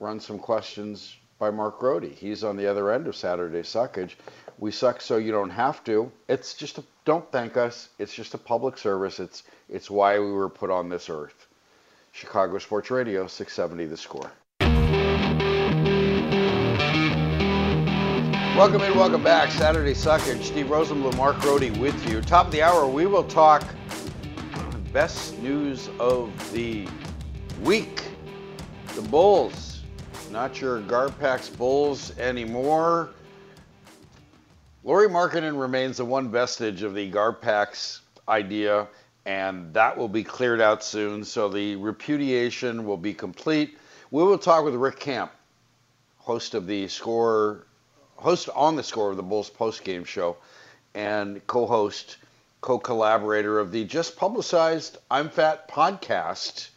run 0.00 0.20
some 0.20 0.38
questions 0.38 1.16
by 1.38 1.50
Mark 1.50 1.78
Grote. 1.78 2.04
He's 2.04 2.44
on 2.44 2.56
the 2.56 2.66
other 2.66 2.92
end 2.92 3.06
of 3.06 3.16
Saturday 3.16 3.62
Suckage. 3.62 4.14
We 4.58 4.70
suck 4.70 5.00
so 5.00 5.16
you 5.16 5.32
don't 5.32 5.50
have 5.50 5.82
to. 5.84 6.10
It's 6.28 6.54
just 6.54 6.78
a, 6.78 6.84
don't 7.04 7.30
thank 7.32 7.56
us. 7.56 7.88
It's 7.98 8.14
just 8.14 8.34
a 8.34 8.38
public 8.38 8.78
service. 8.78 9.18
It's 9.18 9.42
it's 9.68 9.90
why 9.90 10.18
we 10.18 10.30
were 10.30 10.48
put 10.48 10.70
on 10.70 10.88
this 10.88 11.10
earth. 11.10 11.48
Chicago 12.12 12.58
Sports 12.58 12.90
Radio, 12.90 13.26
670 13.26 13.86
The 13.86 13.96
Score. 13.96 14.30
Welcome 18.54 18.82
in, 18.82 18.94
welcome 18.98 19.24
back. 19.24 19.50
Saturday 19.50 19.94
Suckage. 19.94 20.42
Steve 20.42 20.66
Rosenbloom, 20.66 21.16
Mark 21.16 21.40
Grote 21.40 21.74
with 21.78 22.08
you. 22.08 22.20
Top 22.20 22.46
of 22.46 22.52
the 22.52 22.62
hour, 22.62 22.86
we 22.86 23.06
will 23.06 23.24
talk 23.24 23.64
best 24.92 25.38
news 25.38 25.88
of 25.98 26.30
the 26.52 26.86
week. 27.62 28.04
The 28.94 29.02
Bulls. 29.02 29.82
Not 30.30 30.60
your 30.60 30.80
Garpax 30.82 31.56
Bulls 31.56 32.16
anymore. 32.18 33.08
Lauri 34.84 35.08
Markkanen 35.08 35.58
remains 35.58 35.96
the 35.96 36.04
one 36.04 36.30
vestige 36.30 36.82
of 36.82 36.94
the 36.94 37.10
Garpax 37.10 38.00
idea, 38.28 38.86
and 39.24 39.72
that 39.74 39.96
will 39.96 40.08
be 40.08 40.24
cleared 40.24 40.60
out 40.60 40.82
soon. 40.82 41.24
So 41.24 41.48
the 41.48 41.76
repudiation 41.76 42.84
will 42.84 42.96
be 42.96 43.14
complete. 43.14 43.78
We 44.10 44.22
will 44.22 44.38
talk 44.38 44.64
with 44.64 44.74
Rick 44.74 45.00
Kamla, 45.00 45.30
host 46.18 46.54
of 46.54 46.66
the 46.66 46.88
score, 46.88 47.66
host 48.16 48.48
on 48.54 48.76
the 48.76 48.82
score 48.82 49.10
of 49.10 49.16
the 49.16 49.22
Bulls 49.22 49.50
postgame 49.50 50.04
show, 50.06 50.36
and 50.94 51.46
co-host, 51.46 52.18
co-collaborator 52.60 53.58
of 53.58 53.72
the 53.72 53.84
just 53.84 54.16
publicized 54.16 54.98
I'm 55.10 55.28
Fat 55.28 55.68
podcast. 55.68 56.68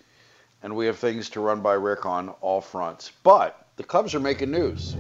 And 0.64 0.76
we 0.76 0.88
have 0.88 0.98
things 0.98 1.30
to 1.32 1.42
run 1.42 1.62
by 1.62 1.74
Rick 1.74 2.06
on 2.06 2.30
all 2.42 2.62
fronts. 2.62 3.12
But 3.22 3.68
the 3.76 3.84
Cubs 3.84 4.16
are 4.16 4.20
making 4.20 4.50
news. 4.50 4.96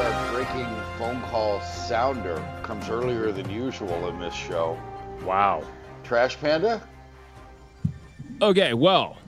Our 0.00 0.32
breaking 0.32 0.66
phone 0.96 1.20
call 1.30 1.60
sounder. 1.60 2.42
Comes 2.62 2.88
earlier 2.88 3.32
than 3.32 3.50
usual 3.50 4.08
in 4.08 4.18
this 4.18 4.34
show. 4.34 4.78
Wow. 5.24 5.62
Trash 6.04 6.40
Panda? 6.40 6.80
Okay, 8.40 8.72
well. 8.72 9.18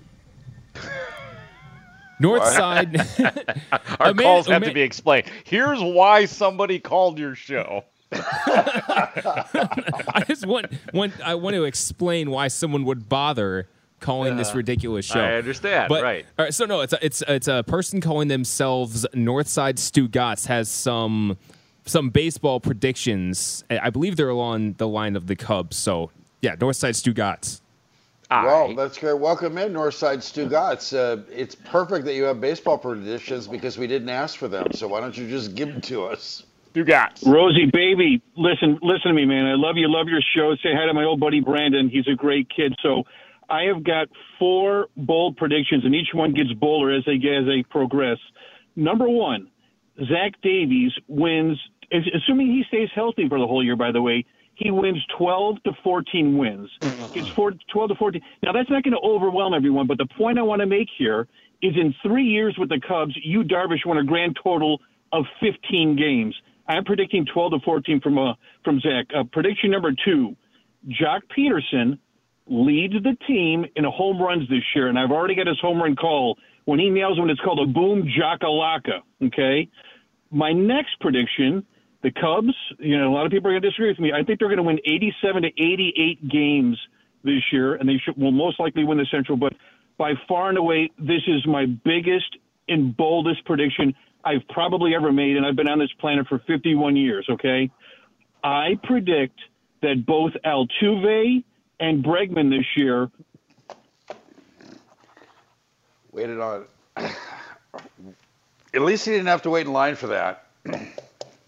North 2.18 2.46
side. 2.46 2.98
Our 4.00 4.08
Ama- 4.08 4.22
calls 4.22 4.46
have 4.46 4.62
to 4.62 4.72
be 4.72 4.80
explained. 4.80 5.26
Here's 5.44 5.82
why 5.82 6.24
somebody 6.24 6.78
called 6.78 7.18
your 7.18 7.34
show. 7.34 7.84
I 8.12 10.24
just 10.26 10.46
want, 10.46 10.66
want 10.94 11.12
I 11.22 11.34
want 11.34 11.54
to 11.54 11.64
explain 11.64 12.30
why 12.30 12.48
someone 12.48 12.84
would 12.84 13.08
bother 13.08 13.68
calling 14.02 14.36
this 14.36 14.50
Uh, 14.52 14.56
ridiculous 14.56 15.06
show. 15.06 15.20
I 15.20 15.36
understand, 15.36 15.88
But- 15.88 16.02
right. 16.02 16.26
All 16.38 16.44
right, 16.44 16.52
so 16.52 16.66
no, 16.66 16.80
it's 16.82 16.92
a, 16.92 16.98
it's 17.04 17.22
it's 17.26 17.48
a 17.48 17.62
person 17.66 18.00
calling 18.02 18.28
themselves 18.28 19.06
Northside 19.14 19.78
Stu 19.78 20.08
Gotts 20.08 20.46
has 20.46 20.68
some 20.68 21.38
some 21.86 22.10
baseball 22.10 22.60
predictions. 22.60 23.64
I 23.70 23.78
I 23.84 23.90
believe 23.90 24.16
they're 24.16 24.28
along 24.28 24.74
the 24.74 24.86
line 24.88 25.16
of 25.16 25.26
the 25.28 25.36
Cubs. 25.36 25.76
So 25.78 26.10
yeah, 26.42 26.56
Northside 26.56 26.96
Stu 26.96 27.12
Gotts. 27.14 27.60
Well, 28.30 28.74
that's 28.74 28.96
great. 28.96 29.18
Welcome 29.18 29.58
in, 29.58 29.74
Northside 29.74 30.22
Stu 30.22 30.48
Gotts. 30.48 30.94
Uh, 30.94 31.18
it's 31.30 31.54
perfect 31.54 32.06
that 32.06 32.14
you 32.14 32.24
have 32.24 32.40
baseball 32.40 32.78
predictions 32.78 33.46
because 33.46 33.76
we 33.76 33.86
didn't 33.86 34.08
ask 34.08 34.38
for 34.38 34.48
them. 34.48 34.68
So 34.72 34.88
why 34.88 35.00
don't 35.00 35.14
you 35.18 35.28
just 35.28 35.54
give 35.54 35.68
them 35.68 35.82
to 35.82 36.04
us? 36.06 36.42
Stu 36.70 36.82
Gotts. 36.82 37.22
Rosie, 37.26 37.66
baby, 37.66 38.22
listen, 38.34 38.78
listen 38.80 39.08
to 39.08 39.12
me, 39.12 39.26
man. 39.26 39.44
I 39.44 39.54
love 39.56 39.76
you, 39.76 39.86
love 39.86 40.08
your 40.08 40.22
show. 40.34 40.54
Say 40.62 40.70
hi 40.74 40.86
to 40.86 40.94
my 40.94 41.04
old 41.04 41.20
buddy 41.20 41.40
Brandon. 41.40 41.90
He's 41.90 42.08
a 42.08 42.14
great 42.14 42.48
kid. 42.48 42.74
So, 42.82 43.02
I 43.52 43.64
have 43.64 43.84
got 43.84 44.08
four 44.38 44.86
bold 44.96 45.36
predictions, 45.36 45.84
and 45.84 45.94
each 45.94 46.08
one 46.14 46.32
gets 46.32 46.50
bolder 46.54 46.90
as 46.96 47.04
they 47.04 47.16
as 47.16 47.44
they 47.46 47.62
progress. 47.68 48.16
Number 48.76 49.06
one, 49.06 49.50
Zach 49.98 50.32
Davies 50.42 50.92
wins, 51.06 51.58
assuming 51.92 52.46
he 52.46 52.64
stays 52.68 52.88
healthy 52.94 53.28
for 53.28 53.38
the 53.38 53.46
whole 53.46 53.62
year. 53.62 53.76
By 53.76 53.92
the 53.92 54.00
way, 54.00 54.24
he 54.54 54.70
wins 54.70 55.04
12 55.18 55.62
to 55.64 55.72
14 55.84 56.38
wins. 56.38 56.70
Gets 57.12 57.28
four, 57.28 57.52
12 57.70 57.90
to 57.90 57.94
14. 57.96 58.22
Now 58.42 58.52
that's 58.52 58.70
not 58.70 58.84
going 58.84 58.94
to 58.94 59.06
overwhelm 59.06 59.52
everyone, 59.52 59.86
but 59.86 59.98
the 59.98 60.08
point 60.16 60.38
I 60.38 60.42
want 60.42 60.60
to 60.60 60.66
make 60.66 60.88
here 60.96 61.28
is 61.60 61.74
in 61.76 61.94
three 62.02 62.24
years 62.24 62.56
with 62.58 62.70
the 62.70 62.80
Cubs, 62.80 63.14
Yu 63.22 63.42
Darvish 63.42 63.84
won 63.84 63.98
a 63.98 64.04
grand 64.04 64.38
total 64.42 64.80
of 65.12 65.26
15 65.40 65.94
games. 65.94 66.34
I'm 66.68 66.84
predicting 66.84 67.26
12 67.26 67.52
to 67.52 67.58
14 67.66 68.00
from 68.00 68.16
uh, 68.16 68.32
from 68.64 68.80
Zach. 68.80 69.06
Uh, 69.14 69.24
prediction 69.30 69.70
number 69.70 69.92
two: 70.06 70.36
Joc 70.88 71.20
Pederson 71.36 71.98
leads 72.46 72.94
the 72.94 73.16
team 73.26 73.64
in 73.76 73.84
home 73.84 74.20
runs 74.20 74.48
this 74.48 74.62
year, 74.74 74.88
and 74.88 74.98
I've 74.98 75.10
already 75.10 75.34
got 75.34 75.46
his 75.46 75.60
home 75.60 75.80
run 75.80 75.96
call. 75.96 76.38
When 76.64 76.78
he 76.78 76.90
nails 76.90 77.18
one, 77.18 77.30
it's 77.30 77.40
called 77.40 77.60
a 77.60 77.66
boom 77.66 78.08
jackalaka. 78.08 79.00
Okay. 79.24 79.68
My 80.30 80.52
next 80.52 80.98
prediction: 81.00 81.64
the 82.02 82.10
Cubs. 82.10 82.54
You 82.78 82.98
know, 82.98 83.08
a 83.08 83.14
lot 83.14 83.26
of 83.26 83.32
people 83.32 83.50
are 83.50 83.52
going 83.52 83.62
to 83.62 83.68
disagree 83.68 83.88
with 83.88 84.00
me. 84.00 84.12
I 84.12 84.22
think 84.24 84.38
they're 84.38 84.48
going 84.48 84.58
to 84.58 84.62
win 84.62 84.78
87 84.84 85.42
to 85.42 85.48
88 85.48 86.28
games 86.28 86.78
this 87.24 87.42
year, 87.52 87.74
and 87.74 87.88
they 87.88 88.00
should, 88.04 88.16
will 88.16 88.32
most 88.32 88.58
likely 88.58 88.84
win 88.84 88.98
the 88.98 89.06
Central. 89.10 89.36
But 89.36 89.52
by 89.98 90.12
far 90.28 90.48
and 90.48 90.58
away, 90.58 90.90
this 90.98 91.22
is 91.26 91.46
my 91.46 91.66
biggest 91.66 92.36
and 92.68 92.96
boldest 92.96 93.44
prediction 93.44 93.94
I've 94.24 94.46
probably 94.48 94.94
ever 94.94 95.12
made, 95.12 95.36
and 95.36 95.44
I've 95.44 95.56
been 95.56 95.68
on 95.68 95.78
this 95.78 95.92
planet 96.00 96.26
for 96.28 96.40
51 96.46 96.96
years. 96.96 97.26
Okay, 97.30 97.70
I 98.42 98.78
predict 98.82 99.38
that 99.82 100.04
both 100.06 100.32
Altuve 100.44 101.44
and 101.82 102.02
Bregman 102.04 102.48
this 102.48 102.66
year 102.76 103.10
Waited 106.12 106.40
on. 106.40 106.66
At 106.96 108.82
least 108.82 109.06
he 109.06 109.12
didn't 109.12 109.26
have 109.26 109.42
to 109.42 109.50
wait 109.50 109.66
in 109.66 109.72
line 109.72 109.96
for 109.96 110.08
that. 110.08 110.46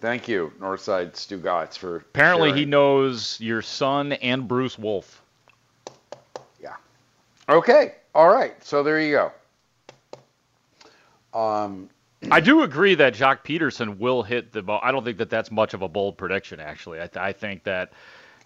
Thank 0.01 0.27
you, 0.27 0.53
Northside 0.59 1.17
Stu 1.17 1.39
Gotts, 1.39 1.77
for 1.77 1.97
Apparently, 1.97 2.53
he 2.53 2.65
knows 2.65 3.39
your 3.41 3.61
son 3.63 4.13
and 4.15 4.49
Bruce 4.49 4.79
Wolf. 4.79 5.23
Yeah. 6.63 6.77
Okay, 7.49 7.95
all 8.15 8.29
right. 8.29 8.55
So 8.65 8.83
there 8.83 9.01
you 9.01 9.31
go. 11.33 11.39
Um, 11.39 11.91
I 12.31 12.41
do 12.41 12.63
agree 12.63 12.95
that 12.95 13.15
Joc 13.15 13.45
Pederson 13.45 13.99
will 13.99 14.23
hit 14.23 14.53
the 14.53 14.63
ball. 14.63 14.81
I 14.83 14.93
don't 14.93 15.05
think 15.05 15.19
that 15.19 15.29
that's 15.29 15.51
much 15.51 15.75
of 15.75 15.83
a 15.83 15.89
bold 15.89 16.17
prediction, 16.17 16.59
actually. 16.59 17.01
I, 17.01 17.07
th- 17.07 17.17
I 17.17 17.33
think 17.33 17.65
that, 17.65 17.93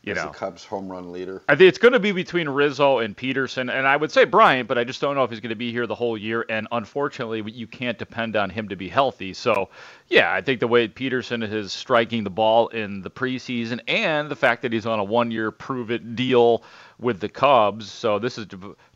you 0.09 0.15
as 0.15 0.25
know, 0.25 0.33
the 0.33 0.39
Cubs 0.39 0.65
home 0.65 0.89
run 0.89 1.13
leader. 1.13 1.43
I 1.49 1.55
think 1.55 1.69
it's 1.69 1.79
going 1.79 1.93
to 1.93 2.01
be 2.01 2.13
between 2.13 2.49
Rizzo 2.49 2.99
and 2.99 3.17
Pederson, 3.17 3.73
and 3.73 3.87
I 3.87 3.97
would 3.97 4.11
say 4.11 4.25
Bryant, 4.25 4.69
but 4.69 4.79
I 4.79 4.85
just 4.85 5.01
don't 5.01 5.15
know 5.15 5.25
if 5.25 5.31
he's 5.31 5.41
going 5.41 5.51
to 5.51 5.57
be 5.57 5.71
here 5.71 5.87
the 5.87 5.95
whole 5.95 6.19
year. 6.19 6.45
And 6.49 6.67
unfortunately, 6.73 7.43
you 7.51 7.67
can't 7.67 7.99
depend 7.99 8.37
on 8.37 8.51
him 8.51 8.69
to 8.69 8.77
be 8.77 8.89
healthy. 8.89 9.35
So, 9.35 9.69
yeah, 10.09 10.33
I 10.33 10.41
think 10.41 10.61
the 10.61 10.69
way 10.69 10.89
Pederson 10.89 11.43
is 11.51 11.73
striking 11.73 12.25
the 12.25 12.31
ball 12.31 12.69
in 12.69 13.03
the 13.03 13.11
preseason, 13.11 13.81
and 13.87 14.31
the 14.31 14.37
fact 14.37 14.63
that 14.63 14.73
he's 14.73 14.87
on 14.87 14.99
a 14.99 15.05
one-year 15.05 15.51
prove-it 15.53 16.17
deal 16.17 16.63
with 16.99 17.21
the 17.21 17.29
Cubs. 17.29 17.91
So 17.91 18.19
this 18.19 18.39
is, 18.39 18.47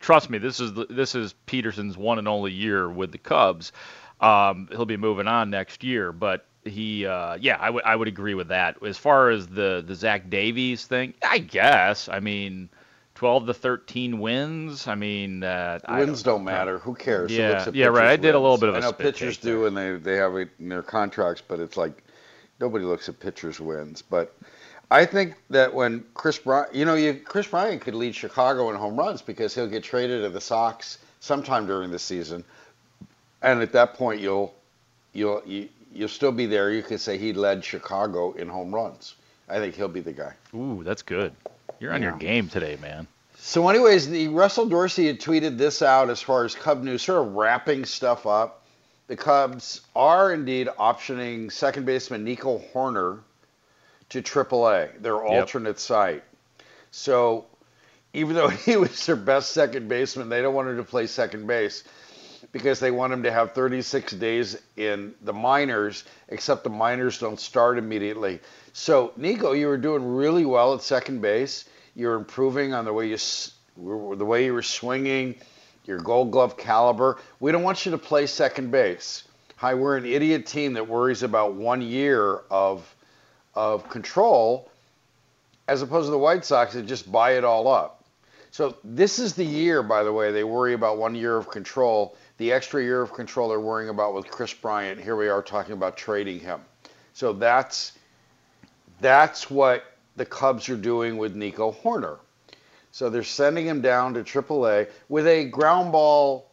trust 0.00 0.30
me, 0.30 0.38
this 0.38 0.58
is 0.58 0.72
this 0.90 1.14
is 1.14 1.34
Pederson's 1.46 1.96
one 1.96 2.18
and 2.18 2.26
only 2.26 2.52
year 2.52 2.90
with 2.90 3.12
the 3.12 3.18
Cubs. 3.18 3.72
Um, 4.20 4.68
he'll 4.70 4.84
be 4.84 4.96
moving 4.96 5.26
on 5.26 5.50
next 5.50 5.82
year, 5.82 6.12
but 6.12 6.46
he, 6.64 7.06
uh, 7.06 7.36
yeah, 7.40 7.56
I 7.60 7.70
would 7.70 7.84
I 7.84 7.96
would 7.96 8.08
agree 8.08 8.34
with 8.34 8.48
that. 8.48 8.82
As 8.84 8.96
far 8.98 9.30
as 9.30 9.46
the 9.46 9.82
the 9.86 9.94
Zach 9.94 10.30
Davies 10.30 10.86
thing, 10.86 11.14
I 11.22 11.38
guess. 11.38 12.08
I 12.08 12.20
mean, 12.20 12.68
twelve 13.14 13.46
to 13.46 13.54
thirteen 13.54 14.20
wins. 14.20 14.86
I 14.86 14.94
mean, 14.94 15.42
uh, 15.42 15.78
I 15.84 16.00
Wins 16.00 16.22
don't, 16.22 16.44
matter. 16.44 16.78
Who 16.78 16.94
cares? 16.94 17.30
Yeah, 17.30 17.68
yeah, 17.72 17.86
right. 17.86 18.08
I 18.08 18.16
did 18.16 18.34
a 18.34 18.38
little 18.38 18.58
bit 18.58 18.68
of 18.68 18.76
I 18.76 18.80
know 18.80 18.92
pitchers 18.92 19.36
do, 19.38 19.66
and 19.66 19.76
they 19.76 19.96
they 19.96 20.16
have 20.16 20.36
it 20.36 20.50
in 20.58 20.68
their 20.68 20.82
contracts, 20.82 21.42
but 21.46 21.60
it's 21.60 21.76
like 21.76 22.02
nobody 22.60 22.84
looks 22.84 23.08
at 23.08 23.18
pitchers' 23.18 23.60
wins. 23.60 24.02
But 24.02 24.34
I 24.90 25.06
think 25.06 25.34
that 25.50 25.72
when 25.72 26.04
Kris 26.14 26.38
Bryant, 26.38 26.74
you 26.74 26.84
know, 26.84 26.94
you 26.94 27.14
Kris 27.14 27.46
Bryant 27.46 27.80
could 27.80 27.94
lead 27.94 28.14
Chicago 28.14 28.70
in 28.70 28.76
home 28.76 28.96
runs 28.96 29.22
because 29.22 29.54
he'll 29.54 29.68
get 29.68 29.82
traded 29.82 30.22
to 30.22 30.28
the 30.28 30.40
Sox 30.40 30.98
sometime 31.20 31.66
during 31.66 31.90
the 31.90 31.98
season, 31.98 32.44
and 33.40 33.62
at 33.62 33.72
that 33.72 33.94
point 33.94 34.20
you'll 34.20 34.54
you'll 35.12 35.42
you, 35.46 35.68
you'll 35.92 36.08
still 36.08 36.32
be 36.32 36.46
there. 36.46 36.70
You 36.70 36.82
could 36.82 37.00
say 37.00 37.18
he 37.18 37.32
led 37.32 37.64
Chicago 37.64 38.32
in 38.32 38.48
home 38.48 38.74
runs. 38.74 39.14
I 39.48 39.58
think 39.58 39.74
he'll 39.74 39.88
be 39.88 40.00
the 40.00 40.12
guy. 40.12 40.32
Ooh, 40.54 40.82
that's 40.82 41.02
good. 41.02 41.32
You're 41.80 41.92
on 41.92 42.02
your 42.02 42.16
game 42.16 42.48
today, 42.48 42.78
man. 42.80 43.06
So, 43.36 43.68
anyways, 43.68 44.08
the 44.08 44.28
Russell 44.28 44.66
Dorsey 44.66 45.08
had 45.08 45.20
tweeted 45.20 45.58
this 45.58 45.82
out 45.82 46.10
as 46.10 46.22
far 46.22 46.44
as 46.44 46.54
Cub 46.54 46.82
news, 46.82 47.02
sort 47.02 47.26
of 47.26 47.34
wrapping 47.34 47.84
stuff 47.84 48.24
up. 48.24 48.62
The 49.08 49.16
Cubs 49.16 49.80
are 49.96 50.32
indeed 50.32 50.68
optioning 50.78 51.50
second 51.50 51.84
baseman 51.84 52.22
Nico 52.22 52.62
Hoerner 52.72 53.18
to 54.10 54.22
AAA, 54.22 55.02
their 55.02 55.22
alternate 55.22 55.80
site. 55.80 56.22
So, 56.92 57.46
even 58.14 58.36
though 58.36 58.48
he 58.48 58.76
was 58.76 59.04
their 59.06 59.16
best 59.16 59.52
second 59.52 59.88
baseman, 59.88 60.28
they 60.28 60.40
don't 60.40 60.54
want 60.54 60.68
him 60.68 60.76
to 60.76 60.84
play 60.84 61.08
second 61.08 61.46
base 61.46 61.82
because 62.52 62.78
they 62.78 62.90
want 62.90 63.12
him 63.12 63.22
to 63.22 63.32
have 63.32 63.52
36 63.52 64.12
days 64.12 64.60
in 64.76 65.14
the 65.22 65.32
minors, 65.32 66.04
except 66.28 66.64
the 66.64 66.70
minors 66.70 67.18
don't 67.18 67.40
start 67.40 67.78
immediately. 67.78 68.40
So, 68.74 69.12
Nico, 69.16 69.52
you 69.52 69.66
were 69.66 69.78
doing 69.78 70.14
really 70.14 70.44
well 70.44 70.74
at 70.74 70.82
second 70.82 71.20
base. 71.20 71.64
You're 71.96 72.14
improving 72.14 72.74
on 72.74 72.84
the 72.84 72.92
way 72.92 73.08
you 73.08 73.16
the 73.76 74.24
way 74.24 74.44
you 74.44 74.52
were 74.52 74.62
swinging, 74.62 75.34
your 75.86 75.98
Gold 75.98 76.30
Glove 76.30 76.58
caliber. 76.58 77.18
We 77.40 77.52
don't 77.52 77.62
want 77.62 77.86
you 77.86 77.92
to 77.92 77.98
play 77.98 78.26
second 78.26 78.70
base. 78.70 79.24
Hi, 79.56 79.74
we're 79.74 79.96
an 79.96 80.04
idiot 80.04 80.46
team 80.46 80.74
that 80.74 80.86
worries 80.86 81.22
about 81.22 81.54
one 81.54 81.80
year 81.80 82.42
of 82.50 82.94
of 83.54 83.88
control, 83.88 84.70
as 85.68 85.82
opposed 85.82 86.06
to 86.06 86.10
the 86.10 86.18
White 86.18 86.44
Sox 86.44 86.74
that 86.74 86.86
just 86.86 87.10
buy 87.10 87.32
it 87.32 87.44
all 87.44 87.68
up. 87.68 88.04
So 88.50 88.76
this 88.84 89.18
is 89.18 89.34
the 89.34 89.44
year, 89.44 89.82
by 89.82 90.02
the 90.02 90.12
way, 90.12 90.30
they 90.30 90.44
worry 90.44 90.74
about 90.74 90.98
one 90.98 91.14
year 91.14 91.36
of 91.36 91.48
control. 91.48 92.16
The 92.38 92.52
extra 92.52 92.82
year 92.82 93.02
of 93.02 93.12
control 93.12 93.48
they're 93.48 93.60
worrying 93.60 93.90
about 93.90 94.14
with 94.14 94.26
Kris 94.28 94.52
Bryant. 94.52 95.00
Here 95.00 95.16
we 95.16 95.28
are 95.28 95.42
talking 95.42 95.74
about 95.74 95.96
trading 95.96 96.40
him. 96.40 96.60
So 97.12 97.32
that's 97.32 97.92
that's 99.00 99.50
what 99.50 99.84
the 100.16 100.24
Cubs 100.24 100.68
are 100.68 100.76
doing 100.76 101.16
with 101.16 101.34
Nico 101.34 101.72
Hoerner. 101.72 102.18
So 102.90 103.08
they're 103.08 103.22
sending 103.22 103.66
him 103.66 103.80
down 103.80 104.14
to 104.14 104.22
AAA 104.22 104.88
with 105.08 105.26
a 105.26 105.44
ground 105.46 105.92
ball 105.92 106.50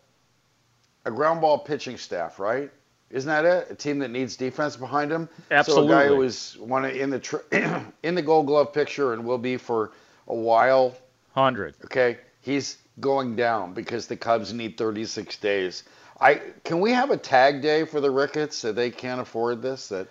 a 1.06 1.12
ground 1.12 1.42
ball 1.42 1.58
pitching 1.58 1.98
staff, 1.98 2.40
right? 2.40 2.72
Isn't 3.10 3.30
that 3.30 3.46
it? 3.46 3.68
A 3.72 3.76
team 3.76 4.00
that 4.00 4.12
needs 4.12 4.36
defense 4.36 4.76
behind 4.76 5.12
him. 5.12 5.28
Absolutely. 5.50 5.90
So 5.90 5.98
a 5.98 6.02
guy 6.02 6.08
who 6.08 6.18
was 6.18 6.58
one 6.60 6.86
in 6.86 7.10
the 7.10 7.84
in 8.04 8.16
the 8.16 8.22
Gold 8.22 8.46
Glove 8.46 8.72
picture 8.72 9.14
and 9.14 9.26
will 9.26 9.38
be 9.38 9.58
for 9.58 9.92
a 10.28 10.36
while. 10.36 10.96
Hundred. 11.34 11.76
Okay, 11.86 12.18
he's 12.42 12.78
going 13.00 13.36
down 13.36 13.74
because 13.74 14.08
the 14.08 14.18
Cubs 14.18 14.54
need 14.54 14.78
36 14.78 15.38
days. 15.38 15.84
I 16.20 16.42
can 16.64 16.82
we 16.82 16.92
have 16.92 17.12
a 17.12 17.18
tag 17.18 17.62
day 17.62 17.86
for 17.86 18.02
the 18.02 18.12
Ricketts 18.12 18.62
that 18.64 18.76
they 18.76 18.92
can't 18.92 19.22
afford 19.22 19.62
this? 19.62 19.88
That 19.90 20.08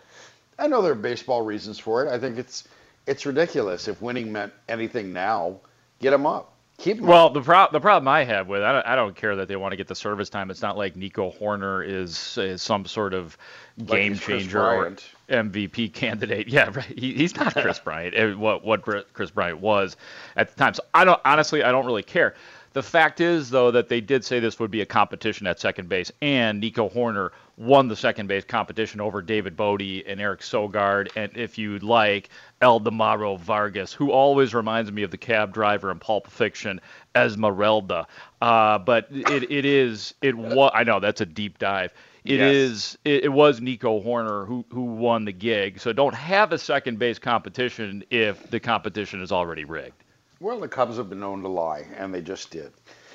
I 0.58 0.66
know 0.66 0.82
there 0.82 0.92
are 0.92 0.96
baseball 0.96 1.42
reasons 1.42 1.78
for 1.78 2.04
it. 2.06 2.12
I 2.12 2.18
think 2.18 2.38
it's 2.38 2.64
it's 3.06 3.26
ridiculous 3.26 3.88
if 3.88 4.00
winning 4.00 4.32
meant 4.32 4.52
anything 4.68 5.12
now. 5.12 5.60
Get 6.00 6.10
them 6.10 6.26
up. 6.26 6.52
Keep. 6.78 7.00
Well, 7.00 7.30
the 7.30 7.40
pro- 7.42 7.66
the 7.72 7.80
problem 7.80 8.06
I 8.06 8.22
have 8.22 8.46
with 8.46 8.62
I 8.62 8.72
don't, 8.72 8.86
I 8.86 8.94
don't 8.94 9.16
care 9.16 9.34
that 9.34 9.48
they 9.48 9.56
want 9.56 9.72
to 9.72 9.76
get 9.76 9.88
the 9.88 9.96
service 9.96 10.30
time. 10.30 10.48
It's 10.48 10.62
not 10.62 10.76
like 10.78 10.94
Nico 10.94 11.32
Hoerner 11.32 11.84
is, 11.84 12.38
is 12.38 12.62
some 12.62 12.86
sort 12.86 13.14
of 13.14 13.36
game 13.84 14.16
Chris 14.16 14.42
changer 14.42 14.60
or 14.62 14.86
MVP 15.28 15.92
candidate. 15.92 16.46
Yeah, 16.52 16.70
right. 16.72 16.84
He, 16.84 17.14
he's 17.14 17.34
not 17.34 17.52
Kris 17.52 17.80
Bryant. 17.80 18.14
eh, 18.14 18.32
What 18.32 18.64
what 18.64 18.82
Kris 19.12 19.30
Bryant 19.32 19.60
was 19.60 19.96
at 20.36 20.50
the 20.50 20.56
time. 20.56 20.72
So 20.72 20.84
I 20.94 21.04
don't 21.04 21.20
honestly 21.24 21.64
I 21.64 21.72
don't 21.72 21.84
really 21.84 22.04
care. 22.04 22.34
The 22.74 22.82
fact 22.82 23.20
is 23.20 23.50
though 23.50 23.70
that 23.70 23.88
they 23.88 24.00
did 24.00 24.24
say 24.24 24.40
this 24.40 24.60
would 24.60 24.70
be 24.70 24.82
a 24.82 24.86
competition 24.86 25.46
at 25.46 25.58
second 25.58 25.88
base, 25.88 26.12
and 26.22 26.60
Nico 26.60 26.88
Hoerner 26.88 27.30
won 27.56 27.88
the 27.88 27.96
second 27.96 28.26
base 28.28 28.44
competition 28.44 29.00
over 29.00 29.20
David 29.22 29.56
Bote 29.56 29.80
and 30.06 30.20
Eric 30.20 30.40
Sogard, 30.40 31.08
and 31.16 31.36
if 31.36 31.58
you'd 31.58 31.82
like, 31.82 32.28
Ildemaro 32.62 33.38
Vargas, 33.38 33.92
who 33.92 34.12
always 34.12 34.54
reminds 34.54 34.92
me 34.92 35.02
of 35.02 35.10
the 35.10 35.16
cab 35.18 35.52
driver 35.52 35.90
in 35.90 35.98
Pulp 35.98 36.28
Fiction, 36.28 36.80
Esmeralda. 37.16 38.06
Uh, 38.40 38.78
but 38.78 39.08
it, 39.10 39.50
it 39.50 39.64
is 39.64 40.14
it 40.22 40.36
was 40.36 40.70
I 40.74 40.84
know 40.84 41.00
that's 41.00 41.20
a 41.20 41.26
deep 41.26 41.58
dive. 41.58 41.92
It 42.24 42.40
Yes. 42.40 42.54
is 42.54 42.98
it, 43.04 43.24
it 43.24 43.28
was 43.32 43.60
Nico 43.60 44.00
Hoerner 44.02 44.46
who 44.46 44.64
who 44.70 44.82
won 44.82 45.24
the 45.24 45.32
gig. 45.32 45.80
So 45.80 45.92
don't 45.92 46.14
have 46.14 46.52
a 46.52 46.58
second 46.58 46.98
base 46.98 47.18
competition 47.18 48.04
if 48.10 48.50
the 48.50 48.60
competition 48.60 49.22
is 49.22 49.32
already 49.32 49.64
rigged. 49.64 50.04
Well, 50.40 50.60
the 50.60 50.68
Cubs 50.68 50.96
have 50.96 51.08
been 51.08 51.20
known 51.20 51.42
to 51.42 51.48
lie, 51.48 51.86
and 51.96 52.14
they 52.14 52.22
just 52.22 52.50
did. 52.50 52.72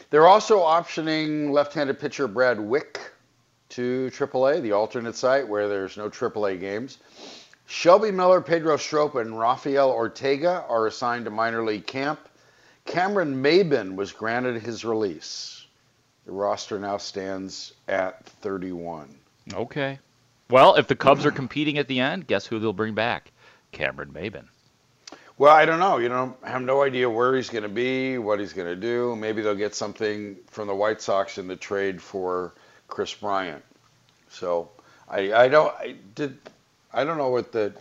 They're 0.09 0.27
also 0.27 0.59
optioning 0.59 1.51
left-handed 1.51 1.99
pitcher 1.99 2.27
Brad 2.27 2.59
Wieck 2.59 2.99
to 3.69 4.11
AAA, 4.13 4.61
the 4.61 4.73
alternate 4.73 5.15
site 5.15 5.47
where 5.47 5.67
there's 5.67 5.97
no 5.97 6.09
AAA 6.09 6.59
games. 6.59 6.97
Shelby 7.65 8.11
Miller, 8.11 8.41
Pedro 8.41 8.77
Strop, 8.77 9.15
and 9.15 9.39
Rafael 9.39 9.89
Ortega 9.89 10.65
are 10.67 10.85
assigned 10.85 11.25
to 11.25 11.31
minor 11.31 11.63
league 11.63 11.87
camp. 11.87 12.19
Cameron 12.85 13.41
Maybin 13.41 13.95
was 13.95 14.11
granted 14.11 14.61
his 14.61 14.83
release. 14.83 15.65
The 16.25 16.31
roster 16.31 16.77
now 16.77 16.97
stands 16.97 17.73
at 17.87 18.25
31. 18.25 19.15
Okay. 19.53 19.99
Well, 20.49 20.75
if 20.75 20.87
the 20.87 20.95
Cubs 20.95 21.25
are 21.25 21.31
competing 21.31 21.77
at 21.77 21.87
the 21.87 21.99
end, 21.99 22.27
guess 22.27 22.45
who 22.45 22.59
they'll 22.59 22.73
bring 22.73 22.93
back? 22.93 23.31
Cameron 23.71 24.11
Maybin. 24.13 24.49
Well, 25.37 25.53
I 25.53 25.65
don't 25.65 25.79
know. 25.79 25.97
You 25.97 26.09
know, 26.09 26.37
I 26.43 26.49
have 26.49 26.61
no 26.61 26.83
idea 26.83 27.09
where 27.09 27.35
he's 27.35 27.49
going 27.49 27.63
to 27.63 27.69
be, 27.69 28.17
what 28.19 28.39
he's 28.39 28.53
going 28.53 28.67
to 28.67 28.75
do. 28.75 29.15
Maybe 29.15 29.41
they'll 29.41 29.55
get 29.55 29.73
something 29.73 30.37
from 30.49 30.67
the 30.67 30.75
White 30.75 31.01
Sox 31.01 31.37
in 31.37 31.47
the 31.47 31.55
trade 31.55 32.01
for 32.01 32.53
Kris 32.87 33.13
Bryant. 33.13 33.63
So 34.29 34.69
I, 35.09 35.33
I 35.33 35.47
don't, 35.47 35.73
I 35.75 35.95
did, 36.15 36.37
I 36.93 37.03
don't 37.03 37.17
know 37.17 37.29
what 37.29 37.51
the 37.51 37.73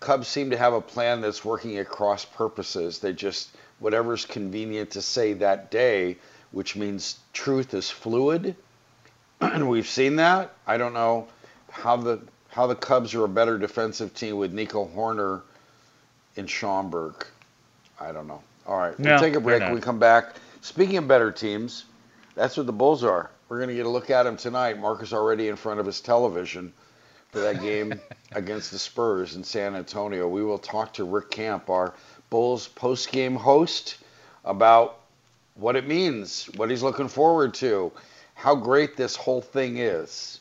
Cubs 0.00 0.28
seem 0.28 0.50
to 0.50 0.56
have 0.56 0.72
a 0.74 0.80
plan 0.80 1.20
that's 1.20 1.44
working 1.44 1.78
across 1.78 2.24
purposes. 2.24 2.98
They 2.98 3.12
just 3.12 3.50
whatever's 3.78 4.26
convenient 4.26 4.90
to 4.90 5.02
say 5.02 5.32
that 5.34 5.70
day, 5.70 6.16
which 6.52 6.76
means 6.76 7.18
truth 7.32 7.72
is 7.74 7.88
fluid, 7.90 8.56
and 9.40 9.68
we've 9.68 9.86
seen 9.86 10.16
that. 10.16 10.54
I 10.66 10.76
don't 10.76 10.92
know 10.92 11.28
how 11.70 11.96
the 11.96 12.20
how 12.48 12.66
the 12.66 12.74
Cubs 12.74 13.14
are 13.14 13.24
a 13.24 13.28
better 13.28 13.58
defensive 13.58 14.14
team 14.14 14.36
with 14.36 14.52
Nico 14.52 14.86
Hoerner 14.86 15.42
in 16.36 16.46
Schaumburg. 16.46 17.26
I 18.00 18.12
don't 18.12 18.26
know. 18.26 18.42
All 18.66 18.78
right, 18.78 18.98
we'll 18.98 19.18
take 19.18 19.34
a 19.34 19.40
break. 19.40 19.60
When 19.60 19.74
we 19.74 19.80
come 19.80 19.98
back. 19.98 20.36
Speaking 20.60 20.96
of 20.96 21.06
better 21.06 21.30
teams, 21.30 21.84
that's 22.34 22.56
what 22.56 22.66
the 22.66 22.72
Bulls 22.72 23.04
are. 23.04 23.30
We're 23.48 23.58
going 23.58 23.68
to 23.68 23.74
get 23.74 23.86
a 23.86 23.90
look 23.90 24.08
at 24.10 24.22
them 24.22 24.36
tonight. 24.36 24.78
Mark 24.80 25.02
is 25.02 25.12
already 25.12 25.48
in 25.48 25.56
front 25.56 25.78
of 25.80 25.86
his 25.86 26.00
television 26.00 26.72
for 27.30 27.40
that 27.40 27.60
game 27.60 28.00
against 28.32 28.70
the 28.70 28.78
Spurs 28.78 29.36
in 29.36 29.44
San 29.44 29.76
Antonio. 29.76 30.26
We 30.26 30.42
will 30.42 30.58
talk 30.58 30.94
to 30.94 31.04
Rick 31.04 31.30
Kamla, 31.30 31.68
our 31.68 31.94
Bulls 32.30 32.68
post-game 32.68 33.36
host, 33.36 33.98
about 34.44 35.00
what 35.54 35.76
it 35.76 35.86
means, 35.86 36.46
what 36.56 36.70
he's 36.70 36.82
looking 36.82 37.08
forward 37.08 37.54
to, 37.54 37.92
how 38.34 38.54
great 38.54 38.96
this 38.96 39.14
whole 39.14 39.40
thing 39.40 39.76
is. 39.78 40.40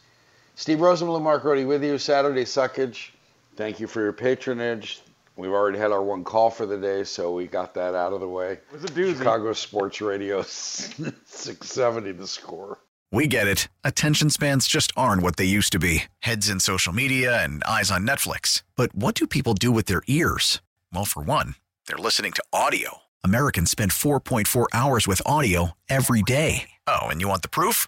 Steve 0.56 0.80
Rosenbloom, 0.80 1.22
Mark 1.22 1.42
Grote 1.42 1.66
with 1.68 1.84
you, 1.84 1.98
Saturday 1.98 2.46
Suckage. 2.46 3.10
Thank 3.56 3.80
you 3.80 3.88
for 3.88 4.02
your 4.02 4.14
patronage. 4.14 5.02
We've 5.36 5.52
already 5.52 5.80
had 5.80 5.92
our 5.92 6.04
one 6.04 6.24
call 6.24 6.50
for 6.50 6.66
the 6.66 6.78
day, 6.78 7.04
so 7.04 7.34
we 7.34 7.48
got 7.48 7.74
that 7.74 7.96
out 7.96 8.14
of 8.14 8.20
the 8.20 8.28
way. 8.28 8.54
It 8.54 8.72
was 8.72 8.84
a 8.84 8.88
doozy. 8.88 9.18
Chicago 9.18 9.54
Sports 9.54 10.00
Radio, 10.02 10.42
670 10.48 12.12
the 12.14 12.28
score. 12.28 12.80
We 13.12 13.28
get 13.28 13.48
it. 13.48 13.68
Attention 13.84 14.30
spans 14.32 14.68
just 14.68 14.92
aren't 14.98 15.22
what 15.22 15.36
they 15.36 15.46
used 15.46 15.72
to 15.74 15.80
be 15.80 16.06
heads 16.20 16.50
in 16.50 16.60
social 16.60 16.94
media 16.94 17.44
and 17.44 17.64
eyes 17.64 17.92
on 17.92 18.08
Netflix. 18.08 18.64
But 18.76 18.94
what 18.96 19.14
do 19.16 19.28
people 19.28 19.54
do 19.54 19.72
with 19.72 19.86
their 19.86 20.02
ears? 20.08 20.62
Well, 20.92 21.06
for 21.06 21.22
one, 21.22 21.56
they're 21.88 21.98
listening 21.98 22.32
to 22.34 22.44
audio. 22.52 23.00
Americans 23.24 23.70
spend 23.70 23.92
4.4 23.92 24.66
hours 24.74 25.08
with 25.08 25.22
audio 25.28 25.72
every 25.90 26.24
day. 26.24 26.70
Oh, 26.88 27.04
and 27.04 27.22
you 27.22 27.28
want 27.28 27.44
the 27.44 27.50
proof? 27.50 27.88